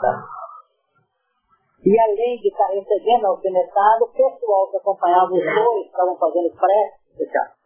Tá? 0.00 0.24
E 1.84 1.98
além 1.98 2.38
de 2.38 2.48
estar 2.48 2.68
recebendo 2.68 3.26
alfinetado, 3.26 4.04
o 4.04 4.12
pessoal 4.12 4.70
que 4.70 4.76
acompanhava 4.76 5.32
os 5.32 5.42
dois 5.42 5.86
estavam 5.86 6.16
fazendo 6.16 6.54
prece, 6.54 7.02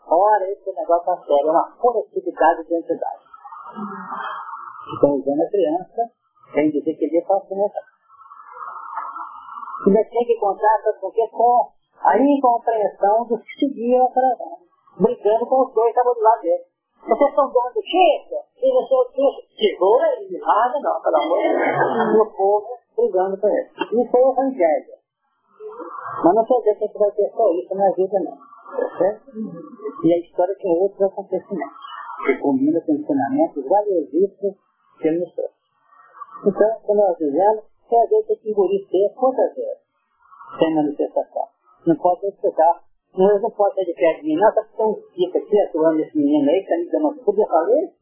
ora, 0.09 0.51
esse 0.51 0.73
negócio 0.73 1.05
tá 1.05 1.17
sério, 1.27 1.49
é 1.49 1.51
uma 1.51 1.77
conectividade 1.77 2.67
de 2.67 2.75
entidade. 2.75 3.23
Estão 4.95 5.11
usando 5.11 5.43
a 5.43 5.51
criança, 5.51 6.11
sem 6.55 6.71
dizer 6.71 6.95
que 6.95 7.05
ele 7.05 7.19
está 7.19 7.35
alfinetado. 7.35 7.96
Ainda 9.85 10.05
tinha 10.05 10.27
que 10.27 10.37
contar 10.41 10.83
com, 11.01 11.11
com 11.11 11.69
a 12.01 12.19
incompreensão 12.19 13.27
dos 13.27 13.43
que 13.43 13.67
seguiam 13.67 14.09
brigando 14.99 15.47
com 15.47 15.63
os 15.63 15.75
dois 15.75 15.93
que 15.93 15.99
estavam 15.99 16.15
do 16.15 16.21
lado 16.21 16.41
dele. 16.41 16.65
Vocês 17.07 17.31
estão 17.31 17.47
dando 17.47 17.83
Chico? 17.85 18.35
E 18.57 18.73
você 18.73 18.95
o 18.95 19.05
Chico? 19.13 19.43
Segura 19.55 20.07
ele, 20.17 20.39
nada 20.39 20.81
não, 20.81 21.03
pelo 21.03 21.17
amor 21.17 21.39
de 21.39 21.49
Deus. 21.49 22.17
E 22.17 22.21
o 22.21 22.37
povo 22.37 22.67
brigando 22.97 23.41
com 23.41 23.49
ele. 23.49 23.69
Isso 23.69 24.17
é 24.17 24.21
o 24.21 24.33
evangelho. 24.33 24.97
Mas 26.25 26.35
não 26.35 26.45
que 26.45 26.71
a 26.71 26.75
gente 26.75 26.99
vai 26.99 27.11
ter 27.13 27.31
só 27.31 27.53
isso 27.53 27.75
na 27.75 27.91
vida, 27.93 28.21
não. 28.21 28.37
Certo? 28.99 29.23
E 30.05 30.15
a 30.15 30.19
história 30.19 30.57
tem 30.57 30.71
outros 30.81 31.03
acontecimentos. 31.03 31.77
Que 32.25 32.37
combina 32.39 32.81
com 32.81 32.93
ensinamentos 32.93 33.69
valiosíssimos 33.69 34.57
que 35.01 35.09
ele 35.09 35.21
nos 35.21 35.35
trouxe. 35.35 35.55
Então, 36.47 36.81
quando 36.85 36.99
nós 36.99 37.17
dizemos, 37.19 37.65
dizer 37.89 38.23
que 38.23 38.29
tem 38.29 38.37
que 38.37 38.51
engolir 38.51 38.87
ser 38.89 39.15
quantas 39.15 39.55
vezes? 39.55 39.79
Sem 40.59 40.75
manifestação. 40.75 41.49
Não 41.87 41.97
pode 41.97 42.27
explicar 42.27 42.87
não, 43.17 43.41
não 43.41 43.51
pode 43.51 43.75
ser 43.75 43.85
de 43.87 43.95
perto 43.95 44.21
de 44.21 44.27
mim, 44.27 44.37
não, 44.37 44.53
tá 44.53 44.63
tão 44.77 44.95
fica 45.15 45.39
aqui 45.39 45.61
atuando 45.63 46.01
esse 46.01 46.19
menino 46.19 46.51
aí, 46.51 46.61
que 46.61 46.69
tá 46.69 46.77
me 46.77 46.91
dando 46.91 47.09
uma 47.09 47.49
fazer 47.49 47.85
isso? 47.85 47.95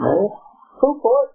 Não. 0.00 0.44
Pode. 1.00 1.32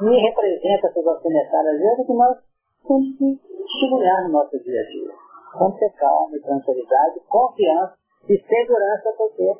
Me 0.00 0.20
representa 0.20 0.88
essas 0.88 1.06
alfinetada 1.06 1.78
vezes 1.78 2.06
que 2.06 2.12
nós 2.12 2.38
temos 2.86 3.18
que 3.18 3.40
segurar 3.80 4.24
no 4.24 4.30
nosso 4.30 4.58
dia 4.58 4.80
a 4.80 4.84
dia. 4.84 5.14
Com 5.56 5.70
ter 5.72 5.90
calma, 5.92 6.36
tranquilidade, 6.42 7.20
confiança 7.28 7.96
e 8.28 8.36
segurança 8.36 9.14
porque 9.16 9.54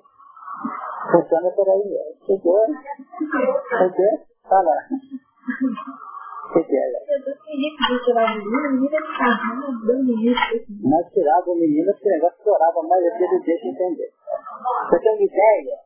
funciona 1.13 1.51
por 1.53 1.69
aí. 1.69 1.99
Chegou? 2.27 2.67
Entendeu? 2.67 4.21
Fala. 4.49 4.75
O 9.91 10.05
menino, 10.05 10.05
menino. 10.05 10.37
Nós 10.89 11.13
tirava 11.13 11.51
o 11.51 11.55
menino, 11.55 11.91
esse 11.91 12.09
negócio 12.09 12.45
chorava 12.45 12.83
mais 12.83 13.03
do 13.05 13.11
que 13.19 13.45
deixa 13.45 13.69
entender. 13.69 14.11
Você 14.89 14.99
tem 15.01 15.13
uma 15.13 15.23
ideia? 15.23 15.77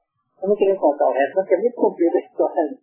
Eu 0.42 0.48
não 0.48 0.56
queria 0.56 0.76
contar 0.76 1.08
o 1.08 1.12
resto, 1.12 1.34
porque 1.34 1.54
é 1.54 1.58
muito 1.58 1.74
comprida 1.74 2.18
a 2.18 2.20
história. 2.20 2.78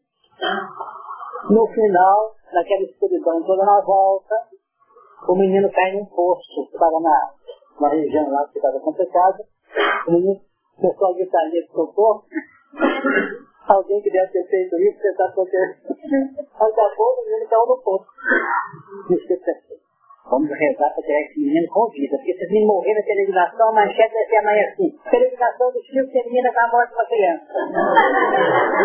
No 1.49 1.67
final, 1.67 2.35
naquela 2.51 2.83
escuridão 2.83 3.43
toda 3.43 3.65
na 3.65 3.81
volta, 3.81 4.35
o 5.27 5.35
menino 5.35 5.71
cai 5.71 5.91
num 5.93 6.05
poço, 6.05 6.67
que 6.67 6.75
estava 6.75 6.99
na, 6.99 7.31
na 7.81 7.89
região 7.89 8.29
lá 8.29 8.47
que 8.47 8.57
estava 8.57 8.79
complicada. 8.79 9.43
O 10.07 10.11
menino 10.11 10.41
começou 10.79 11.07
a 11.07 11.13
gritar 11.13 11.39
ali 11.39 11.61
de 11.61 11.71
socorro. 11.71 12.25
Alguém 13.67 14.01
que 14.01 14.11
deve 14.11 14.31
ter 14.31 14.47
feito 14.47 14.75
isso, 14.77 14.99
você 14.99 15.09
está 15.09 15.25
acontecendo. 15.25 15.94
Acabou, 16.05 17.11
o 17.19 17.25
menino 17.25 17.49
caiu 17.49 17.65
no 17.65 17.81
assim. 19.51 19.85
Vamos 20.25 20.49
rezar 20.49 20.89
para 20.89 21.03
tirar 21.03 21.21
esse 21.21 21.39
menino 21.39 21.67
com 21.69 21.87
vida, 21.89 22.17
porque 22.17 22.33
se 22.33 22.43
esse 22.43 22.53
menino 22.53 22.73
morrer 22.73 22.95
na 22.95 23.01
televisão, 23.03 23.69
a 23.69 23.71
manchete 23.73 24.13
vai 24.13 24.25
ser 24.25 24.37
amanhã 24.37 24.63
assim. 24.71 24.89
Televisão 25.11 25.71
do 25.71 25.79
Chico, 25.83 26.11
que 26.11 26.19
a 26.19 26.23
menina 26.25 26.49
está 26.49 26.67
morta 26.71 26.93
uma 26.95 27.05
criança. 27.05 27.53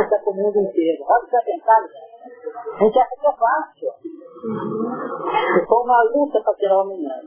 Isso 0.04 0.14
é 0.14 0.18
para 0.18 0.30
o 0.30 0.36
mundo 0.36 0.58
inteiro. 0.60 1.02
Olha 1.08 1.18
o 1.18 1.24
que 1.24 1.30
você 1.30 1.44
pensado, 1.44 1.88
A 2.76 2.84
gente 2.84 2.98
acha 2.98 3.16
que 3.16 3.26
é 3.26 3.32
fácil. 3.32 3.88
For 5.66 5.82
uma 5.82 6.02
luta 6.12 6.42
para 6.42 6.54
tirar 6.54 6.82
o 6.82 6.88
menino. 6.88 7.24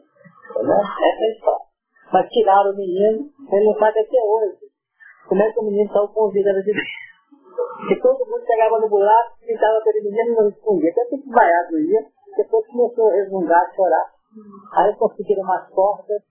Entendeu? 0.51 0.77
Essa 0.77 1.23
é 1.23 1.25
a 1.25 1.31
história. 1.33 1.65
Mas 2.13 2.29
tiraram 2.29 2.71
o 2.71 2.77
menino, 2.77 3.29
ele 3.51 3.65
não 3.65 3.73
sabe 3.79 3.99
até 3.99 4.17
hoje. 4.21 4.59
Como 5.27 5.41
é 5.41 5.51
que 5.51 5.59
o 5.59 5.63
menino 5.63 5.91
saiu 5.91 6.07
com 6.09 6.29
vida 6.29 6.53
de 6.53 6.63
Deus? 6.63 6.77
Que 7.87 7.95
todo 8.01 8.25
mundo 8.25 8.45
chegava 8.45 8.79
no 8.79 8.89
buraco, 8.89 9.37
pintava 9.45 9.77
aquele 9.77 10.01
menino 10.09 10.35
não 10.35 10.49
respondia. 10.49 10.91
Até 10.91 11.05
que 11.05 11.17
desmaiado 11.17 11.77
dia, 11.77 12.01
depois 12.37 12.67
começou 12.67 13.09
a 13.09 13.13
resmungar, 13.13 13.61
a 13.61 13.75
chorar. 13.75 14.11
Aí 14.73 14.95
conseguiram 14.95 15.43
umas 15.43 15.69
cordas 15.69 16.21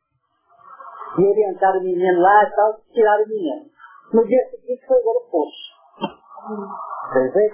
e 1.19 1.25
orientaram 1.25 1.81
o 1.81 1.85
menino 1.85 2.21
lá 2.21 2.45
e 2.45 2.51
tal, 2.55 2.81
tiraram 2.93 3.25
o 3.25 3.29
menino. 3.29 3.71
No 4.13 4.27
dia 4.27 4.45
seguinte 4.51 4.87
foi 4.87 4.97
ver 4.97 5.09
o 5.09 5.31
poço. 5.31 5.73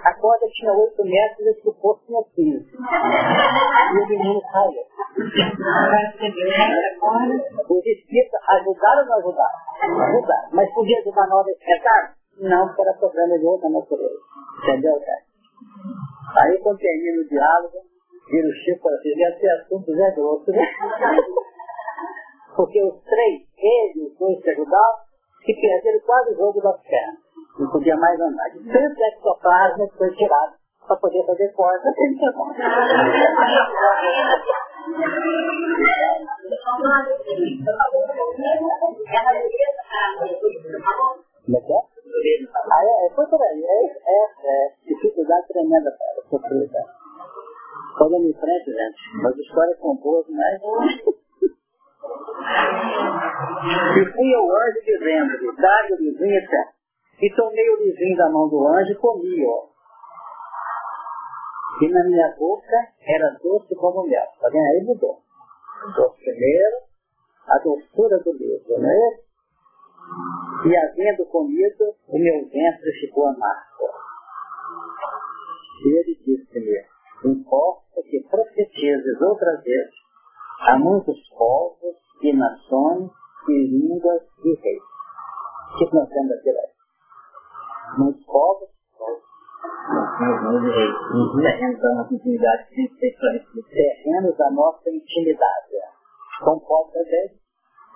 A 0.04 0.14
corda 0.14 0.46
tinha 0.52 0.72
8 0.72 1.04
metros 1.04 1.56
e 1.64 1.68
o 1.68 1.74
poço 1.74 2.06
tinha 2.06 2.22
15. 2.34 2.70
E 2.72 3.98
o 3.98 4.08
menino 4.08 4.40
saiu. 4.52 4.82
Os 7.68 7.86
espíritos 7.86 8.40
ajudaram 8.48 9.02
ou 9.02 9.06
não 9.06 9.18
ajudaram? 9.18 9.58
Ajudaram. 9.82 10.48
Mas 10.52 10.72
podia 10.72 10.98
ajudar 11.00 11.26
na 11.26 11.36
hora 11.36 11.52
de 11.52 11.58
pegar? 11.58 12.17
Não, 12.40 12.66
porque 12.66 12.82
era 12.82 12.94
problema 12.94 13.38
de 13.38 13.46
outra 13.46 13.68
natureza. 13.68 14.18
Entendeu, 14.62 15.00
cara? 15.00 15.22
Aí 16.42 16.58
quando 16.58 16.78
termina 16.78 17.22
o 17.22 17.28
diálogo, 17.28 17.78
vira 18.30 18.48
o 18.48 18.52
Chico 18.52 18.82
fala 18.82 18.96
assim, 18.96 19.14
ser 19.40 19.50
assunto 19.50 19.94
Zé 19.94 20.10
Grosso, 20.12 20.50
né? 20.50 20.62
Porque 22.56 22.82
os 22.82 23.00
três, 23.04 23.42
ele 23.56 24.06
os 24.06 24.18
dois 24.18 24.42
que 24.42 24.50
ajudaram, 24.50 24.98
se 25.44 25.54
perderam 25.54 26.00
quase 26.00 26.34
o 26.34 26.36
jogo 26.36 26.60
das 26.60 26.82
pernas. 26.82 27.20
Não 27.58 27.70
podia 27.70 27.96
mais 27.96 28.20
andar. 28.20 28.50
De 28.50 28.58
tanto 28.64 29.00
ectoplasma 29.00 29.86
foi 29.96 30.10
tirado 30.16 30.54
para 30.86 30.96
poder 30.96 31.24
fazer 31.24 31.48
porta. 31.54 31.88
Como 41.44 41.56
é 41.56 41.60
que 41.60 41.72
é? 41.72 41.97
Ah, 42.70 42.84
é, 42.84 43.06
é, 43.06 43.10
foi 43.14 43.26
por 43.26 43.40
aí. 43.42 43.64
É, 43.64 43.84
é, 43.86 44.24
é 44.44 44.72
dificuldade 44.86 45.48
tremenda 45.48 45.90
para 45.90 46.06
ela, 46.12 46.22
sofrida. 46.28 46.78
Olha 48.00 48.16
em 48.16 48.32
frente, 48.32 48.70
gente. 48.72 49.22
Mas 49.22 49.36
histórias 49.36 49.78
são 49.78 49.96
boas, 49.96 50.26
mas... 50.28 50.62
E 53.96 54.12
fui 54.12 54.34
ao 54.34 54.50
anjo 54.50 54.80
dizendo-lhe, 54.84 55.56
dá-lhe 55.56 56.08
etc. 56.08 56.78
E 57.20 57.34
tomei 57.34 57.70
o 57.70 57.82
lisinho 57.82 58.16
da 58.16 58.30
mão 58.30 58.48
do 58.48 58.66
anjo 58.68 58.92
e 58.92 58.96
comi, 58.96 59.46
ó. 59.46 59.66
E 61.82 61.88
na 61.88 62.04
minha 62.04 62.34
boca 62.38 62.76
era 63.02 63.38
doce 63.42 63.74
como 63.74 64.06
mel. 64.06 64.26
Tá 64.40 64.48
vendo? 64.48 64.64
Aí 64.64 64.84
mudou. 64.84 65.18
Doce 65.96 66.20
primeiro, 66.20 66.76
a 67.46 67.58
doçura 67.58 68.18
do 68.18 68.32
livro, 68.32 68.78
não 68.78 68.90
é? 68.90 69.27
E 70.64 70.76
havendo 70.76 71.24
comido, 71.26 71.94
o 72.08 72.18
meu 72.18 72.48
ventre 72.48 72.92
ficou 73.00 73.26
amargo. 73.26 73.88
E 75.84 76.00
ele 76.00 76.14
disse-me, 76.24 77.30
importa 77.30 78.02
que 78.02 78.20
profetizes 78.28 79.20
outra 79.20 79.56
vez 79.62 79.88
a 80.60 80.78
muitos 80.78 81.16
povos 81.36 81.96
e 82.22 82.32
nações 82.32 83.10
e 83.48 83.66
línguas 83.68 84.22
e 84.44 84.54
reis. 84.60 84.82
O 85.74 85.78
que 85.78 85.94
nós 85.94 86.08
temos 86.08 86.32
aqui, 86.32 86.52
velho? 86.52 86.68
Muitos 87.98 88.24
povos. 88.26 88.68
Terrenos 91.42 91.80
da 91.80 91.94
nossa 91.94 92.14
intimidade 92.14 92.66
terrenos 93.70 94.36
da 94.36 94.50
nossa 94.50 94.90
intimidade. 94.90 95.76
Então 96.40 96.58
pode 96.60 96.92
fazer 96.92 97.38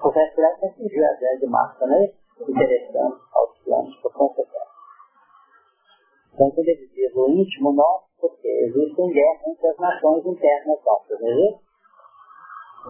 o 0.03 0.09
reflexo 0.09 0.67
atingir 0.67 1.05
a 1.05 1.17
ideia 1.17 1.39
de 1.39 1.47
massa, 1.47 1.87
né? 1.87 2.13
Interessante 2.41 3.21
aos 3.33 3.59
planos 3.65 3.97
por 3.97 4.13
consequência. 4.13 4.63
Então, 6.35 6.51
quando 6.51 6.69
ele 6.69 6.89
diz 6.89 7.15
o 7.15 7.29
íntimo 7.29 7.73
nosso, 7.73 8.07
porque 8.21 8.49
existem 8.49 9.11
guerras 9.13 9.47
entre 9.47 9.69
as 9.69 9.79
nações 9.79 10.27
internas 10.27 10.79
nossas, 10.85 11.21
não 11.21 11.29
é 11.29 11.51
isso? 11.51 11.61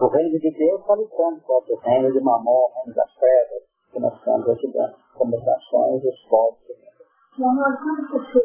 O 0.01 0.07
reino 0.07 0.39
de 0.39 0.51
Deus 0.51 0.81
está 0.81 0.93
lutando 0.95 1.41
contra 1.41 1.73
o 1.73 1.77
reino 1.77 2.11
de 2.11 2.19
Mamon, 2.19 2.51
o 2.51 2.71
reino 2.75 2.95
das 2.95 3.13
pedras, 3.13 3.63
que 3.91 3.99
nós 3.99 4.13
estamos 4.15 4.49
ajudando, 4.49 4.95
como 5.13 5.35
as 5.37 5.45
nações 5.45 6.03
e 6.03 6.07
os 6.07 6.21
povos. 6.29 6.57
Então, 7.33 7.49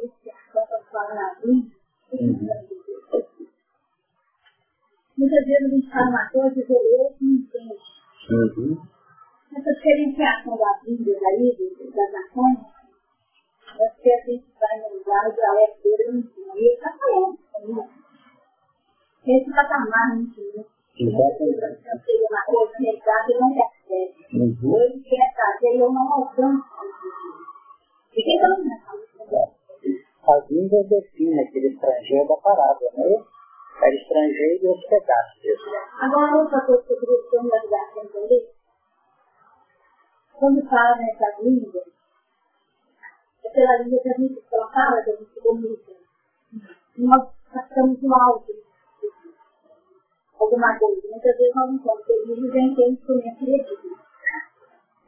esse 0.05 0.31
aspecto 0.31 0.91
para 0.91 1.15
na 1.15 1.35
vida. 1.41 1.77
Muitas 5.17 5.45
vezes 5.45 5.65
a 5.65 5.69
gente 5.69 5.91
fala 5.91 6.09
uma 6.09 6.31
coisa 6.31 6.61
e 6.61 7.01
outro 7.01 7.17
não 7.21 7.35
entende. 7.35 7.88
Uhum. 8.31 8.77
Essa 9.57 9.73
diferenciação 9.73 10.57
da 10.59 10.79
Bíblia 10.85 11.17
aí, 11.17 11.57
do- 11.57 11.91
das 11.91 12.13
nações, 12.13 12.59
é 13.81 13.89
porque 13.89 14.13
a 14.13 14.21
gente 14.27 14.47
vai 14.61 14.79
analisar 14.79 15.29
o 15.29 15.33
dialeto 15.33 15.83
dele 15.83 16.13
no 16.13 16.19
ensino. 16.19 16.53
E 16.55 16.59
ele 16.59 16.75
está 16.75 16.93
falando 16.99 17.39
comigo. 17.53 17.89
Esse 19.27 19.51
patamar 19.51 20.15
no 20.17 20.23
ensino. 20.23 20.65
Eu 21.01 21.11
sei 21.11 22.27
uma 22.29 22.43
coisa 22.45 22.73
negada 22.81 23.33
e 23.33 23.39
não 23.39 23.55
percebe. 23.55 24.15
Uhum. 24.35 24.77
Ele 24.77 25.01
quer 25.01 25.35
fazer 25.37 25.77
e 25.77 25.81
eu 25.81 25.93
não 25.93 26.13
alcanço. 26.13 26.65
E 28.15 28.23
quem 28.23 28.35
está 28.35 28.49
nessa 28.49 29.59
As 30.29 30.51
línguas 30.51 30.89
definem 30.89 31.41
aquele 31.41 31.69
estrangeiro 31.69 32.29
da 32.29 32.37
parábola, 32.37 32.91
não 32.97 33.05
é? 33.05 33.38
Era 33.81 33.95
estrangeiro 33.95 34.65
e 34.65 34.69
hospedado. 34.69 35.29
Agora, 36.01 36.37
outra 36.37 36.61
coisa 36.63 36.83
que 36.83 36.93
eu 36.93 37.01
queria 37.01 37.31
ter 37.31 37.39
uma 37.39 37.59
ligação 37.59 38.03
entender. 38.03 38.53
Quando 40.35 40.69
fala 40.69 40.97
nessas 40.97 41.39
línguas, 41.43 41.85
é 43.45 43.51
pela 43.51 43.79
língua 43.79 44.01
que 44.03 44.09
a 44.09 44.15
gente 44.15 44.41
fala, 44.51 45.03
que 45.03 45.11
a 45.11 45.17
gente 45.17 45.41
comunica. 45.41 45.93
Nós 46.99 47.29
estamos 47.55 48.03
no 48.03 48.15
alto. 48.15 48.53
Alguma 50.41 50.79
coisa. 50.79 51.09
Muitas 51.09 51.37
vezes 51.37 51.55
nós 51.55 51.71
não 51.71 51.77
estamos 51.77 52.05
felizes 52.05 52.55
em 52.55 52.75
ter 52.75 52.89
instrumento 52.91 53.39
criativo. 53.39 53.99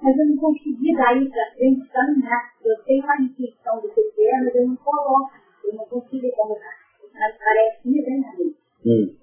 Mas 0.02 0.16
eu 0.16 0.26
não 0.26 0.36
consegui 0.38 0.96
daí 0.96 1.28
para 1.28 1.50
frente 1.56 1.88
caminhar. 1.88 2.54
Eu 2.64 2.82
tenho 2.84 3.10
a 3.10 3.20
intuição 3.20 3.80
do 3.80 3.88
que 3.88 4.00
é, 4.00 4.40
mas 4.44 4.54
eu 4.54 4.68
não 4.68 4.76
coloco. 4.76 5.32
Eu 5.64 5.74
não 5.74 5.84
consigo 5.86 6.30
colocar. 6.36 6.76
Mas 7.12 7.36
parece 7.36 7.82
que 7.82 7.88
me 7.90 8.02
vem 8.02 8.20
na 8.20 8.32
mente. 8.32 8.59
Hum. 8.86 9.16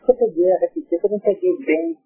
Você 0.00 0.14
podia 0.14 0.58
repetir, 0.58 1.00
que 1.00 1.06
eu 1.06 1.10
não 1.10 1.20
peguei 1.20 1.56
bem. 1.64 1.98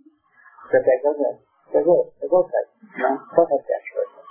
Você 0.64 0.80
pegou, 0.82 1.18
né? 1.18 1.38
Pegou? 1.72 2.12
Pegou, 2.20 2.48
Sérgio? 2.48 2.72
Não? 2.98 3.18
Só 3.18 3.46
por 3.46 3.62
favor. 3.62 4.22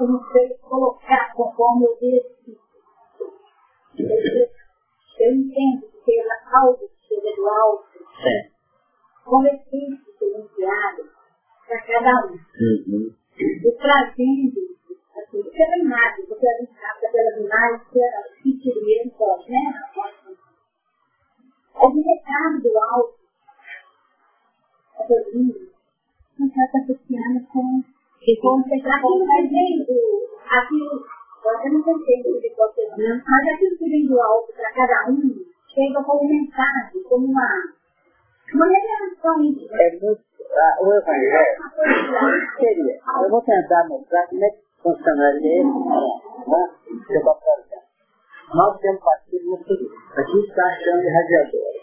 Eu 0.00 0.08
não 0.08 0.32
sei 0.32 0.54
colocar 0.58 1.32
conforme 1.34 1.84
eu 1.84 1.96
decido. 2.00 2.60
Eu 5.18 5.32
entendo 5.34 5.86
que 6.04 6.18
é 6.18 6.24
algo 6.54 6.88
que 6.88 7.06
chega 7.06 7.36
do 7.36 7.48
alto, 7.48 7.98
Sim. 7.98 8.50
como 9.24 9.46
é 9.46 9.56
que 9.56 10.02
ser 10.18 10.38
enviado 10.38 11.10
para 11.66 11.82
cada 11.86 12.26
um. 12.26 12.32
Uhum. 12.32 13.14
E 13.38 13.72
trazendo, 13.72 14.71
assim, 15.32 15.42
determinado, 15.42 16.22
porque 16.28 16.46
a 16.46 16.58
gente 16.58 16.72
sabe 16.78 17.12
pelas 17.12 17.36
imagens 17.38 17.88
que 17.90 18.02
a 18.02 18.22
psiquiatria 18.36 19.12
pode, 19.16 19.50
né? 19.50 19.72
É 21.74 21.88
de 21.88 22.00
recado 22.02 22.62
do 22.62 22.78
alto, 22.78 23.18
a 24.98 25.02
doutrina, 25.04 25.54
não 26.38 26.46
está 26.46 26.78
associando 26.78 27.46
com 27.48 27.82
e 28.24 28.40
como 28.40 28.62
você 28.62 28.76
está 28.76 28.94
aqui 28.94 29.18
no 29.18 29.26
presente, 29.26 29.82
aqui, 30.46 30.78
eu 31.42 31.72
não 31.72 31.82
pensei, 31.82 32.22
de 32.22 32.54
procedimento, 32.54 33.24
mas 33.26 33.54
aquilo 33.54 33.78
que 33.78 33.90
vem 33.90 34.06
do 34.06 34.20
alto 34.20 34.52
para 34.52 34.72
cada 34.72 35.10
um 35.10 35.44
chega 35.74 36.04
como 36.04 36.28
mensagem, 36.28 37.02
como 37.08 37.26
uma, 37.26 37.48
uma 38.54 38.66
revelação 38.66 39.42
íntima. 39.42 39.76
É 39.76 39.90
muito, 39.98 40.22
ah, 40.54 40.82
o 40.82 40.92
Evangelho 40.94 41.58
seria, 42.60 43.00
eu 43.24 43.30
vou 43.30 43.42
tentar 43.42 43.88
mostrar 43.88 44.28
como 44.28 44.44
é 44.44 44.50
que 44.50 44.61
funcionaria 44.82 45.64
né? 45.64 46.62
Nós 48.54 48.78
temos 48.80 49.00
partido 49.00 49.50
no 49.50 49.56
seguinte, 49.64 49.94
aqui 50.16 50.38
está 50.40 50.66
a 50.66 50.74
chama 50.76 51.00
de 51.00 51.08
radiador. 51.08 51.82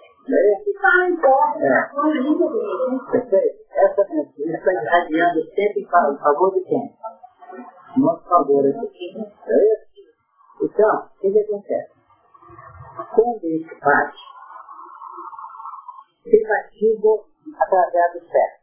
Que 0.63 0.73
fala 0.79 1.09
em 1.09 1.15
porta, 1.17 1.65
É. 1.65 1.89
quando 1.91 2.11
a 2.11 2.21
gente 2.21 2.37
vê, 2.37 3.11
Perfeito? 3.11 3.59
Essa 3.71 4.13
mentira 4.13 4.57
está 4.57 4.71
irradiando 4.73 5.43
sempre 5.55 5.85
para 5.89 6.11
o 6.11 6.17
favor 6.19 6.53
de 6.53 6.61
quem? 6.61 6.93
Nosso 7.97 8.23
favor 8.29 8.63
aqui. 8.67 9.17
É 9.17 9.73
isso? 9.73 9.89
Então, 10.61 10.95
o 10.95 11.19
que, 11.21 11.31
que 11.31 11.39
acontece? 11.39 11.91
Quando 13.15 13.45
isso 13.45 13.79
parte, 13.79 14.19
fica 16.23 16.53
ativo 16.59 17.25
através 17.59 18.13
do 18.13 18.19
certo. 18.27 18.59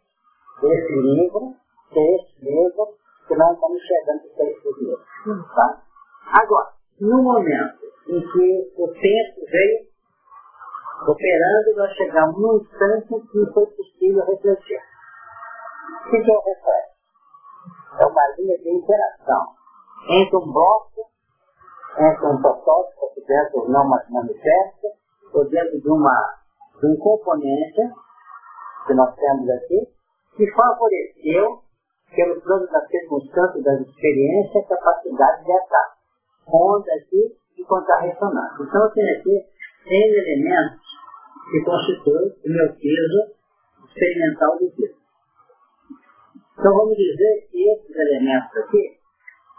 Esse 0.62 0.94
livro, 0.94 1.54
que 1.90 1.98
é 1.98 2.16
esse 2.16 2.44
livro, 2.44 2.86
que 3.36 3.38
nós 3.38 3.54
estamos 3.54 3.82
chegando 3.82 4.16
a 4.16 4.34
ser 4.34 4.50
escrito. 4.50 5.54
Tá? 5.54 5.82
Agora, 6.32 6.72
no 7.00 7.22
momento 7.22 7.84
em 8.08 8.20
que 8.20 8.72
o 8.78 8.88
tempo 8.88 9.46
veio 9.50 9.86
operando, 11.06 11.76
nós 11.76 11.90
chegamos 11.92 12.40
num 12.40 12.56
instante 12.56 13.14
em 13.14 13.20
que 13.26 13.52
foi 13.52 13.66
possível 13.66 14.24
refletir. 14.24 14.80
O 16.06 16.10
que 16.10 16.16
é 16.16 16.34
o 16.34 16.40
reflexo? 16.40 16.96
É 18.00 18.06
uma 18.06 18.34
linha 18.38 18.58
de 18.58 18.70
interação 18.70 19.46
entre 20.08 20.36
um 20.36 20.52
bloco, 20.52 21.10
entre 21.98 22.26
um 22.26 22.40
protótipo, 22.40 23.14
que 23.14 23.20
dentro 23.26 23.68
não 23.68 23.86
manifesta, 23.86 24.88
ou 25.34 25.44
dentro 25.48 25.78
de, 25.78 25.90
uma, 25.90 26.38
de 26.80 26.86
um 26.86 26.96
componente 26.96 27.82
que 28.86 28.94
nós 28.94 29.14
temos 29.14 29.50
aqui, 29.50 29.88
que 30.36 30.50
favoreceu, 30.52 31.65
pelo 32.14 32.40
plano 32.40 32.66
das 32.68 32.88
circunstâncias, 32.88 33.64
das 33.64 33.80
experiências, 33.80 34.64
a 34.64 34.76
capacidade 34.76 35.44
de 35.44 35.52
atar 35.52 35.96
onda 36.46 36.92
aqui 36.94 37.36
e 37.58 37.64
contar 37.64 38.00
ressonância. 38.00 38.62
Então 38.62 38.84
eu 38.84 38.90
tenho 38.90 39.18
aqui 39.18 39.44
N 39.86 40.18
elementos 40.18 40.86
que 41.50 41.64
constituem 41.64 42.28
o 42.44 42.48
meu 42.48 42.68
peso 42.74 43.36
experimental 43.88 44.58
do 44.58 44.70
peso. 44.70 44.96
Então 46.58 46.72
vamos 46.72 46.96
dizer 46.96 47.48
que 47.50 47.70
esses 47.70 47.96
elementos 47.96 48.56
aqui 48.56 48.98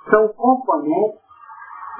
são 0.09 0.27
componentes 0.29 1.21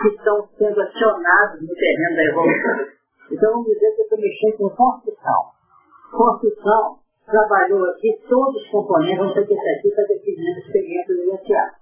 que 0.02 0.08
estão 0.10 0.48
sendo 0.58 0.82
acionados 0.82 1.62
no 1.62 1.74
terreno 1.74 2.16
da 2.16 2.24
evolução. 2.32 2.98
Então 3.32 3.52
vamos 3.52 3.68
dizer 3.68 3.96
que 3.96 4.02
eu 4.02 4.04
estou 4.04 4.20
mexendo 4.20 4.58
com 4.58 4.70
construção. 4.70 5.52
Construção 6.12 7.00
trabalhou 7.28 7.86
aqui 7.92 8.18
todos 8.28 8.56
os 8.56 8.70
componentes, 8.72 9.38
aqui 9.38 9.54
está 9.54 10.02
definindo 10.08 10.60
experiência 10.60 11.16
vivenciada. 11.16 11.76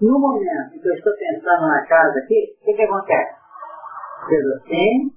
No 0.00 0.18
momento 0.18 0.80
que 0.80 0.88
eu 0.88 0.94
estou 0.94 1.12
pensando 1.16 1.66
na 1.66 1.86
casa 1.86 2.18
aqui, 2.18 2.56
o 2.60 2.64
que, 2.64 2.74
que 2.74 2.82
acontece? 2.82 3.34
Eu 4.30 4.68
tenho, 4.68 5.10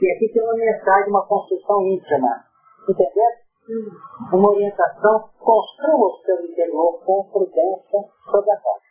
e 0.00 0.12
aqui 0.12 0.32
tem 0.32 0.42
uma 0.42 0.54
mensagem, 0.54 1.10
uma 1.10 1.26
construção 1.26 1.86
íntima. 1.86 2.44
Entendeu? 2.88 3.30
Uma 4.32 4.50
orientação, 4.50 5.28
construa 5.38 6.08
o 6.08 6.20
seu 6.24 6.44
interior 6.44 6.98
com 7.04 7.24
prudência 7.30 8.00
sobre 8.30 8.50
a 8.50 8.56
casa. 8.56 8.90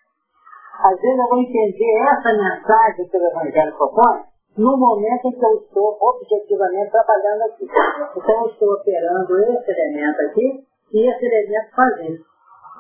Às 0.79 1.01
vezes 1.01 1.19
eu 1.19 1.27
vou 1.27 1.41
entender 1.41 2.07
essa 2.07 2.31
mensagem 2.31 3.07
que 3.09 3.17
o 3.17 3.25
Evangelho 3.25 3.75
propõe 3.75 4.23
no 4.57 4.77
momento 4.77 5.27
em 5.27 5.31
que 5.31 5.45
eu 5.45 5.55
estou 5.61 5.97
objetivamente 6.01 6.91
trabalhando 6.91 7.41
aqui. 7.43 7.65
Então 7.65 8.41
eu 8.41 8.47
estou 8.47 8.73
operando 8.73 9.39
esse 9.39 9.71
elemento 9.71 10.21
aqui 10.29 10.65
e 10.93 11.09
esse 11.09 11.25
elemento 11.25 11.75
faz 11.75 11.99
isso. 12.09 12.25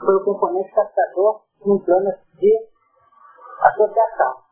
Foi 0.03 0.15
o 0.15 0.23
componente 0.23 0.71
captador 0.73 1.41
num 1.65 1.79
plano 1.79 2.11
de 2.39 2.67
associação. 3.61 4.49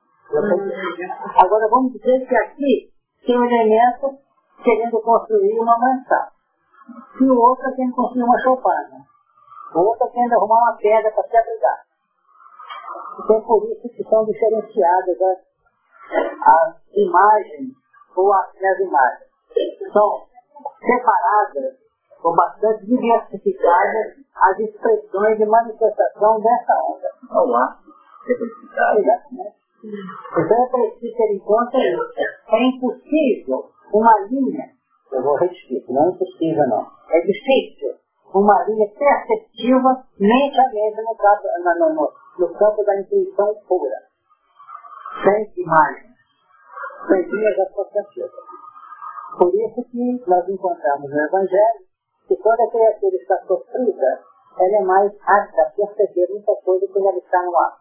Agora 1.38 1.68
vamos 1.70 1.94
dizer 1.94 2.28
que 2.28 2.36
aqui 2.36 2.92
tem 3.26 3.40
um 3.40 3.46
elemento 3.46 4.18
querendo 4.64 5.02
construir 5.02 5.60
uma 5.60 5.78
mansão. 5.78 6.28
E 7.22 7.24
o 7.24 7.40
outro 7.40 7.74
querendo 7.76 7.96
construir 7.96 8.24
uma 8.24 8.40
choupana. 8.40 9.06
O 9.74 9.80
outro 9.80 10.10
querendo 10.12 10.34
arrumar 10.34 10.60
uma 10.60 10.78
pedra 10.78 11.12
para 11.12 11.24
se 11.24 11.38
abrigar. 11.38 11.80
Então 13.24 13.42
por 13.42 13.64
isso 13.72 13.90
que 13.90 14.04
são 14.04 14.26
diferenciadas 14.26 15.22
as, 15.22 15.47
as 16.12 16.76
imagens 16.94 17.74
ou 18.16 18.34
as, 18.34 18.50
imagens. 18.80 19.28
São 19.92 20.28
separadas 20.80 21.78
ou 22.24 22.36
bastante 22.36 22.86
diversificadas 22.86 24.16
as 24.36 24.60
expressões 24.60 25.38
de 25.38 25.46
manifestação 25.46 26.40
dessa 26.42 26.74
onda. 26.84 27.40
Olá. 27.40 27.80
Exatamente. 28.28 29.56
Então 29.84 30.64
é 30.64 30.70
preciso 30.70 31.18
ter 31.18 31.34
em 31.34 31.40
conta 31.40 31.78
isso. 31.78 32.02
É 32.50 32.68
impossível 32.68 33.70
uma 33.94 34.14
linha, 34.30 34.72
eu 35.12 35.24
vou 35.24 35.38
repetir, 35.38 35.84
não 35.90 36.06
é 36.06 36.10
impossível 36.10 36.68
não, 36.68 36.86
é 37.10 37.22
difícil 37.22 37.96
uma 38.34 38.64
linha 38.64 38.88
perceptiva 38.90 40.04
mente 40.20 40.60
a 40.60 40.74
mente 40.74 41.02
no 41.02 41.16
campo, 41.16 41.48
no, 41.80 41.94
no, 41.94 42.12
no 42.40 42.54
campo 42.54 42.84
da 42.84 43.00
intuição 43.00 43.56
pura. 43.68 44.07
Sem 45.24 45.64
imagens, 45.64 46.16
sem 47.08 47.22
linhas 47.22 47.60
associativas. 47.60 48.32
Por 49.38 49.54
isso 49.54 49.84
que 49.92 50.24
nós 50.28 50.48
encontramos 50.50 51.10
no 51.10 51.26
Evangelho 51.26 51.88
que 52.28 52.36
quando 52.38 52.62
a 52.62 52.72
criatura 52.72 53.16
está 53.16 53.38
sofrida, 53.46 54.20
ela 54.60 54.78
é 54.78 54.84
mais 54.84 55.12
apta 55.26 55.62
a 55.62 55.70
perceber 55.72 56.28
muita 56.32 56.54
coisa 56.64 56.88
quando 56.92 57.08
ela 57.08 57.18
está 57.18 57.42
no 57.44 57.56
ar. 57.56 57.78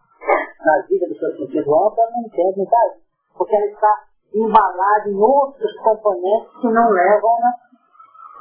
Na 0.65 0.83
vida 0.87 1.07
do 1.09 1.17
seu 1.17 1.37
sentido 1.37 1.75
alto, 1.75 2.01
ela 2.01 2.11
não 2.11 2.23
entende, 2.23 2.69
sabe? 2.69 3.01
Porque 3.37 3.57
ela 3.57 3.67
está 3.67 4.05
embalada 4.35 5.09
em 5.09 5.17
outros 5.17 5.77
componentes 5.83 6.51
que 6.61 6.69
não 6.69 6.91
levam, 6.91 7.39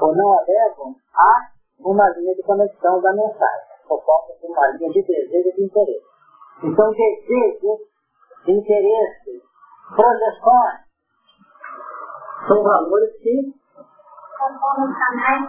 ou 0.01 0.15
não 0.15 0.33
a 0.33 0.41
levam 0.41 0.95
a 1.13 1.55
uma 1.79 2.09
linha 2.11 2.35
de 2.35 2.43
conexão 2.43 3.01
da 3.01 3.13
mensagem, 3.13 3.67
por 3.87 4.03
falta 4.03 4.33
de 4.39 4.47
uma 4.47 4.67
linha 4.71 4.89
de 4.89 5.01
desejo 5.01 5.49
e 5.49 5.53
de 5.53 5.63
interesse. 5.63 6.05
Então, 6.63 6.91
desejo, 6.91 7.79
interesse, 8.47 9.41
projeções, 9.95 10.85
são 12.47 12.63
valores 12.63 13.11
que 13.21 13.53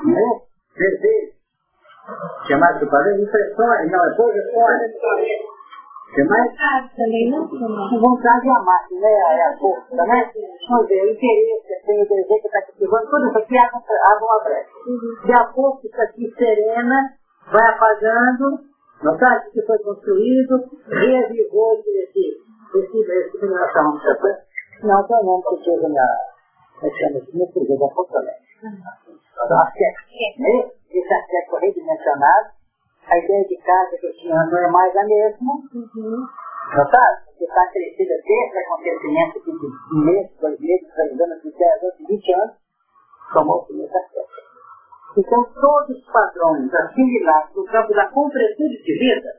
né? 0.04 0.40
desejo, 0.76 1.32
chamado 2.48 2.78
de 2.78 2.86
padrão, 2.90 3.18
impressões, 3.18 3.90
não 3.90 4.04
é 4.04 4.14
projeções, 4.14 4.80
não 4.80 5.16
tem. 5.16 5.56
vontade 8.00 8.42
de 8.42 8.48
amar, 8.48 8.86
né? 8.90 9.12
É 9.12 9.48
a 9.48 9.58
força, 9.58 9.96
né? 9.96 10.30
Vamos 10.70 10.88
ver, 10.88 11.02
o 11.02 11.10
interesse, 11.10 11.84
tem 11.84 12.00
o 12.00 12.08
desejo 12.08 12.40
que 12.40 12.46
está 12.46 12.62
cultivando, 12.62 13.10
tudo 13.10 13.28
isso 13.28 13.38
aqui 13.38 13.58
abre, 13.58 14.24
uma 14.24 14.44
brecha. 14.44 14.70
E 15.26 15.32
a 15.32 15.52
força 15.52 15.86
isso 15.86 16.00
aqui 16.00 16.34
serena 16.38 17.12
vai 17.52 17.68
apagando, 17.68 18.60
não 19.02 19.18
sabe 19.18 19.48
o 19.48 19.50
que 19.50 19.66
foi 19.66 19.78
construído, 19.80 20.64
revivou 20.88 21.74
esse, 21.74 21.90
esse, 21.90 22.45
não 24.82 25.06
tem 25.06 25.24
nome 25.24 25.42
que 25.44 25.64
chega 25.64 25.88
na, 25.88 26.06
como 26.80 26.92
que 26.92 26.98
chama 26.98 27.18
isso? 27.18 27.38
No 27.38 27.52
Cruzeiro 27.52 27.80
da 27.80 27.88
Fortaleza. 27.94 28.36
Aspecto, 29.36 30.40
né? 30.40 30.70
Esse 30.90 31.14
aspecto 31.14 31.56
redimensionado, 31.56 32.48
a 33.06 33.18
ideia 33.18 33.44
de 33.44 33.56
casa 33.58 33.96
que 33.98 34.06
eu 34.06 34.12
tinha 34.14 34.34
não 34.34 34.58
é 34.58 34.70
mais 34.70 34.96
a 34.96 35.04
mesma, 35.04 35.52
não 35.94 36.90
sabe? 36.90 37.24
Porque 37.26 37.44
está 37.44 37.66
crescida 37.70 38.14
desde 38.24 38.58
acontecimento 38.58 39.40
de 39.40 40.04
mês, 40.04 40.30
dois 40.40 40.60
meses, 40.60 40.88
três 40.94 41.20
anos, 41.20 41.42
dez 41.42 41.82
anos, 41.82 42.08
vinte 42.08 42.32
anos, 42.32 42.56
tomou 43.32 43.58
o 43.58 43.66
primeiro 43.66 43.96
aspecto. 43.96 44.46
Então, 45.16 45.44
todos 45.44 45.96
os 45.96 46.12
padrões 46.12 46.74
assimilados 46.74 47.54
no 47.54 47.64
campo 47.64 47.94
da 47.94 48.08
concretude 48.08 48.82
de 48.82 48.98
vida 48.98 49.30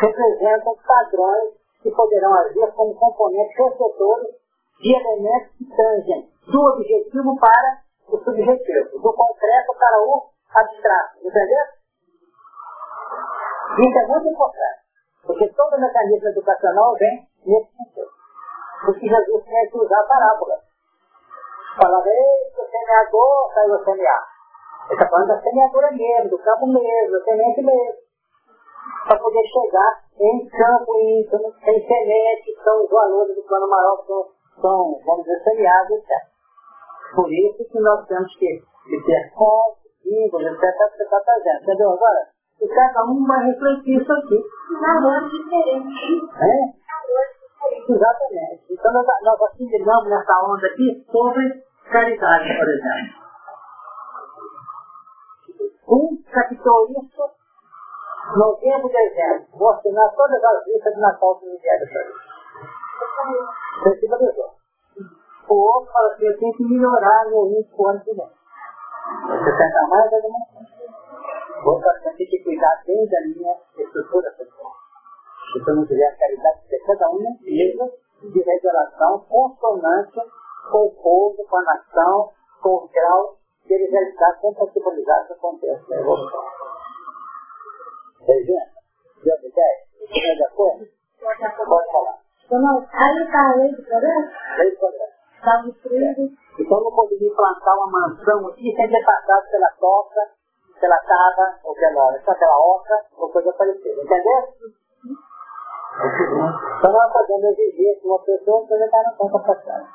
representam 0.00 0.76
padrões 0.86 1.59
que 1.82 1.90
poderão 1.90 2.34
agir 2.34 2.70
como 2.74 2.94
componentes 2.94 3.56
receptores 3.56 4.34
de 4.80 4.96
elementos 4.96 5.56
que 5.56 5.64
tangem 5.76 6.30
do 6.46 6.60
objetivo 6.60 7.36
para 7.38 7.82
o 8.08 8.18
subjetivo, 8.18 8.98
do 8.98 9.12
concreto 9.12 9.72
para 9.78 9.98
o 10.02 10.30
abstrato, 10.54 11.18
entendeu? 11.18 11.64
Isso 13.78 13.98
é 13.98 14.06
muito 14.06 14.28
importante, 14.28 14.80
porque 15.24 15.48
todo 15.54 15.80
mecanismo 15.80 16.28
educacional 16.28 16.94
vem 16.98 17.28
nesse 17.46 17.70
sentido. 17.76 18.10
Porque 18.84 19.06
Jesus 19.06 19.44
tinha 19.44 19.70
que 19.70 19.78
usar 19.78 20.02
parábolas. 20.08 20.60
Falava, 21.76 22.08
ei, 22.08 22.50
o 22.58 22.64
semeador 22.66 23.54
saiu 23.54 23.74
a 23.74 23.84
semear. 23.84 24.26
Ele 24.86 24.94
está 24.94 25.08
falando 25.08 25.28
da 25.28 25.40
semeadura 25.40 25.92
mesmo, 25.92 26.30
do 26.30 26.38
campo 26.38 26.66
mesmo, 26.66 27.12
da 27.12 27.24
semente 27.24 27.62
mesmo 27.62 28.09
para 29.06 29.18
poder 29.18 29.42
chegar 29.46 30.02
em 30.18 30.48
campo, 30.48 30.94
em, 30.96 31.20
em 31.20 31.86
semente, 31.86 32.44
que 32.44 32.62
são 32.62 32.84
os 32.84 32.90
valores 32.90 33.34
do 33.34 33.42
plano 33.42 33.68
maior, 33.68 34.04
são, 34.06 34.26
são 34.60 35.00
vamos 35.04 35.24
dizer, 35.24 35.42
seriados, 35.44 35.98
etc. 35.98 36.10
Por 37.14 37.32
isso 37.32 37.64
que 37.64 37.80
nós 37.80 38.06
temos 38.06 38.36
que, 38.36 38.62
que 38.84 39.04
ter 39.04 39.32
fontes, 39.34 39.90
símbolos, 40.02 40.46
etc. 40.46 40.62
etc, 40.62 41.00
etc. 41.00 41.24
fazendo. 41.24 41.62
Entendeu 41.62 41.90
agora? 41.92 42.28
O 42.60 42.68
cada 42.68 43.04
um 43.04 43.26
vai 43.26 43.46
refletir 43.46 44.00
isso 44.00 44.12
aqui. 44.12 44.44
Valores 44.80 45.30
diferentes. 45.30 46.36
É? 46.36 46.80
Exatamente. 47.88 48.64
Então 48.70 48.92
nós, 48.92 49.06
nós 49.22 49.42
assimilamos 49.50 50.08
nessa 50.10 50.32
onda 50.44 50.66
aqui 50.66 51.04
sobre 51.10 51.64
caridade, 51.90 52.48
por 52.58 52.68
exemplo. 52.68 53.20
Um 55.88 56.14
isso? 56.14 57.39
90 58.36 58.88
dezenas. 58.88 59.48
Vou 59.52 59.70
assinar 59.70 60.10
todas 60.14 60.42
as 60.42 60.66
listas 60.66 60.94
de 60.94 61.00
Natal 61.00 61.34
que 61.36 61.44
do 61.44 61.46
Ministério 61.46 61.88
para 61.90 63.82
Precisa 63.82 64.18
pessoa. 64.18 64.50
O 65.48 65.54
outro 65.54 65.92
fala 65.92 66.12
assim, 66.12 66.26
eu 66.26 66.38
tenho 66.38 66.52
que 66.52 66.64
melhorar 66.64 67.26
meu 67.28 67.46
índice 67.46 67.74
ano 67.84 68.00
que 68.00 68.14
vem. 68.14 68.30
Você 69.26 69.56
tenta 69.56 69.86
mais, 69.88 70.10
vai 70.10 70.20
demorar. 70.20 70.46
Outra 71.64 71.92
coisa 72.00 72.16
tem 72.16 72.26
que 72.26 72.44
cuidar 72.44 72.82
bem 72.86 73.06
da 73.08 73.20
minha 73.22 73.56
estrutura 73.76 74.30
pessoal. 74.32 74.72
Se 75.52 75.70
eu 75.70 75.74
não 75.74 75.86
tiver 75.86 76.06
a 76.06 76.16
caridade 76.16 76.60
de 76.68 76.78
cada 76.86 77.10
um, 77.10 77.18
mesmo 77.42 77.92
de 78.22 78.40
revelação 78.40 79.24
consonante 79.28 80.20
com 80.70 80.86
o 80.86 80.90
povo, 81.02 81.44
com 81.48 81.56
a 81.56 81.62
nação, 81.64 82.30
com 82.62 82.76
o 82.76 82.88
grau 82.88 83.36
que 83.66 83.74
ele 83.74 83.90
realizar, 83.90 84.38
compatibilizar 84.40 85.24
esse 85.24 85.34
contexto 85.40 85.88
da 85.88 85.96
evolução. 86.00 86.42
Vendo? 88.30 88.80
Deu 89.24 89.34
a 89.34 89.46
ideia? 89.46 89.78
Está 90.00 90.34
de 90.34 90.44
acordo? 90.44 90.86
Pode 91.20 91.92
falar. 91.92 92.18
Então, 92.44 92.88
aí 92.92 93.22
está 93.22 93.54
lei 93.56 93.70
do 93.74 93.82
programa? 93.82 94.30
Lei 94.58 94.70
do 94.70 94.76
programa. 94.78 95.12
Está 95.36 95.56
destruído. 95.62 96.32
Então 96.58 96.80
não 96.80 96.90
poderia 96.92 97.34
plantar 97.34 97.74
uma 97.74 97.90
mansão 97.90 98.48
aqui 98.48 98.74
sem 98.76 98.90
ter 98.90 99.04
passado 99.04 99.50
pela 99.50 99.70
toca, 99.78 100.20
pela 100.80 100.98
casa, 100.98 101.58
ou 101.64 101.74
pela, 101.74 102.20
só 102.24 102.34
pela 102.34 102.56
oca, 102.58 103.06
ou 103.16 103.30
coisa 103.30 103.52
parecida. 103.52 104.02
Entendeu? 104.02 104.48
Então 106.78 106.92
nós 106.92 107.12
podemos 107.12 107.58
exigir 107.58 108.00
que 108.00 108.06
uma 108.06 108.18
pessoa 108.24 108.66
seja 108.66 108.84
estar 108.84 109.02
na 109.02 109.12
conta 109.14 109.38
passada. 109.38 109.86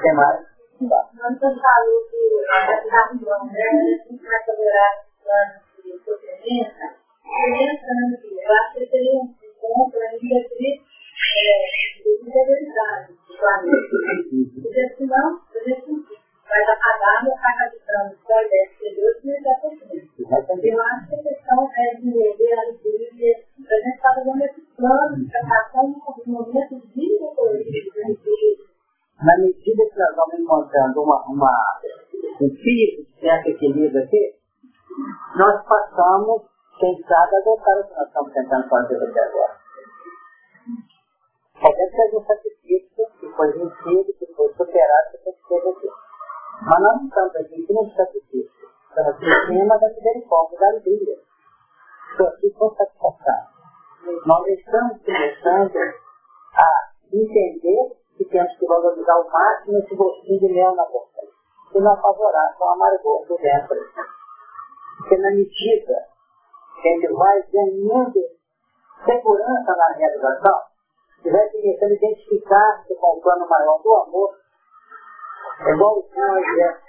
Tem 0.00 0.14
mais? 0.14 0.54
Tá. 0.88 1.08
Você 1.12 1.60
falou 1.60 2.00
que 2.10 2.44
a 2.50 2.74
habitação 2.74 3.46
né, 3.46 3.60
vai 4.10 4.56
melhorar 4.56 5.04
planos 5.22 5.62
de 5.82 6.04
sobrevivência, 6.04 7.03
que 8.20 8.34
eu 8.34 8.52
acho 8.52 8.74
que 8.74 9.10
um 9.18 9.26
ponto 9.60 9.90
para 9.90 10.06
a 10.06 10.10
gente 10.12 10.28
definir 10.28 10.82
de 12.02 12.10
integridade 12.22 13.12
do 13.12 13.36
planeta. 13.38 13.94
Porque 14.62 14.82
senão, 14.96 15.26
a 15.34 15.58
vai 16.48 16.62
pagando 16.78 17.32
a 17.32 17.50
deve 18.48 18.70
ser 18.78 18.90
Deus 18.94 19.18
e 19.24 19.26
já 19.42 19.54
Eu 20.62 20.82
acho 20.82 21.08
que 21.08 21.14
a 21.14 21.22
questão 21.22 21.70
é 21.76 21.94
de 21.96 22.10
ver 22.12 22.52
a 22.52 22.64
liturgia, 22.70 23.34
a 23.58 23.80
gente 23.80 23.96
está 23.96 24.14
fazendo 24.14 24.44
esse 24.44 24.60
plano 24.76 25.16
de 25.16 25.30
preparação 25.30 25.92
de 25.92 25.98
de 26.24 26.30
Na 29.22 29.38
medida 29.38 29.82
que 29.90 29.98
nós 29.98 30.16
vamos 30.16 30.40
encontrando 30.40 31.02
uma, 31.02 31.50
um 32.40 32.48
fio 32.50 33.04
de 33.04 33.20
certo 33.20 33.48
equilíbrio 33.48 34.02
aqui, 34.04 34.34
nós 35.36 35.66
passamos, 35.66 36.42
quem 36.78 37.02
sabe, 37.02 37.36
adotar 37.36 37.78
o 37.78 37.84
que 37.84 37.94
nós 37.94 38.06
estamos 38.06 38.32
tentando 38.32 38.68
fazer 38.68 38.96
até 38.96 39.20
agora. 39.24 39.64
Podemos 41.60 41.96
fazer 41.96 42.16
um 42.16 42.24
sacrifício 42.24 43.06
que 43.20 43.28
foi 43.28 43.52
vencido, 43.52 44.12
que 44.18 44.26
foi 44.34 44.52
superado, 44.54 45.18
que 45.22 45.32
foi 45.48 45.58
aqui. 45.58 45.88
Mas 46.62 46.80
não 46.80 47.04
estamos 47.06 47.36
aqui 47.36 47.66
como 47.66 47.90
sacrifício. 47.94 48.68
Estamos 48.88 49.14
aqui 49.14 49.24
em 49.24 49.46
cima 49.46 49.78
da 49.78 49.88
misericórdia, 49.88 50.58
da 50.58 50.66
alegria. 50.68 51.16
Estou 52.10 52.26
aqui 52.28 52.50
com 52.50 52.74
satisfação. 52.74 53.54
Nós 54.26 54.46
estamos 54.48 55.02
começando 55.02 55.76
a 55.76 56.68
entender 57.12 57.96
que 58.16 58.24
temos 58.26 58.56
que 58.58 58.66
valorizar 58.66 59.14
ao 59.14 59.28
máximo 59.30 59.78
esse 59.78 59.94
gostinho 59.94 60.40
de 60.40 60.52
mel 60.52 60.74
na 60.74 60.84
boca. 60.84 61.22
E 61.74 61.80
não 61.80 61.96
favorar 62.00 62.56
com 62.56 62.64
amargor 62.72 63.26
do 63.26 63.36
dentro. 63.36 63.76
Porque 64.98 65.16
na 65.16 65.30
medida 65.30 66.13
que 66.13 66.13
ele 66.88 67.12
vai 67.14 67.42
ganhando 67.52 68.20
segurança 69.04 69.76
na 69.76 69.96
realização, 69.96 70.58
e 71.24 71.30
vai 71.30 71.48
começando 71.48 71.90
a 71.90 71.94
identificar-se 71.94 72.94
com 72.96 73.18
o 73.18 73.20
plano 73.20 73.48
maior 73.48 73.82
do 73.82 73.94
amor, 73.96 74.34
é 75.66 75.70
igual 75.70 75.98
o 75.98 76.02
Senhor 76.02 76.84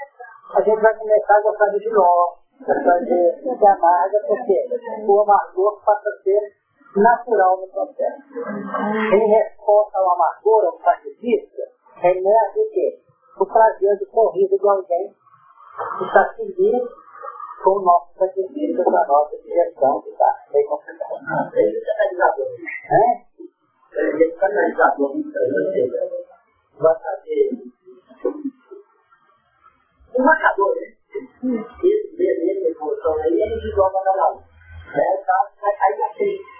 a 0.55 0.61
gente 0.61 0.81
vai 0.81 0.95
começar 0.95 1.37
a 1.37 1.41
gostar 1.41 1.65
de 1.69 1.89
nó, 1.89 2.35
gostar 2.65 2.99
de, 2.99 3.57
de 3.57 3.67
amarga, 3.67 4.19
porque 4.27 4.67
o 5.07 5.21
amargor 5.21 5.81
passa 5.83 6.09
a 6.09 6.23
ser 6.23 6.53
natural 6.95 7.57
no 7.61 7.67
processo. 7.67 8.21
Em 9.13 9.27
resposta 9.27 9.97
ao 9.97 10.13
amargor, 10.13 10.65
ao 10.65 10.79
sacrifício, 10.79 11.63
emerge 12.03 12.59
o 12.59 12.69
quê? 12.71 12.99
O 13.39 13.45
prazer 13.45 13.97
de 13.97 14.05
corrida 14.05 14.57
de 14.57 14.69
alguém 14.69 15.13
que 15.97 16.05
está 16.05 16.33
seguindo 16.35 16.89
com 17.63 17.71
o 17.71 17.81
nosso 17.81 18.13
sacrifício, 18.17 18.83
com 18.83 18.95
a 18.95 19.07
nossa 19.07 19.37
direção 19.37 20.01
que 20.01 20.09
está 20.09 20.45
bem 20.51 20.65
complicada. 20.67 21.51
Ele 21.55 21.77
é 21.77 21.81
canalizador. 21.81 22.47
É? 22.91 23.25
Ele 23.99 24.23
é 24.23 24.31
canalizador. 24.31 25.11
Vai 26.77 26.95
fazer 26.99 27.65
um 30.17 30.23
marcador, 30.23 30.75
né? 30.75 30.95
Esse 31.13 32.15
beleza, 32.15 32.67
evolução 32.69 33.13
aí, 33.21 33.43
a 33.43 33.47
gente 33.47 33.69
joga 33.75 33.97
um. 33.99 34.39
É, 34.95 35.15
o 35.15 35.25
caso 35.25 35.49
vai 35.61 35.75
cair 35.75 35.99
na 35.99 36.13
frente. 36.13 36.54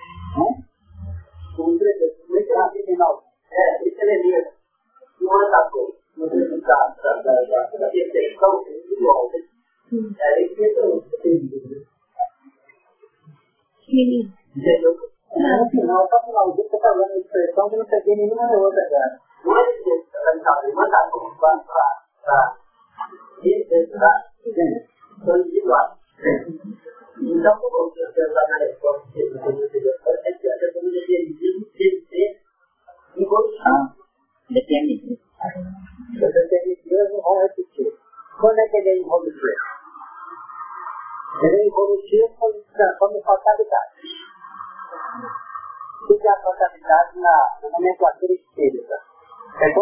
Sim. 13.96 14.28
Entendeu? 14.52 14.91
No 14.91 15.70
final, 15.72 16.08
só 16.10 16.20
no 16.20 16.26
final, 16.28 16.52
você 16.52 16.62
está 16.64 16.78
falando 16.80 17.14
de 17.14 17.20
expressão 17.20 17.70
que 17.70 17.78
não 17.78 17.86
peguei 17.86 18.16
nenhuma 18.16 18.52
outra, 18.58 18.82
cara. 18.89 19.20
Não 19.46 19.58
é 19.58 19.64
que 19.72 19.84
você 19.84 19.96
está 19.96 20.20
falando, 20.43 20.76
mandar 20.76 21.10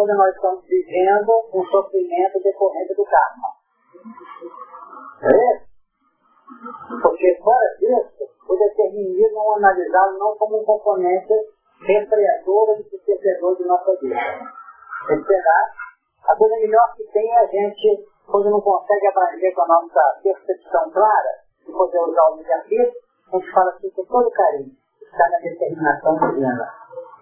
Quando 0.04 0.18
nós 0.18 0.34
estamos 0.34 0.62
vivendo 0.66 1.32
um 1.54 1.64
sofrimento 1.64 2.38
decorrente 2.42 2.94
do 2.94 3.06
karma. 3.06 3.48
É? 5.24 5.64
Porque 7.00 7.40
fora 7.42 7.74
disso, 7.78 8.28
o 8.46 8.54
determinismo 8.54 9.40
é 9.40 9.56
analisado 9.56 10.18
não 10.18 10.36
como 10.36 10.60
um 10.60 10.64
componente 10.66 11.32
refreador 11.80 12.68
ou 12.68 12.84
sucessor 12.84 13.56
de 13.56 13.64
nossa 13.64 13.96
vida. 13.96 14.20
Verdade? 15.08 15.72
A 16.28 16.36
coisa 16.36 16.54
melhor 16.56 16.94
que 16.96 17.04
tem 17.04 17.26
é 17.32 17.38
a 17.38 17.46
gente, 17.46 18.06
quando 18.26 18.50
não 18.50 18.60
consegue 18.60 19.06
abranger 19.06 19.54
com 19.54 19.62
a 19.62 19.68
nossa 19.68 20.20
percepção 20.22 20.90
clara, 20.90 21.40
e 21.66 21.72
poder 21.72 21.98
usar 22.00 22.24
o 22.24 22.36
livre 22.36 22.52
a 22.52 23.38
gente 23.38 23.52
fala 23.52 23.70
assim 23.70 23.88
com 23.88 24.04
todo 24.04 24.30
carinho, 24.32 24.70
está 25.00 25.30
na 25.30 25.38
determinação 25.38 26.14
divina. 26.28 26.68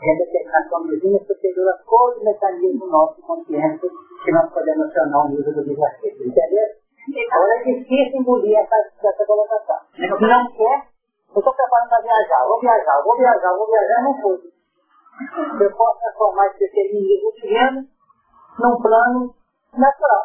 E 0.03 0.11
a 0.11 0.15
determinação 0.53 0.87
divina 0.87 1.19
superior 1.25 1.69
a 1.71 1.79
todo 1.79 2.21
o 2.21 2.25
mecanismo 2.25 2.87
nosso 2.87 3.23
consciente 3.23 3.89
que 4.25 4.33
nós 4.33 4.53
podemos 4.53 4.87
acionar 4.87 5.27
o 5.27 5.29
nível 5.31 5.53
do 5.55 5.63
livre-arbítrio. 5.63 6.29
Entendeu? 6.29 6.69
Agora 7.33 7.55
é 7.55 7.65
difícil 7.65 8.21
engolir 8.21 8.59
essa, 8.59 9.09
essa 9.09 9.27
colocação. 9.27 9.77
Não 9.99 10.53
quer, 10.53 10.87
eu 11.35 11.39
estou 11.39 11.55
preparando 11.55 11.89
para 11.89 12.03
viajar, 12.03 12.47
vou 12.47 12.61
viajar, 12.61 13.03
vou 13.03 13.17
viajar, 13.17 13.57
vou 13.57 13.67
viajar, 13.67 14.03
não 14.05 14.23
fui. 14.23 14.53
Eu 15.61 15.77
posso 15.77 16.01
transformar 16.01 16.47
esse 16.49 16.59
determinismo 16.59 17.29
utilizando 17.31 17.89
num 18.61 18.83
plano 18.83 19.35
natural. 19.77 20.23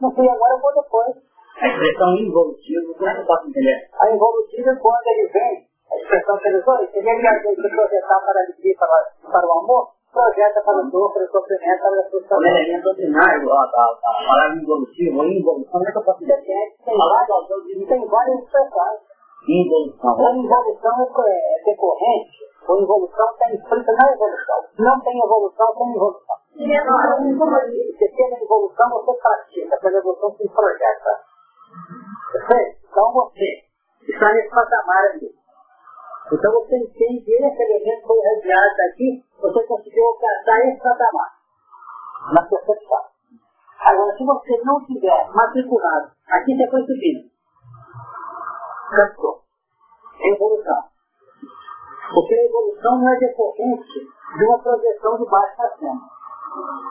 Não 0.00 0.10
fui 0.14 0.28
agora, 0.28 0.54
eu 0.54 0.60
vou 0.60 0.74
depois. 0.74 1.16
A 1.60 1.68
expressão 1.68 2.16
involutiva, 2.16 2.94
como 2.94 3.08
é 3.08 3.14
que 3.14 3.20
eu 3.20 3.26
posso 3.26 3.48
entender? 3.48 3.88
A 4.00 4.14
involutiva 4.14 4.70
é 4.70 4.76
quando 4.76 5.06
ele 5.06 5.28
vem 5.28 5.65
A 5.90 5.96
expressão 5.96 6.38
que 6.38 6.48
ele 6.48 6.58
usou, 6.58 6.78
em 6.82 7.02
vez 7.02 7.56
de 7.56 7.68
projetar 7.68 8.20
para 8.20 8.40
a 8.40 8.44
alegria 8.44 8.74
para, 8.78 9.30
para 9.30 9.46
o 9.46 9.58
amor, 9.60 9.96
projeta 10.12 10.60
para 10.62 10.80
o 10.80 10.90
dor, 10.90 11.12
para 11.12 11.24
o 11.24 11.28
sofrimento, 11.28 11.80
para 11.82 12.00
a 12.00 12.10
frustração. 12.10 12.56
Ele 12.56 12.74
é 12.74 12.80
doutrinário, 12.80 13.52
a, 13.52 13.60
a, 13.60 13.84
a 13.92 14.12
palavra 14.26 14.56
involutiva 14.56 15.18
ou 15.18 15.26
involução, 15.26 15.72
como 15.72 15.88
é 15.88 15.92
que 15.92 15.98
eu 15.98 16.04
posso 16.04 16.20
dizer? 16.20 16.42
Tem 16.84 16.96
várias, 16.96 17.86
tem 17.86 18.06
várias 18.06 18.38
expressões. 18.42 19.00
Involução. 19.46 20.26
A 20.26 20.32
involução 20.32 21.06
é 21.28 21.62
decorrente, 21.64 22.38
ou 22.66 22.82
involução 22.82 23.26
está 23.30 23.46
implícita 23.52 23.92
na 23.92 24.12
evolução. 24.12 24.58
Não 24.78 25.00
tem 25.00 25.18
evolução, 25.22 25.66
tem 25.76 25.86
involução. 25.94 26.36
Você 26.56 28.08
tem 28.08 28.34
a 28.34 28.42
evolução, 28.42 28.90
você 28.90 29.12
pratica, 29.20 29.76
pela 29.76 29.98
evolução 29.98 30.30
se 30.34 30.48
projeta. 30.48 31.12
Perfeito? 32.32 32.76
Então 32.90 33.12
você 33.12 33.62
está 34.08 34.32
nesse 34.32 34.50
patamar 34.50 35.04
aqui. 35.14 35.45
Então 36.32 36.52
você 36.52 36.76
entende 36.76 37.30
esse 37.30 37.62
elemento 37.62 38.06
foi 38.06 38.18
irradiado 38.18 38.76
daqui, 38.76 39.24
você 39.40 39.66
conseguiu 39.66 40.06
alcançar 40.06 40.58
esse 40.66 40.82
patamar 40.82 41.36
na 42.34 42.42
percepção. 42.42 43.02
Agora, 43.78 44.16
se 44.16 44.24
você 44.24 44.62
não 44.64 44.84
tiver 44.84 45.30
matriculado, 45.32 46.10
aqui 46.28 46.56
você 46.56 46.70
foi 46.70 46.80
subindo. 46.80 47.30
Cansou. 48.90 49.42
Evolução. 50.34 50.82
Porque 52.12 52.34
a 52.34 52.44
evolução 52.44 52.98
não 52.98 53.08
é 53.08 53.18
decorrente 53.18 54.00
de 54.36 54.44
uma 54.44 54.58
projeção 54.58 55.18
de 55.18 55.30
baixo 55.30 55.56
para 55.56 55.76
cima. 55.76 56.10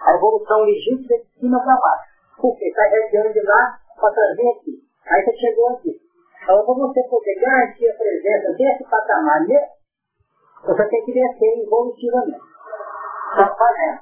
A 0.04 0.16
evolução 0.16 0.62
legítima 0.62 1.16
é 1.16 1.20
de 1.20 1.40
cima 1.40 1.60
para 1.60 1.76
baixo. 1.76 2.12
Porque 2.38 2.66
está 2.68 2.88
irradiando 2.88 3.34
de 3.34 3.42
lá 3.42 3.80
para 4.00 4.14
trazer 4.14 4.50
aqui. 4.50 4.84
Aí 5.08 5.26
você 5.26 5.38
chegou 5.38 5.70
aqui. 5.70 6.05
Então, 6.46 6.64
para 6.64 6.76
você 6.76 7.02
poder 7.10 7.36
garantir 7.42 7.90
a 7.90 7.98
presença 7.98 8.54
desse 8.54 8.84
patamar 8.88 9.42
mesmo, 9.48 9.66
você 10.64 10.90
tem 10.90 11.06
que 11.06 11.14
descer 11.14 11.64
evolutivamente. 11.66 12.46
Fazendo. 13.34 14.00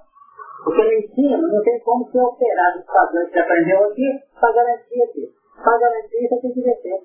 Porque 0.66 0.84
no 0.84 0.94
ensino 0.94 1.48
não 1.48 1.64
tem 1.64 1.80
como 1.80 2.06
ser 2.12 2.20
operado 2.20 2.80
os 2.80 2.86
padrões 2.86 3.30
que 3.30 3.40
aprendeu 3.40 3.86
aqui 3.86 4.20
para 4.38 4.52
garantir 4.52 5.04
aqui. 5.04 5.34
Para 5.64 5.78
garantir, 5.78 6.28
você 6.28 6.42
tem 6.42 6.54
que 6.54 6.62
descer 6.64 7.00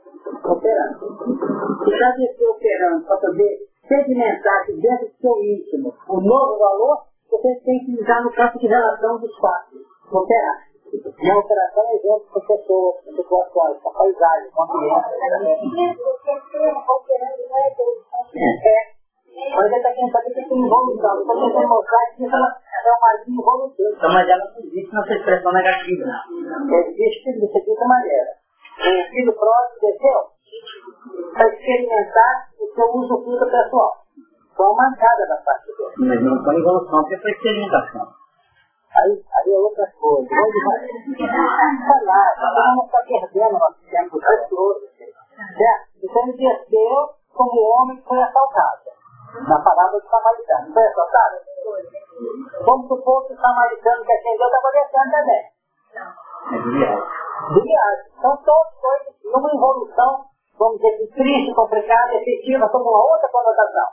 operando. 0.44 1.06
E 1.86 1.98
já 1.98 2.10
descer 2.16 2.48
operando 2.48 3.04
para 3.06 3.16
poder 3.18 3.58
sedimentar 3.86 4.62
aqui 4.62 4.72
dentro 4.80 5.06
do 5.06 5.14
seu 5.20 5.44
íntimo 5.44 5.94
o 6.08 6.20
novo 6.20 6.58
valor, 6.58 6.98
você 7.30 7.54
tem 7.64 7.78
que 7.84 8.02
usar 8.02 8.24
no 8.24 8.32
campo 8.32 8.58
de 8.58 8.66
relação 8.66 9.20
dos 9.20 9.36
quatro. 9.38 9.78
Operar. 10.10 10.67
E 10.92 11.30
a 11.30 11.38
operação 11.38 11.84
é 11.84 11.96
exemplo 11.96 12.26
para 12.32 12.40
pessoas, 12.40 13.04
situações, 13.04 13.76
para 13.82 13.92
paisagem, 13.92 14.50
para 14.54 14.66
criança. 14.66 15.10
É. 18.34 18.98
Mas 19.54 19.72
é 19.72 19.80
para 19.80 19.92
quem 19.92 20.10
sabe 20.10 20.34
que 20.34 20.48
tem 20.48 20.58
involução. 20.58 21.22
Então, 21.22 21.40
você 21.40 21.54
tem 21.54 21.66
mostrar 21.66 22.06
que 22.16 22.24
isso 22.24 22.34
é 22.34 22.38
uma 22.38 23.12
involução. 23.28 23.86
Então, 23.96 24.12
mas 24.12 24.28
ela 24.28 24.44
não 24.44 24.58
existe 24.64 24.94
nessa 24.94 25.14
expressão 25.14 25.52
negativa. 25.52 26.04
Existe 26.88 27.32
de 27.32 27.52
seguinte 27.52 27.84
maneira. 27.86 28.32
O 28.78 29.10
filho 29.10 29.32
próximo 29.32 29.80
desceu 29.80 30.38
para 31.34 31.48
experimentar 31.48 32.48
o 32.58 32.66
seu 32.74 32.86
uso 32.94 33.24
fruto 33.24 33.46
pessoal. 33.46 33.92
Foi 34.56 34.66
uma 34.66 34.90
mancada 34.90 35.26
da 35.28 35.36
parte 35.36 35.66
dele. 35.66 35.94
Mas 35.98 36.22
não 36.22 36.44
foi 36.44 36.56
evolução, 36.56 37.02
porque 37.02 37.18
foi 37.18 37.30
experimentação. 37.30 38.17
Aí, 38.88 39.12
aí 39.12 39.52
é 39.52 39.58
outra 39.58 39.86
coisa. 40.00 40.28
Falar, 41.88 42.34
falar 42.36 42.74
não 42.74 42.84
está 42.84 42.98
perdendo 43.06 43.58
nosso 43.58 43.80
tempo 43.90 44.18
precioso. 44.18 44.80
Certo? 44.96 45.88
Então 46.02 46.22
ele 46.22 46.36
desceu 46.36 47.10
como 47.34 47.60
homem 47.76 47.96
que 47.98 48.08
foi 48.08 48.22
assaltado. 48.22 48.80
Na 49.46 49.60
palavra 49.60 50.00
do 50.00 50.08
samaritano. 50.08 50.72
Foi 50.72 50.84
assaltado? 50.84 51.36
Vamos 52.64 52.88
supor 52.88 53.26
que 53.26 53.34
o 53.34 53.36
samaritano 53.36 54.04
que 54.04 54.12
acendeu 54.12 54.46
estava 54.46 54.70
descendo 54.72 55.10
também. 55.10 55.44
É 56.54 57.18
de 57.54 57.60
viagem. 57.62 58.06
Então 58.18 58.36
todos 58.36 58.74
dois 58.82 59.02
numa 59.24 59.48
evolução, 59.54 60.24
vamos 60.58 60.80
dizer 60.80 61.08
triste, 61.14 61.54
complicada, 61.54 62.14
efetiva, 62.14 62.68
sob 62.68 62.84
uma 62.84 62.98
outra 62.98 63.28
conotação. 63.28 63.88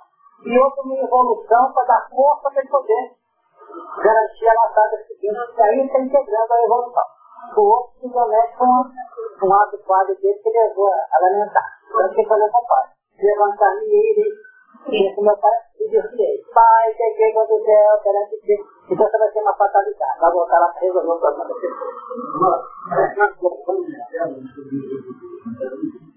E 0.46 0.60
outra 0.60 0.82
uma 0.84 0.96
evolução 0.96 1.72
para 1.74 1.84
dar 1.86 2.08
força 2.10 2.50
para 2.50 2.62
ele 2.62 2.70
poder 2.70 3.12
garantir 4.02 4.48
a 4.48 4.54
laçada 4.54 4.98
seguinte, 5.08 5.56
que 5.56 5.62
aí 5.62 5.86
está 5.86 6.00
integrando 6.00 6.54
a 6.54 6.64
evolução. 6.64 7.04
O 7.56 7.62
outro 7.62 7.92
simplesmente 8.02 8.58
foi 8.58 8.68
um, 8.68 8.84
um 9.46 9.54
ato 9.54 9.78
quadro 9.86 10.16
dele 10.16 10.40
que 10.40 10.50
levou 10.50 10.90
a 10.90 11.20
lamentar. 11.22 11.68
Então, 11.88 12.10
que 12.10 12.26
falou 12.26 12.50
com 12.50 12.64
o 12.64 12.68
pai? 12.68 12.86
Levantar-me 13.22 13.86
ele, 13.86 14.26
disse 14.90 15.22
meu 15.22 15.38
pai, 15.38 15.58
e 15.80 15.90
disse 15.90 16.52
pai, 16.54 16.86
meu 17.34 17.48
do 17.48 17.64
céu, 17.64 18.00
perante 18.04 18.38
ti. 18.42 18.56
Então, 18.90 19.08
você 19.08 19.18
vai 19.18 19.30
ter 19.32 19.42
uma 19.42 19.56
fatalidade. 19.56 20.20
Vai 20.20 20.32
voltar 20.32 20.60
lá 20.60 20.68
para 20.70 20.82
resolver 20.82 21.08
o 21.08 21.20
problema 21.20 21.46
da 21.46 21.56
pessoa. 21.56 21.94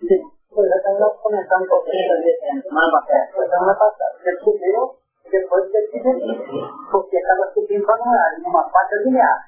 Sim. 0.09 0.39
Já 0.59 0.77
estamos 0.77 1.17
começando 1.23 1.63
um 1.63 1.69
pouquinho 1.69 2.05
a 2.05 2.17
fazer 2.17 2.35
semana 2.67 2.91
passada. 2.91 3.49
Semana 3.49 3.75
passada. 3.75 4.19
Você 4.19 4.33
subiu 4.43 5.08
depois 5.31 5.65
você 5.71 5.87
se 5.87 6.03
define. 6.03 6.47
Porque 6.91 7.17
estava 7.17 7.53
subindo 7.53 7.85
para 7.85 7.97
numa 8.43 8.69
faixa 8.71 8.97
linear. 9.05 9.45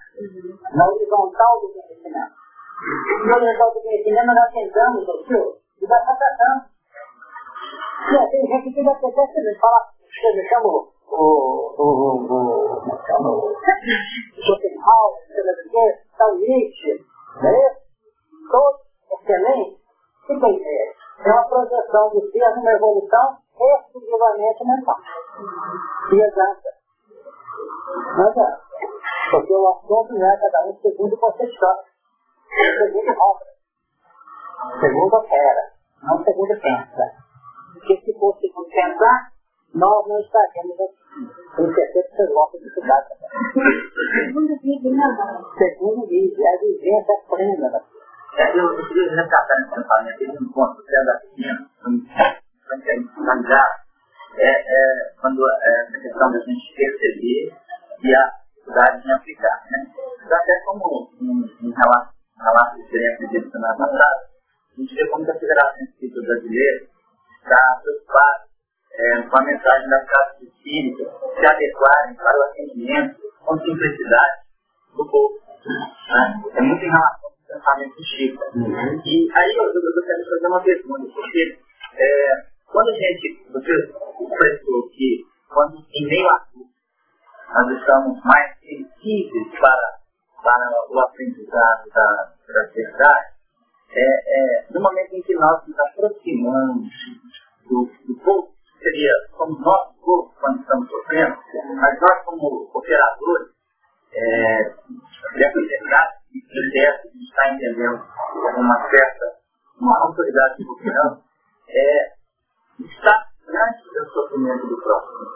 Na 0.75 0.87
horizontal 0.87 1.61
do 1.61 1.69
conhecimento. 1.73 2.35
No 3.27 3.35
horizontal 3.35 3.75
do 3.75 3.81
conhecimento 3.81 4.27
nós 4.27 4.53
tentamos, 4.53 5.09
o 5.09 5.25
senhor, 5.27 5.57
e 5.81 5.87
vai 5.87 6.01
passando. 6.01 6.71
E 8.11 8.17
aí 8.17 8.31
tem 8.31 8.47
gente 8.47 8.75
que 8.75 8.83
vai 8.83 8.95
ter 8.95 9.13
que 9.13 9.59
fala, 9.61 9.81
você 10.01 10.49
chama 10.49 10.69
o, 10.69 10.89
o, 11.11 11.25
o, 11.79 12.27
como 12.27 12.97
chama 13.07 13.31
o, 13.31 13.55
Schopenhauer, 14.41 15.95
tal 16.17 16.35
Nietzsche, 16.37 17.05
não 17.41 17.49
é 17.49 17.53
isso? 17.69 17.81
Todos 18.51 18.81
excelentes. 19.13 19.79
O 20.23 20.27
que 20.27 20.41
tem 20.41 20.95
é 21.25 21.31
uma 21.31 21.45
projeção 21.49 22.11
do 22.11 22.31
ser 22.31 22.57
numa 22.57 22.73
evolução 22.73 23.37
exclusivamente 23.65 24.65
mental. 24.65 24.97
E 26.13 26.21
exata. 26.21 26.71
Não 28.17 28.29
adianta. 28.29 28.61
Porque 29.31 29.53
o 29.53 29.69
assunto 29.69 30.15
não 30.15 30.27
é 30.27 30.37
cada 30.39 30.67
um 30.67 30.77
segundo 30.81 31.17
você 31.17 31.47
chora. 31.59 31.85
Segundo 32.79 33.11
obra. 33.11 33.47
Segundo 34.81 35.15
opera. 35.15 35.73
Não 36.03 36.25
segundo 36.25 36.61
pensa. 36.61 37.31
Porque 37.75 38.01
se 38.01 38.19
for 38.19 38.37
segundo 38.41 38.69
pensar, 38.69 39.31
nós 39.75 40.09
não 40.09 40.19
estaríamos 40.21 40.81
aqui. 40.81 41.01
Tenho 41.57 41.75
certeza 41.75 42.09
que 42.09 42.17
vocês 42.17 42.51
ter 42.53 42.59
dificuldade 42.59 43.07
também. 43.09 43.73
Segundo 44.27 44.61
vídeo, 44.61 44.91
não. 44.91 45.55
Segundo 45.57 46.07
vídeo, 46.07 46.45
é 46.45 46.55
a 46.55 46.61
vivência 46.61 47.15
plena. 47.29 47.85
É, 48.37 48.59
eu, 48.59 48.79
eu 48.79 48.89
queria 48.89 49.11
resgatar 49.11 49.57
teve 50.19 50.33
um 50.33 50.53
ponto 50.53 50.83
que 50.83 50.97
é 50.97 51.05
da 51.05 51.15
pequena, 51.19 51.71
para 52.71 53.15
finalizar, 53.15 53.71
é, 54.37 54.49
é 54.49 55.15
quando 55.21 55.43
é, 55.45 55.83
essa 55.83 55.99
questão 55.99 56.31
da 56.31 56.39
gente 56.39 56.75
perceber 56.77 57.53
e 58.03 58.15
a 58.15 58.31
dificuldade 58.55 59.09
em 59.09 59.13
aplicar. 59.13 59.65
Né? 59.71 59.87
Então, 60.25 60.37
até 60.37 60.53
como 60.65 61.11
um, 61.21 61.67
um 61.67 61.73
relato, 61.73 62.15
um 62.39 62.43
relato 62.43 62.77
de 62.77 62.83
experiência 62.83 63.29
de 63.29 63.51
semana 63.51 63.77
passada, 63.77 64.31
a 64.71 64.81
gente 64.81 64.95
vê 64.95 65.09
como 65.09 65.25
que 65.25 65.31
a 65.31 65.39
Federação 65.39 65.85
Espírita 65.85 66.23
Brasileira 66.23 66.87
está 67.43 67.81
preocupada 67.83 68.45
é, 68.93 69.23
com 69.23 69.37
a 69.37 69.45
mensagem 69.45 69.89
das 69.89 70.07
casas 70.07 70.43
espíritas 70.43 71.09
se 71.09 71.47
adequarem 71.47 72.15
para 72.15 72.39
o 72.39 72.43
atendimento 72.45 73.21
com 73.45 73.59
simplicidade 73.59 74.41
do 74.97 75.11
povo. 75.11 75.41
Né? 75.67 76.43
É 76.55 76.61
muito 76.61 76.85
em 76.85 76.91
relação 76.91 77.31
ao 77.31 77.59
pensamento 77.59 77.97
do 77.97 78.05
Chico. 78.05 78.45
Uhum. 78.55 79.03
E 79.05 79.29
aí 79.35 79.57
eu, 79.57 79.65
eu, 79.65 79.75
eu 79.75 79.95
gostaria 79.95 80.25
de 80.25 80.31
fazer 80.31 80.47
uma 80.47 80.63
pergunta, 80.63 81.13
porque 81.13 81.59
é, 81.97 82.50
quando 82.73 82.89
a 82.89 82.95
gente, 82.95 83.53
você 83.53 83.73
expressou 83.73 84.89
que 84.91 85.25
quando 85.49 85.77
em 85.79 86.07
meio 86.07 86.29
a 86.29 86.39
tudo 86.53 86.71
nós 87.51 87.79
estamos 87.79 88.21
mais 88.25 88.59
sensíveis 88.61 89.59
para, 89.59 89.99
para 90.43 90.87
o 90.89 91.01
aprendizado 91.01 91.89
da, 91.93 92.33
da 92.47 92.73
verdade, 92.73 93.31
é, 93.93 94.03
é, 94.03 94.67
no 94.71 94.81
momento 94.81 95.13
em 95.15 95.23
que 95.23 95.35
nós 95.35 95.67
nos 95.67 95.79
aproximamos 95.81 96.89
do, 97.69 97.91
do 98.07 98.21
povo, 98.23 98.55
seria 98.79 99.13
como 99.37 99.59
nós, 99.59 99.97
povo, 99.97 100.33
quando 100.41 100.61
estamos 100.61 100.89
sofrendo, 100.89 101.37
mas 101.75 102.01
nós 102.01 102.25
como 102.25 102.71
operadores, 102.73 103.49
é, 104.13 104.63
dessa 105.35 105.61
verdade, 105.61 106.13
e 106.33 106.71
dessa 106.71 107.09
de 107.09 107.25
estar 107.25 107.53
entendendo 107.53 108.05
uma 108.59 108.91
certa, 108.91 109.27
uma 109.81 109.99
autoridade 110.07 110.57
de 110.59 110.65
governo, 110.65 111.23
é, 111.69 112.20
está 112.87 113.27
diante 113.45 113.85
do 113.93 114.11
sofrimento 114.11 114.67
do 114.67 114.77
próximo. 114.81 115.27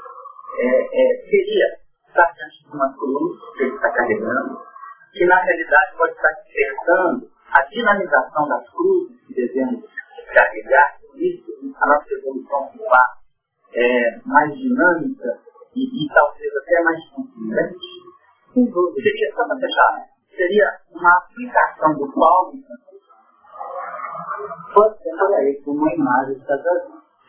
É, 0.57 0.67
é, 0.67 1.27
seria 1.29 1.67
estar 2.09 2.33
diante 2.33 2.65
de 2.65 2.77
uma 2.77 2.93
cruz 2.95 3.41
que 3.57 3.65
ele 3.65 3.75
está 3.75 3.91
carregando, 3.91 4.61
que 5.13 5.27
na 5.27 5.41
realidade 5.43 5.97
pode 5.97 6.13
estar 6.13 6.29
despertando 6.29 7.31
a 7.53 7.63
dinamização 7.63 8.49
das 8.49 8.71
cruzes 8.71 9.21
que 9.27 9.35
devemos 9.35 9.85
carregar, 10.33 10.97
isso, 11.17 11.53
a 11.81 11.87
nossa 11.87 12.15
evolução 12.15 12.71
é, 13.75 14.21
mais 14.27 14.53
dinâmica 14.55 15.39
e, 15.75 15.83
e, 15.83 16.09
talvez 16.13 16.57
até 16.57 16.83
mais 16.83 17.11
contundente? 17.11 17.87
Sem 18.53 18.65
dúvida. 18.67 19.03
Seria, 19.03 19.35
só 19.35 19.47
para 19.47 19.57
fechar, 19.59 20.07
seria 20.37 20.67
uma 20.93 21.19
aplicação 21.19 21.95
do 21.95 22.13
Paulo 22.13 22.53
pode 24.75 24.99
ser 25.03 25.35
aí, 25.37 25.63
como 25.65 25.79
uma 25.79 25.95
imagem 25.95 26.39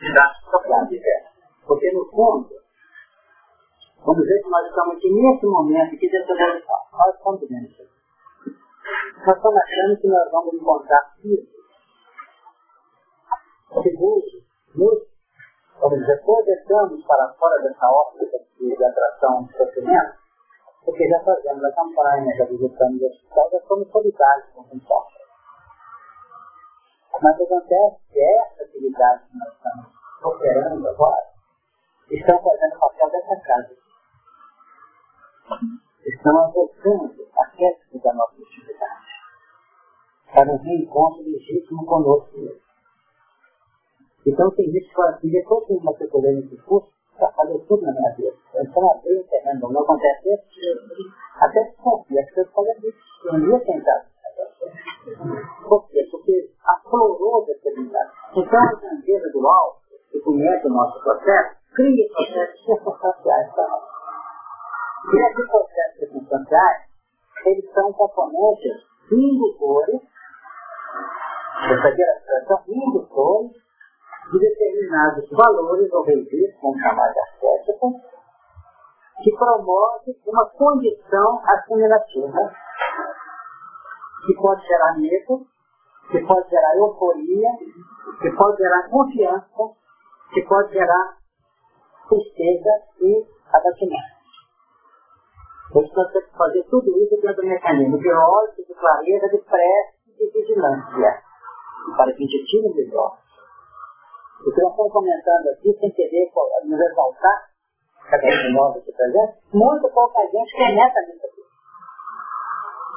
didática 0.00 0.58
para 0.58 0.88
Porque, 1.66 1.92
no 1.92 2.04
fundo, 2.10 2.50
vamos 4.04 4.26
ver 4.26 4.42
que 4.42 4.48
nós 4.48 4.66
estamos 4.66 4.96
aqui 4.96 5.10
nesse 5.10 5.46
momento 5.46 5.94
aqui 5.94 6.10
dessa 6.10 6.32
evolução. 6.32 6.80
Nós 6.92 7.14
estamos 7.14 7.42
isso. 7.42 7.82
Nós 9.26 9.36
estamos 9.36 9.56
achando 9.56 10.00
que 10.00 10.08
nós 10.08 10.30
vamos 10.30 10.54
encontrar 10.54 11.16
isso 11.24 11.56
segundo, 13.82 14.24
nos, 14.74 14.98
vamos 15.80 15.98
dizer, 16.00 16.22
projetamos 16.24 17.04
para 17.04 17.34
fora 17.34 17.62
dessa 17.62 17.86
óptica 17.86 18.38
de 18.58 18.84
atração 18.84 19.48
e 19.48 19.56
sofrimento, 19.56 20.18
porque 20.84 21.08
já 21.08 21.20
fazemos 21.20 21.64
a 21.64 21.72
campanha, 21.72 22.36
já 22.36 22.44
visitamos 22.46 23.02
o 23.02 23.06
hospital, 23.06 23.50
já 23.52 23.60
somos 23.66 23.90
solidários 23.90 24.46
com 24.54 24.64
quem 24.64 24.80
sofre. 24.80 25.25
Mas 27.22 27.40
acontece 27.40 27.96
que 28.12 28.20
essa 28.20 28.62
atividade 28.62 29.24
que 29.28 29.38
nós 29.38 29.52
estamos 29.54 29.96
operando 30.22 30.88
agora, 30.88 31.26
estão 32.10 32.42
fazendo 32.42 32.76
o 32.76 32.78
papel 32.78 33.10
dessa 33.10 33.36
casa. 33.40 33.76
Estão 36.04 36.38
adotando 36.44 37.28
aspectos 37.36 38.02
da 38.02 38.12
nossa 38.14 38.42
atividade 38.42 39.06
para 40.32 40.52
um 40.52 40.56
reencontro 40.58 41.22
legítimo 41.22 41.86
conosco 41.86 42.38
mesmo. 42.38 42.60
Então 44.26 44.50
tem 44.50 44.70
gente 44.70 44.88
que 44.88 44.94
fala 44.94 45.10
assim, 45.10 45.30
depois 45.30 45.66
que 45.66 45.72
eu 45.72 45.80
matriculei 45.80 46.34
nesse 46.34 46.56
curso, 46.62 46.90
já 47.18 47.30
falei 47.32 47.58
tudo 47.66 47.82
na 47.82 47.92
minha 47.92 48.14
vida. 48.14 48.36
Então 48.56 48.90
abri 48.90 49.16
o 49.16 49.24
terreno, 49.24 49.68
não 49.70 49.82
acontece 49.82 50.34
isso. 50.34 51.14
Até 51.40 51.64
se 51.64 51.76
confia, 51.76 52.20
as 52.20 52.26
pessoas 52.28 52.52
falam 52.52 52.74
isso. 52.82 52.98
Eu 53.24 53.38
não 53.38 53.50
ia 53.50 53.60
tentar. 53.64 54.06
Por 55.68 55.88
quê? 55.88 56.06
Porque 56.10 56.50
aflorou 56.64 57.44
dessa 57.46 57.68
habilidade. 57.68 58.10
Então 58.34 58.60
a 58.60 58.80
grandeza 58.80 59.30
do 59.32 59.46
alto, 59.46 59.80
que 60.10 60.20
conhece 60.20 60.66
o 60.66 60.70
nosso 60.70 61.02
processo, 61.02 61.56
cria 61.74 62.08
processos 62.08 62.64
circunstanciais 62.64 63.54
para 63.54 63.68
nós. 63.68 63.84
E 65.12 65.30
esses 65.30 65.46
processos 65.48 65.98
circunstanciais, 65.98 66.82
eles 67.44 67.72
são 67.72 67.92
componentes 67.92 68.72
indutores, 69.12 70.00
perceberam 71.68 72.12
a 72.12 72.16
expressão? 72.16 72.62
Indutores 72.68 73.52
de 74.32 74.38
determinados 74.40 75.30
valores 75.30 75.92
ou 75.92 76.02
registros, 76.02 76.60
vamos 76.60 76.80
chamar 76.80 77.12
de 77.12 77.20
que 79.22 79.36
promove 79.36 80.16
uma 80.26 80.46
condição 80.50 81.40
assimilativa 81.44 82.52
que 84.26 84.34
pode 84.34 84.66
gerar 84.66 84.98
medo, 84.98 85.46
que 86.10 86.20
pode 86.26 86.50
gerar 86.50 86.76
euforia, 86.76 87.48
que 88.20 88.30
pode 88.36 88.56
gerar 88.56 88.88
confiança, 88.88 89.62
que 90.32 90.42
pode 90.42 90.72
gerar 90.72 91.16
tristeza 92.08 92.70
e 93.00 93.26
abatimento. 93.52 94.16
Temos 95.72 95.90
que 95.90 96.36
fazer 96.36 96.62
tudo 96.70 96.98
isso 96.98 97.20
dentro 97.20 97.42
do 97.42 97.48
mecanismo 97.48 97.98
de 97.98 98.10
ódio, 98.10 98.64
de 98.66 98.74
clareza, 98.74 99.28
de 99.28 99.38
prece 99.38 99.94
e 100.06 100.26
de 100.26 100.32
vigilância, 100.32 101.22
para 101.96 102.12
que 102.12 102.24
a 102.24 102.26
gente 102.26 102.44
tire 102.46 102.66
o 102.68 102.74
melhor 102.74 103.26
o 104.44 104.52
que 104.52 104.62
nós 104.62 104.92
comentando 104.92 105.48
aqui, 105.48 105.72
sem 105.80 105.90
querer 105.90 106.30
nos 106.64 106.80
exaltar, 106.80 107.50
cada 108.08 108.26
um 108.26 108.30
de 108.30 108.52
nós 108.52 108.76
aqui 108.76 108.92
presente, 108.92 109.38
muito 109.52 109.88
pouca 109.90 110.20
gente 110.22 110.56
comenta 110.56 111.00
nisso 111.08 111.26
aqui. 111.26 111.35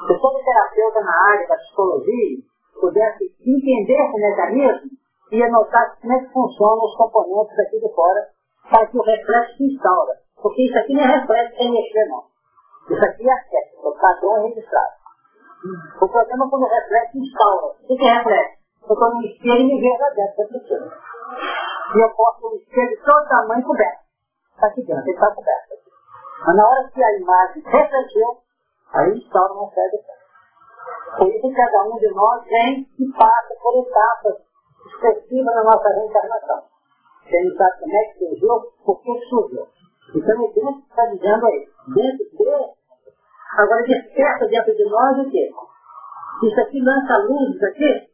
Se 0.07 0.19
todo 0.19 0.43
terapeuta 0.43 1.01
na 1.01 1.31
área 1.31 1.47
da 1.47 1.55
psicologia 1.55 2.37
pudesse 2.79 3.25
entender 3.45 3.99
esse 3.99 4.19
mecanismo, 4.19 4.89
ia 5.31 5.49
notar 5.49 5.97
como 5.99 6.13
é 6.13 6.19
que 6.19 6.33
funcionam 6.33 6.85
os 6.85 6.95
componentes 6.95 7.55
daqui 7.55 7.79
de 7.79 7.93
fora 7.93 8.27
para 8.69 8.87
que 8.87 8.97
o 8.97 9.01
reflexo 9.01 9.57
se 9.57 9.63
instaura. 9.65 10.13
Porque 10.41 10.65
isso 10.65 10.77
aqui 10.77 10.93
não 10.93 11.03
é 11.03 11.19
reflexo 11.19 11.57
sem 11.57 11.71
mexer, 11.71 12.05
não. 12.07 12.23
Isso 12.89 13.05
aqui 13.05 13.27
é 13.27 13.31
arquétipo, 13.31 13.89
o 13.89 13.99
padrão 13.99 14.37
é 14.37 14.47
registrado. 14.47 14.99
O 16.01 16.07
problema 16.07 16.45
é 16.45 16.49
quando 16.49 16.63
o 16.63 16.69
reflexo 16.69 17.17
instaura. 17.17 17.75
O 17.83 17.97
que 17.97 18.05
é 18.05 18.13
reflexo? 18.13 18.59
Eu 18.87 18.93
estou 18.93 19.09
no 19.13 19.21
espelho 19.21 19.59
e 19.59 19.63
me 19.65 19.81
vejo 19.81 20.01
lá 20.01 20.09
dentro 20.09 20.37
da 20.37 20.59
pessoa. 20.59 20.93
E 21.95 21.99
eu 21.99 22.09
posso 22.15 22.47
um 22.47 22.55
espelho 22.55 22.89
de 22.89 23.03
todo 23.03 23.27
tamanho 23.27 23.63
coberto. 23.63 23.99
Está 24.55 24.67
aqui 24.67 24.81
dentro, 24.83 25.03
ele 25.03 25.11
está 25.11 25.35
coberto. 25.35 25.75
Mas 26.45 26.55
na 26.55 26.67
hora 26.67 26.89
que 26.89 27.03
a 27.03 27.17
imagem 27.17 27.63
refletiu, 27.63 28.37
aí 28.93 29.17
instaura 29.17 29.53
uma 29.53 29.69
série 29.71 29.97
de. 29.97 30.19
Por 31.17 31.27
isso 31.27 31.41
que 31.41 31.53
cada 31.53 31.83
um 31.83 31.97
de 31.97 32.07
nós 32.13 32.43
vem 32.45 32.87
e 32.99 33.11
passa 33.17 33.55
por 33.61 33.79
etapas 33.81 34.35
expressivas 34.85 35.55
na 35.55 35.63
nossa 35.63 35.89
reencarnação. 35.89 36.63
Você 37.23 37.43
não 37.43 37.55
sabe 37.57 37.79
como 37.79 37.95
é 37.95 38.03
que 38.05 38.19
surgiu, 38.19 38.71
por 38.85 39.01
que 39.01 39.19
surgiu. 39.29 39.67
Então 40.15 40.43
o 40.43 40.53
Deus 40.53 40.77
está 40.89 41.05
dizendo 41.05 41.45
aí, 41.45 41.67
dentro 41.93 42.25
de 42.25 42.79
agora 43.57 43.83
desperta 43.83 44.47
dentro 44.47 44.75
de 44.75 44.85
nós 44.89 45.17
o 45.19 45.29
quê? 45.29 45.49
Isso 46.43 46.61
aqui 46.61 46.81
lança 46.81 47.17
luz 47.27 47.63
aqui, 47.63 48.09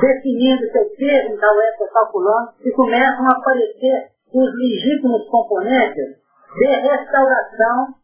definindo 0.00 0.72
seu 0.72 0.96
termo, 0.96 1.38
tal 1.38 1.60
época 1.60 1.90
calculando, 1.92 2.52
e 2.60 2.72
começam 2.72 3.26
a 3.26 3.32
aparecer 3.32 4.10
os 4.32 4.50
legítimos 4.54 5.28
componentes 5.28 6.16
de 6.54 6.66
restauração, 6.66 7.94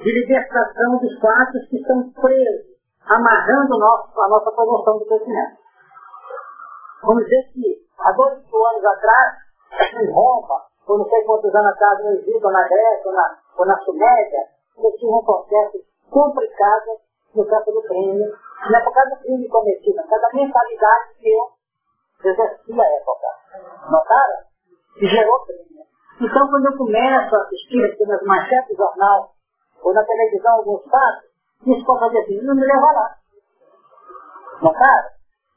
de 0.00 0.10
libertação 0.12 0.96
dos 0.96 1.12
fatos 1.20 1.68
que 1.68 1.76
estão 1.76 2.10
presos, 2.12 2.72
amarrando 3.04 3.78
nosso, 3.78 4.20
a 4.20 4.28
nossa 4.28 4.50
promoção 4.52 4.98
do 4.98 5.04
crescimento. 5.04 5.60
Vamos 7.02 7.24
dizer 7.24 7.52
que 7.52 7.84
há 7.98 8.12
dois 8.12 8.38
anos 8.38 8.84
atrás, 8.84 9.32
em 10.00 10.10
Roma, 10.10 10.64
ou 10.88 10.98
não 10.98 11.04
sei 11.04 11.22
quantos 11.24 11.54
anos 11.54 11.72
atrás 11.72 11.98
no 12.04 12.10
Egito, 12.12 12.44
ou 12.44 12.52
na 12.52 12.66
Grécia, 12.66 13.02
ou 13.04 13.12
na, 13.12 13.38
ou 13.58 13.66
na 13.66 13.78
Suméria, 13.78 14.42
eles 14.78 14.98
tinham 14.98 15.18
um 15.18 15.24
processo 15.24 15.78
complicado 16.10 16.96
no 17.34 17.44
campo 17.46 17.70
do 17.70 17.82
crime, 17.82 18.24
não 18.70 18.78
é 18.78 18.84
por 18.84 18.92
causa 18.92 19.10
do 19.10 19.20
crime 19.22 19.48
cometido, 19.48 20.00
é 20.00 20.02
por 20.02 20.10
causa 20.10 20.26
da 20.26 20.34
mentalidade 20.34 21.14
que 21.20 21.28
eu 21.28 22.30
exerci 22.30 22.80
à 22.80 22.84
época. 22.84 23.26
Notaram? 23.90 24.36
Que 24.94 25.06
gerou 25.06 25.44
crime. 25.44 25.84
Então, 26.20 26.48
quando 26.48 26.66
eu 26.66 26.76
começo 26.76 27.36
a 27.36 27.42
assistir 27.42 27.84
aqui 27.84 28.04
nas 28.06 28.22
manchetes 28.22 28.76
do 28.76 28.82
jornal, 28.82 29.30
ou 29.82 29.94
na 29.94 30.04
televisão, 30.04 30.56
alguns 30.56 30.82
fatos, 30.84 31.30
isso 31.66 31.84
pode 31.84 32.00
fazer 32.00 32.18
assim, 32.20 32.42
não 32.42 32.54
me 32.54 32.64
leva 32.64 32.92
lá. 32.92 33.16
Notaram? 34.62 35.08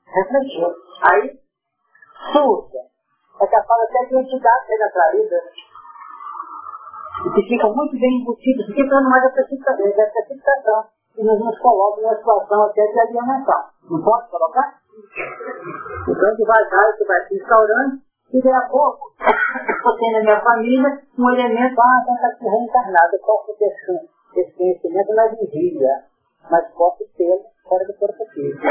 Refletiu. 0.08 0.68
Aí, 1.12 1.40
surge. 2.32 2.78
É 3.42 3.48
capaz 3.48 3.82
até 3.84 4.06
de 4.06 4.16
entidade 4.16 4.66
ser 4.68 4.84
atraída 4.84 5.42
e 7.26 7.30
que 7.32 7.42
ficam 7.48 7.74
muito 7.74 7.98
bem 8.00 8.22
embutidos, 8.22 8.66
porque 8.66 8.84
não 8.84 9.10
mais 9.10 9.24
a 9.24 9.30
precipitação, 9.30 9.86
é 9.86 9.90
a 9.90 10.12
precipitação 10.12 10.84
e 11.18 11.24
nos, 11.24 11.40
nos 11.40 11.60
coloca 11.60 12.02
numa 12.02 12.16
situação 12.16 12.64
até 12.64 12.86
de 12.88 13.00
alienação. 13.00 13.64
Não 13.90 14.04
pode 14.04 14.30
colocar? 14.30 14.80
Então, 16.08 16.36
devagar, 16.36 16.90
isso 16.94 17.08
vai 17.08 17.28
se 17.28 17.36
instaurando, 17.36 18.02
e 18.34 18.42
daqui 18.42 18.50
a 18.50 18.70
pouco, 18.70 19.14
eu 19.22 19.98
tenho 19.98 20.14
na 20.14 20.20
minha 20.22 20.42
família 20.42 21.02
um 21.18 21.30
elemento, 21.32 21.80
ah, 21.80 22.02
está 22.02 22.28
aqui 22.28 22.46
reencarnado, 22.46 23.16
eu 23.16 23.20
posso 23.22 23.56
ter 23.58 23.72
esse 24.36 24.52
conhecimento 24.54 25.14
na 25.14 25.28
vigília, 25.28 26.06
mas 26.50 26.72
posso 26.74 27.06
ter 27.18 27.40
fora 27.68 27.86
do 27.86 27.94
corpo 27.94 28.26
físico. 28.34 28.62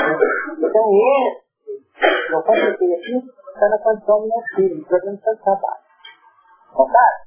Então, 0.58 0.84
esse, 0.92 2.32
eu 2.32 2.42
completei 2.42 2.94
aqui, 2.94 3.30
está 3.54 3.68
na 3.68 3.78
condição 3.78 4.20
do 4.20 4.28
meu 4.28 4.42
filho, 4.54 4.84
programa 4.86 5.16
de 5.16 5.22
trabalho. 5.22 5.82
Contaram? 6.72 7.22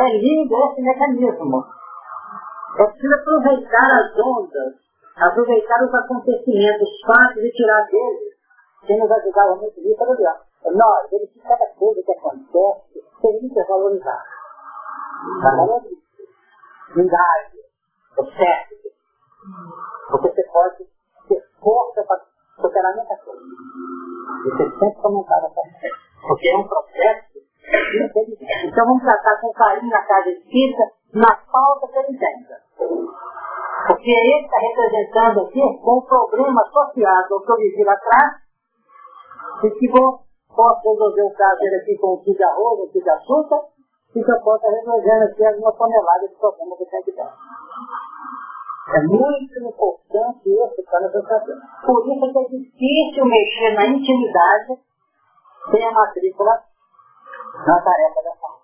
É 0.00 0.16
lindo 0.18 0.54
esse 0.70 0.82
mecanismo. 0.82 1.64
É 2.78 2.84
preciso 2.84 3.14
aproveitar 3.14 4.00
as 4.00 4.18
ondas, 4.18 4.74
aproveitar 5.16 5.84
os 5.84 5.94
acontecimentos, 5.94 6.88
os 6.88 7.00
fatos 7.06 7.42
e 7.42 7.50
tirar 7.50 7.86
deles. 7.86 8.38
Quem 8.86 8.98
nos 8.98 9.10
ajudava 9.10 9.56
muito 9.56 9.80
nisso 9.80 10.02
era 10.02 10.10
o 10.10 10.14
Leão. 10.14 10.36
Nós, 10.64 11.10
verificar 11.10 11.58
cada 11.58 11.66
coisa 11.74 12.02
que 12.02 12.12
acontece, 12.12 13.02
tem 13.20 13.48
que 13.48 13.64
valorizar. 13.64 14.22
Tá 15.42 15.50
valorize. 16.94 17.00
Engaje, 17.00 17.58
observe. 18.16 18.76
Porque 20.10 20.28
você 20.28 20.42
pode 20.44 20.86
ter 21.28 21.42
força 21.60 22.02
para 22.04 22.24
superar 22.60 22.94
muita 22.96 23.16
coisa. 23.18 23.42
Você 24.44 24.78
sempre 24.78 25.02
comentava 25.02 25.46
essa 25.46 25.60
Porque 26.26 26.48
é 26.48 26.56
um 26.56 26.68
processo 26.68 27.48
então 28.64 28.86
vamos 28.86 29.02
tratar 29.02 29.40
com 29.40 29.52
carinho 29.52 29.94
a 29.94 30.02
casa 30.02 30.30
espírita 30.30 30.84
na 31.12 31.36
falta 31.52 31.86
que 31.88 31.98
ele 31.98 32.18
tem. 32.18 32.46
Porque 33.86 34.10
ele 34.10 34.44
está 34.44 34.58
representando 34.58 35.40
aqui 35.42 35.60
um 35.62 36.00
problema 36.00 36.62
associado 36.62 37.34
ao 37.34 37.42
que 37.42 37.52
eu 37.52 37.56
vivi 37.56 37.84
lá 37.84 37.92
atrás, 37.92 38.42
e 39.64 39.70
que 39.70 39.90
vou 39.90 40.20
posso 40.54 40.90
resolver 40.90 41.22
o 41.22 41.34
caso 41.34 41.58
dele 41.60 41.76
aqui 41.76 41.98
com 41.98 42.14
um 42.14 42.18
quilo 42.22 42.36
de 42.36 42.44
arroz, 42.44 42.80
um 42.80 42.88
quilo 42.88 43.04
de 43.04 43.10
açúcar, 43.10 43.60
que 44.24 44.30
eu 44.30 44.40
possa 44.42 44.68
resolver 44.68 45.22
aqui 45.24 45.44
alguma 45.44 45.72
tonelada 45.72 46.28
de 46.28 46.34
problema 46.36 46.76
que 46.76 46.86
tem 46.86 47.02
que 47.02 47.12
dar. 47.12 47.34
É 48.88 49.00
muito 49.02 49.58
importante 49.60 50.48
isso 50.48 50.82
para 50.88 51.00
nós 51.00 51.12
saber. 51.12 51.56
Por 51.84 52.06
isso 52.08 52.24
é 52.24 52.32
que 52.32 52.38
é 52.38 52.58
difícil 52.58 53.24
mexer 53.26 53.74
na 53.74 53.86
intimidade 53.86 54.80
sem 55.70 55.86
a 55.86 55.92
matrícula 55.92 56.64
na 57.66 57.82
tarefa 57.82 58.22
da 58.22 58.36
saúde. 58.36 58.62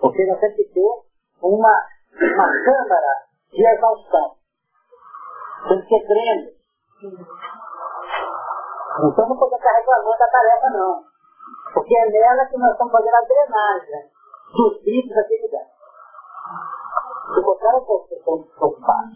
Porque 0.00 0.26
nós 0.26 0.40
temos 0.40 0.56
que 0.56 0.64
ter 0.64 1.02
uma, 1.42 1.86
uma 2.20 2.48
câmara 2.64 3.12
de 3.52 3.64
exaustão. 3.64 4.34
Tem 5.68 5.80
que 5.82 5.88
ser 5.88 6.06
grande. 6.08 6.56
Então 8.98 9.28
não 9.28 9.36
podemos 9.36 9.56
ficar 9.56 9.72
reclamando 9.76 10.18
da 10.18 10.28
tarefa 10.28 10.70
não. 10.70 11.11
Porque 11.72 11.96
é 11.96 12.10
nela 12.10 12.46
que 12.46 12.58
nós 12.58 12.72
estamos 12.72 12.92
fazendo 12.92 13.14
a 13.14 13.26
drenagem 13.26 14.10
dos 14.54 14.82
bichos 14.82 15.14
daquele 15.14 15.42
lugar. 15.42 15.66
Se 17.34 17.40
botar 17.40 17.76
um 17.76 17.84
pouco 17.84 18.08
preocupado. 18.08 19.10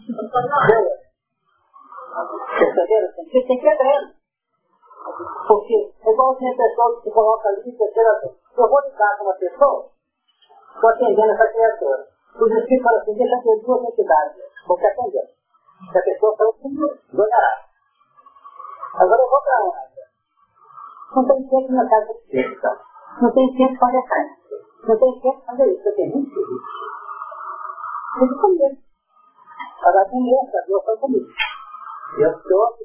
Perceberam? 2.57 3.13
Que 3.29 3.45
tem 3.45 3.59
que 3.59 3.77
dreno. 3.77 4.17
Porque 5.47 5.93
é 6.03 6.11
igual 6.11 6.35
tem 6.35 6.57
pessoa 6.57 6.95
que 6.95 7.03
se 7.03 7.11
coloca 7.11 7.47
ali 7.49 7.71
terceira 7.77 8.21
Eu 8.57 8.69
vou 8.69 8.81
lidar 8.81 9.17
com 9.17 9.23
uma 9.25 9.35
pessoa, 9.35 9.89
estou 10.73 10.89
atendendo 10.89 11.31
essa 11.31 11.47
criatura. 11.47 12.07
Os 12.35 12.51
espíritos 12.51 12.83
falam 12.83 13.01
assim, 13.01 13.13
deixa 13.13 13.41
ter 13.41 13.63
duas 13.63 13.83
entidades, 13.83 14.43
vou 14.67 14.77
te 14.77 14.85
atender. 14.87 15.29
Se 15.91 15.97
a 15.97 16.01
pessoa 16.01 16.35
falou 16.37 16.53
assim, 16.53 16.75
ganhará. 17.13 17.65
Agora 18.95 19.21
eu 19.21 19.29
vou 19.29 19.41
para 19.41 19.63
onde? 19.63 19.86
Não 21.15 21.25
tem 21.25 21.47
tempo 21.47 21.71
na 21.73 21.89
casa 21.89 22.13
de 22.13 22.31
festa. 22.31 22.79
Não 23.21 23.31
tem 23.31 23.55
tempo 23.55 23.79
para 23.79 23.87
fazer 23.87 24.87
Não 24.87 24.99
tem 24.99 25.21
tempo 25.21 25.41
para 25.45 25.57
fazer 25.57 25.73
isso. 25.73 25.87
Eu 25.87 25.95
tenho 25.95 26.13
muito 26.13 26.33
filho. 26.33 26.59
Tem 28.19 28.27
que 28.27 28.41
comer. 28.41 28.77
Agora 29.83 30.09
tem 30.09 30.39
essa, 30.39 30.57
eu 30.67 30.81
sou 30.81 30.97
comigo. 30.97 31.27
Eu 32.19 32.31
estou, 32.31 32.77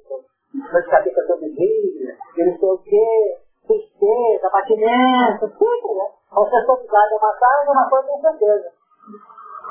mas 0.53 0.87
cabeça 0.87 1.27
todo 1.27 1.41
dia, 1.41 2.17
eu 2.37 2.47
não 2.47 2.59
sei 2.59 2.69
o 2.69 2.79
quê, 2.79 3.39
tristeza, 3.67 4.51
batimento, 4.51 5.49
tudo, 5.59 5.95
né? 5.97 6.07
A 6.31 6.41
matar, 6.41 7.65
é 7.67 7.71
uma 7.71 7.89
coisa 7.89 8.09
com 8.09 8.21
certeza. 8.21 8.73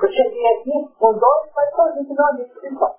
Eu 0.02 0.10
cheguei 0.10 0.48
aqui 0.58 0.94
com 0.98 1.14
dois, 1.14 1.52
mas 1.56 1.76
sozinho, 1.76 2.08
que 2.08 2.14
não 2.14 2.30
amigo 2.30 2.60
principal. 2.60 2.96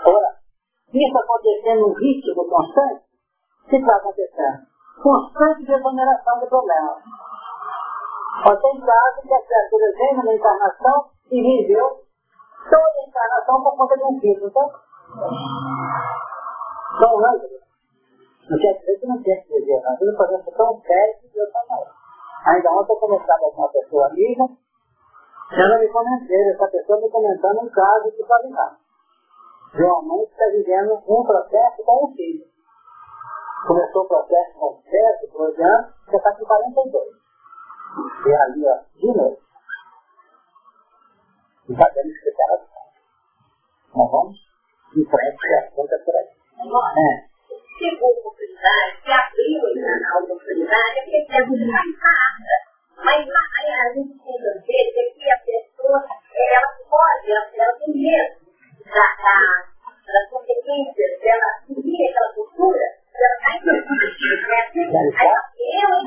Agora, 0.00 0.36
isso 0.92 1.18
acontecendo 1.18 1.80
num 1.80 1.94
ritmo 1.94 2.48
constante, 2.48 3.04
o 3.64 3.68
que 3.68 3.76
está 3.76 3.96
acontecendo? 3.96 4.66
Constante 5.02 5.64
desoneração 5.64 6.40
do 6.40 6.46
problema. 6.46 6.96
Pode 8.44 8.62
ter 8.62 8.86
casos 8.86 9.22
que 9.22 9.34
a 9.34 9.42
criatura 9.42 9.92
vem 9.96 10.24
na 10.24 10.34
encarnação 10.34 11.10
e 11.30 11.42
viveu 11.42 11.88
toda 12.68 13.00
a 13.00 13.08
encarnação 13.08 13.62
por 13.62 13.76
conta 13.76 13.96
de 13.96 14.04
um 14.04 14.20
filho, 14.20 14.46
então? 14.46 14.70
São 16.98 17.18
ângulos. 17.18 17.60
Não 18.48 18.58
quer 18.58 18.78
dizer 18.78 18.98
que 18.98 19.06
não 19.06 19.22
quer 19.22 19.44
dizer, 19.46 19.82
às 19.86 19.98
vezes 19.98 20.16
podemos 20.16 20.44
ser 20.44 20.52
tão 20.52 20.80
sério 20.80 21.20
que 21.20 21.28
Deus 21.28 21.46
está 21.46 21.60
falando. 21.68 21.94
Ainda 22.46 22.70
ontem 22.72 22.92
eu 22.92 22.98
conversava 22.98 23.50
com 23.54 23.62
uma 23.62 23.68
pessoa 23.68 24.06
amiga, 24.06 24.44
ela 25.52 25.78
me 25.78 25.88
comentou, 25.88 26.36
essa 26.36 26.66
pessoa 26.68 27.00
me 27.00 27.10
comentando 27.10 27.60
um 27.60 27.68
caso 27.70 28.10
de 28.10 28.24
qualidade. 28.24 28.76
De 29.74 29.82
uma 29.82 30.02
mãe 30.02 30.26
que 30.26 30.32
está 30.32 30.46
vivendo 30.46 30.94
um 31.06 31.24
processo 31.24 31.84
com 31.84 32.06
um 32.06 32.14
filho. 32.14 32.49
Começou 33.66 34.02
o 34.02 34.08
processo 34.08 34.58
com 34.58 34.82
7, 34.82 35.32
12 35.32 35.62
anos, 35.62 35.94
já 36.10 36.16
está 36.16 36.32
com 36.34 36.44
42. 36.44 37.20
E 38.26 38.34
ali, 38.34 38.64
ó, 38.66 38.78
de 38.96 39.06
novo. 39.06 39.38
E 41.68 41.72
está 41.72 41.90
dando 41.94 42.08
explicar 42.08 42.48
Nós 43.94 44.10
vamos 44.10 44.36
em 44.96 45.04
frente 45.04 45.54
a 45.54 45.70
conta 45.72 45.98
por 46.04 46.16
aí. 46.16 46.26
É. 46.26 47.30
Chegou 47.78 48.08
a 48.08 48.20
oportunidade, 48.20 49.02
se 49.04 49.12
abriu 49.12 49.60
a 49.60 50.18
oportunidade, 50.18 50.98
é 50.98 51.02
porque 51.02 51.36
é 51.36 51.46
muito 51.46 51.66
mais 51.66 51.90
rápida. 52.00 52.56
Mas 53.04 53.28
a 53.28 53.92
gente 53.94 54.18
tem 54.18 54.36
que 54.36 54.50
ver 54.66 55.14
que 55.14 55.30
a 55.30 55.38
pessoa, 55.38 56.04
ela 56.34 56.70
pode, 56.88 57.30
ela, 57.30 57.50
ela 57.54 57.78
tem 57.78 57.92
medo 57.94 58.40
da, 58.84 59.06
da, 59.22 59.68
das 60.12 60.30
consequências 60.30 61.20
dela 61.20 61.46
assumir 61.56 62.10
aquela 62.10 62.34
cultura, 62.34 62.99
eu, 63.20 63.34
é, 63.36 63.60
e 63.60 65.28
assim, 65.36 65.60
e 65.60 65.84
eu 65.84 66.00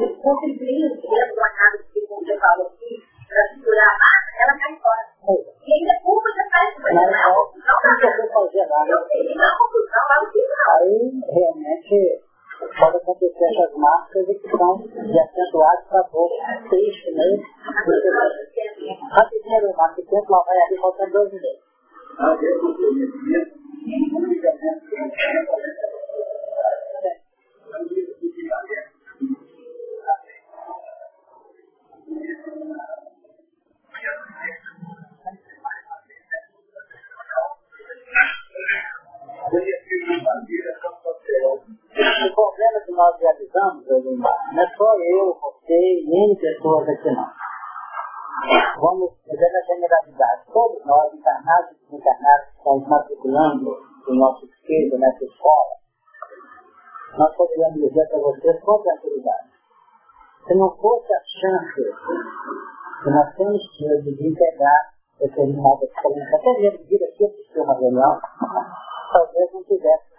e 0.00 0.16
contribuindo 0.22 0.94
dentro 0.94 1.34
da 1.36 1.50
casa 1.50 1.84
que 1.92 2.00
você 2.06 2.38
falou 2.38 2.66
aqui, 2.66 3.09
para 3.30 3.46
segurar 3.54 3.86
a 3.86 3.94
massa, 3.94 4.34
ela 4.42 4.58
cai 4.58 4.74
fora. 4.82 5.06
E 5.30 5.70
ainda 5.70 5.94
culpa 6.02 6.28
já 6.34 6.42
faz 6.50 6.74
coisa, 6.74 6.98
não 6.98 7.14
é 7.14 7.30
uma 7.30 7.46
confusão, 7.46 7.78
não. 7.78 8.82
Eu 8.90 9.00
sei, 9.06 9.22
não 9.30 9.44
é 9.44 9.46
uma 9.46 9.58
confusão, 9.58 10.02
é 10.10 10.18
o 10.18 10.26
que 10.30 10.42
não. 10.50 10.66
Aí, 10.74 10.98
realmente, 11.30 12.26
pode 12.58 12.96
acontecer 12.96 13.46
essas 13.54 13.72
marcas 13.76 14.26
que 14.26 14.50
são 14.50 14.78
de 14.82 15.18
acentuados 15.20 15.86
para 15.86 16.02
pouco. 16.10 16.34
Triste, 16.68 17.12
né? 17.12 17.22
Rapidinho, 19.14 19.76
Marcos, 19.76 20.04
o 20.04 20.10
tempo 20.10 20.32
lá 20.32 20.42
vai 20.42 20.58
ali 20.58 20.76
faltando 20.80 21.12
12 21.12 21.40
meses. 21.40 21.62
O 27.70 28.89
nós 43.70 43.86
realizamos, 43.86 44.20
não 44.52 44.62
é 44.62 44.76
só 44.76 44.94
eu, 44.98 45.34
você 45.40 45.74
e 45.74 46.26
N 46.26 46.36
pessoas 46.36 46.88
aqui 46.88 47.10
não. 47.10 47.30
Vamos 48.80 49.10
fazer 49.26 49.46
a 49.46 49.66
generalidade. 49.66 50.42
Todos 50.52 50.84
nós, 50.86 51.12
encarnados 51.14 51.70
e 51.72 51.84
desencarnados, 51.84 52.48
estamos 52.56 52.88
matriculando 52.88 53.70
o 54.08 54.14
nosso 54.14 54.48
filho 54.66 54.98
nessa 54.98 55.24
escola. 55.24 55.76
Nós 57.18 57.36
poderíamos 57.36 57.80
dizer 57.80 58.08
para 58.08 58.18
vocês 58.20 58.60
com 58.60 58.82
tranquilidade. 58.82 59.50
Se 60.46 60.54
não 60.54 60.74
fosse 60.76 61.12
a 61.12 61.20
chance 61.20 61.82
que 63.04 63.10
nós 63.10 63.34
temos 63.36 63.62
tido 63.76 64.02
de 64.02 64.28
integrar 64.28 64.94
determinadas 65.20 65.82
experiências, 65.82 66.34
até 66.34 66.60
mesmo 66.60 66.84
vir 66.86 67.04
aqui 67.04 67.24
assistir 67.26 67.60
uma 67.60 67.74
reunião, 67.74 68.20
talvez 69.12 69.52
não 69.52 69.62
tivesse 69.64 70.10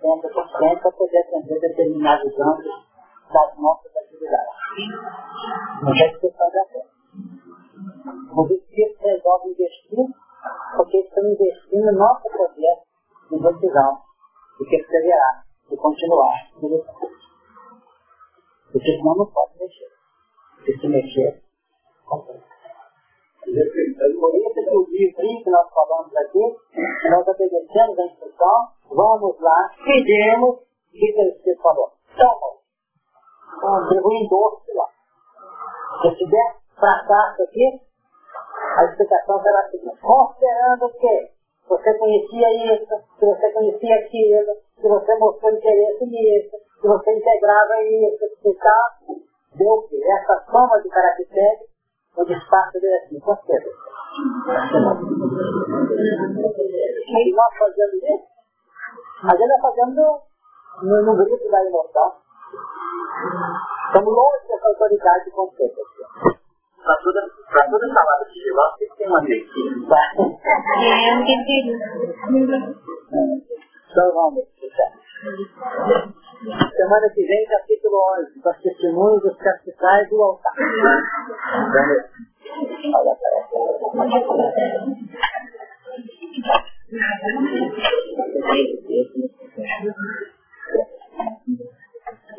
30% 0.00 0.80
para 0.80 0.92
poder 0.92 1.18
atender 1.18 1.60
determinados 1.60 2.40
âmbitos 2.40 2.87
das 3.32 3.58
nossas 3.58 3.96
atividades. 3.96 4.54
Não 5.82 5.92
é 5.92 6.18
questão 6.18 6.50
de 6.50 6.58
acordo. 6.58 6.98
Os 8.36 8.50
espíritos 8.50 9.00
resolvem 9.00 9.52
investir 9.52 10.06
porque 10.76 10.98
estão 10.98 11.24
investindo 11.24 11.92
no 11.92 11.98
nosso 11.98 12.22
projeto 12.28 12.86
de 13.30 13.38
decisão, 13.38 13.98
de 14.58 14.70
perseverar, 14.70 15.44
de 15.68 15.76
continuar. 15.76 16.34
Porque 18.72 18.96
senão 18.96 19.14
não 19.16 19.26
pode 19.26 19.58
mexer. 19.58 19.90
Porque 20.56 20.78
se 20.78 20.88
mexer, 20.88 21.42
acontece. 22.06 22.48
Por 23.44 24.36
isso 24.36 24.54
que 24.54 24.76
o 24.76 24.86
livrinho 24.90 25.42
que 25.42 25.50
nós 25.50 25.66
falamos 25.72 26.14
aqui, 26.16 26.56
nós 27.10 27.26
obedecemos 27.26 27.98
a 27.98 28.04
instrução, 28.04 28.68
vamos 28.90 29.40
lá, 29.40 29.70
pedimos, 29.84 30.56
o 30.56 31.42
que 31.42 31.56
falou? 31.62 31.92
Toma, 32.16 32.57
contribui 33.60 34.16
em 34.16 34.28
doce 34.28 34.72
lá. 34.74 34.86
Se 36.02 36.16
tiver 36.16 36.56
fracasso 36.78 37.42
aqui, 37.42 37.80
a 38.76 38.84
explicação 38.84 39.42
será 39.42 39.60
a 39.60 39.70
seguinte, 39.70 40.00
considerando 40.00 40.88
que 40.92 41.30
você 41.68 41.98
conhecia 41.98 42.74
isso, 42.74 42.94
que 43.18 43.26
você 43.26 43.52
conhecia 43.52 43.94
aquilo, 43.96 44.56
que 44.76 44.88
você 44.88 45.18
mostrou 45.18 45.52
interesse 45.52 46.06
nisso, 46.06 46.56
que 46.80 46.88
você 46.88 47.16
integrava 47.16 47.82
isso, 47.82 48.24
que 48.42 48.54
tal, 48.54 49.16
deu 49.54 49.72
o 49.72 49.88
quê? 49.88 50.00
Essa 50.04 50.44
soma 50.50 50.80
de 50.80 50.88
caracteres 50.88 51.68
o 52.18 52.32
espaço 52.32 52.80
dele 52.80 52.94
aqui, 52.96 53.20
com 53.20 53.36
certeza. 53.36 53.76
E 57.06 57.34
nós 57.34 57.58
fazendo 57.58 57.96
isso, 57.96 58.26
Mas 59.22 59.40
está 59.40 59.58
fazendo 59.62 60.20
no, 60.82 61.02
no 61.02 61.16
grito 61.16 61.50
da 61.50 61.64
emoção. 61.64 62.12
Estamos 63.86 64.14
longe 64.14 64.48
dessa 64.48 64.68
autoridade 64.68 65.30
concreta. 65.30 65.80
Para 66.82 66.96
toda, 67.02 67.20
para 67.50 67.70
toda 67.70 67.86
salada 67.92 68.24
de 68.24 68.40
giló, 68.40 68.62
tem 68.78 68.88
que 68.88 68.96
ter 68.96 69.06
uma 69.06 69.20
leitura. 69.20 69.96
É, 70.78 71.10
eu 71.10 71.20
entendi. 71.20 71.76
Então 73.90 74.12
vamos, 74.14 74.44
Semana 76.76 77.10
que 77.10 77.26
vem, 77.26 77.44
capítulo 77.46 77.96
11, 78.20 78.38
os 78.38 78.62
testemunhos 78.62 79.22
dos 79.22 79.36
capitais 79.38 80.08
do 80.08 80.22
altar. 80.22 80.54
Olha 82.94 83.16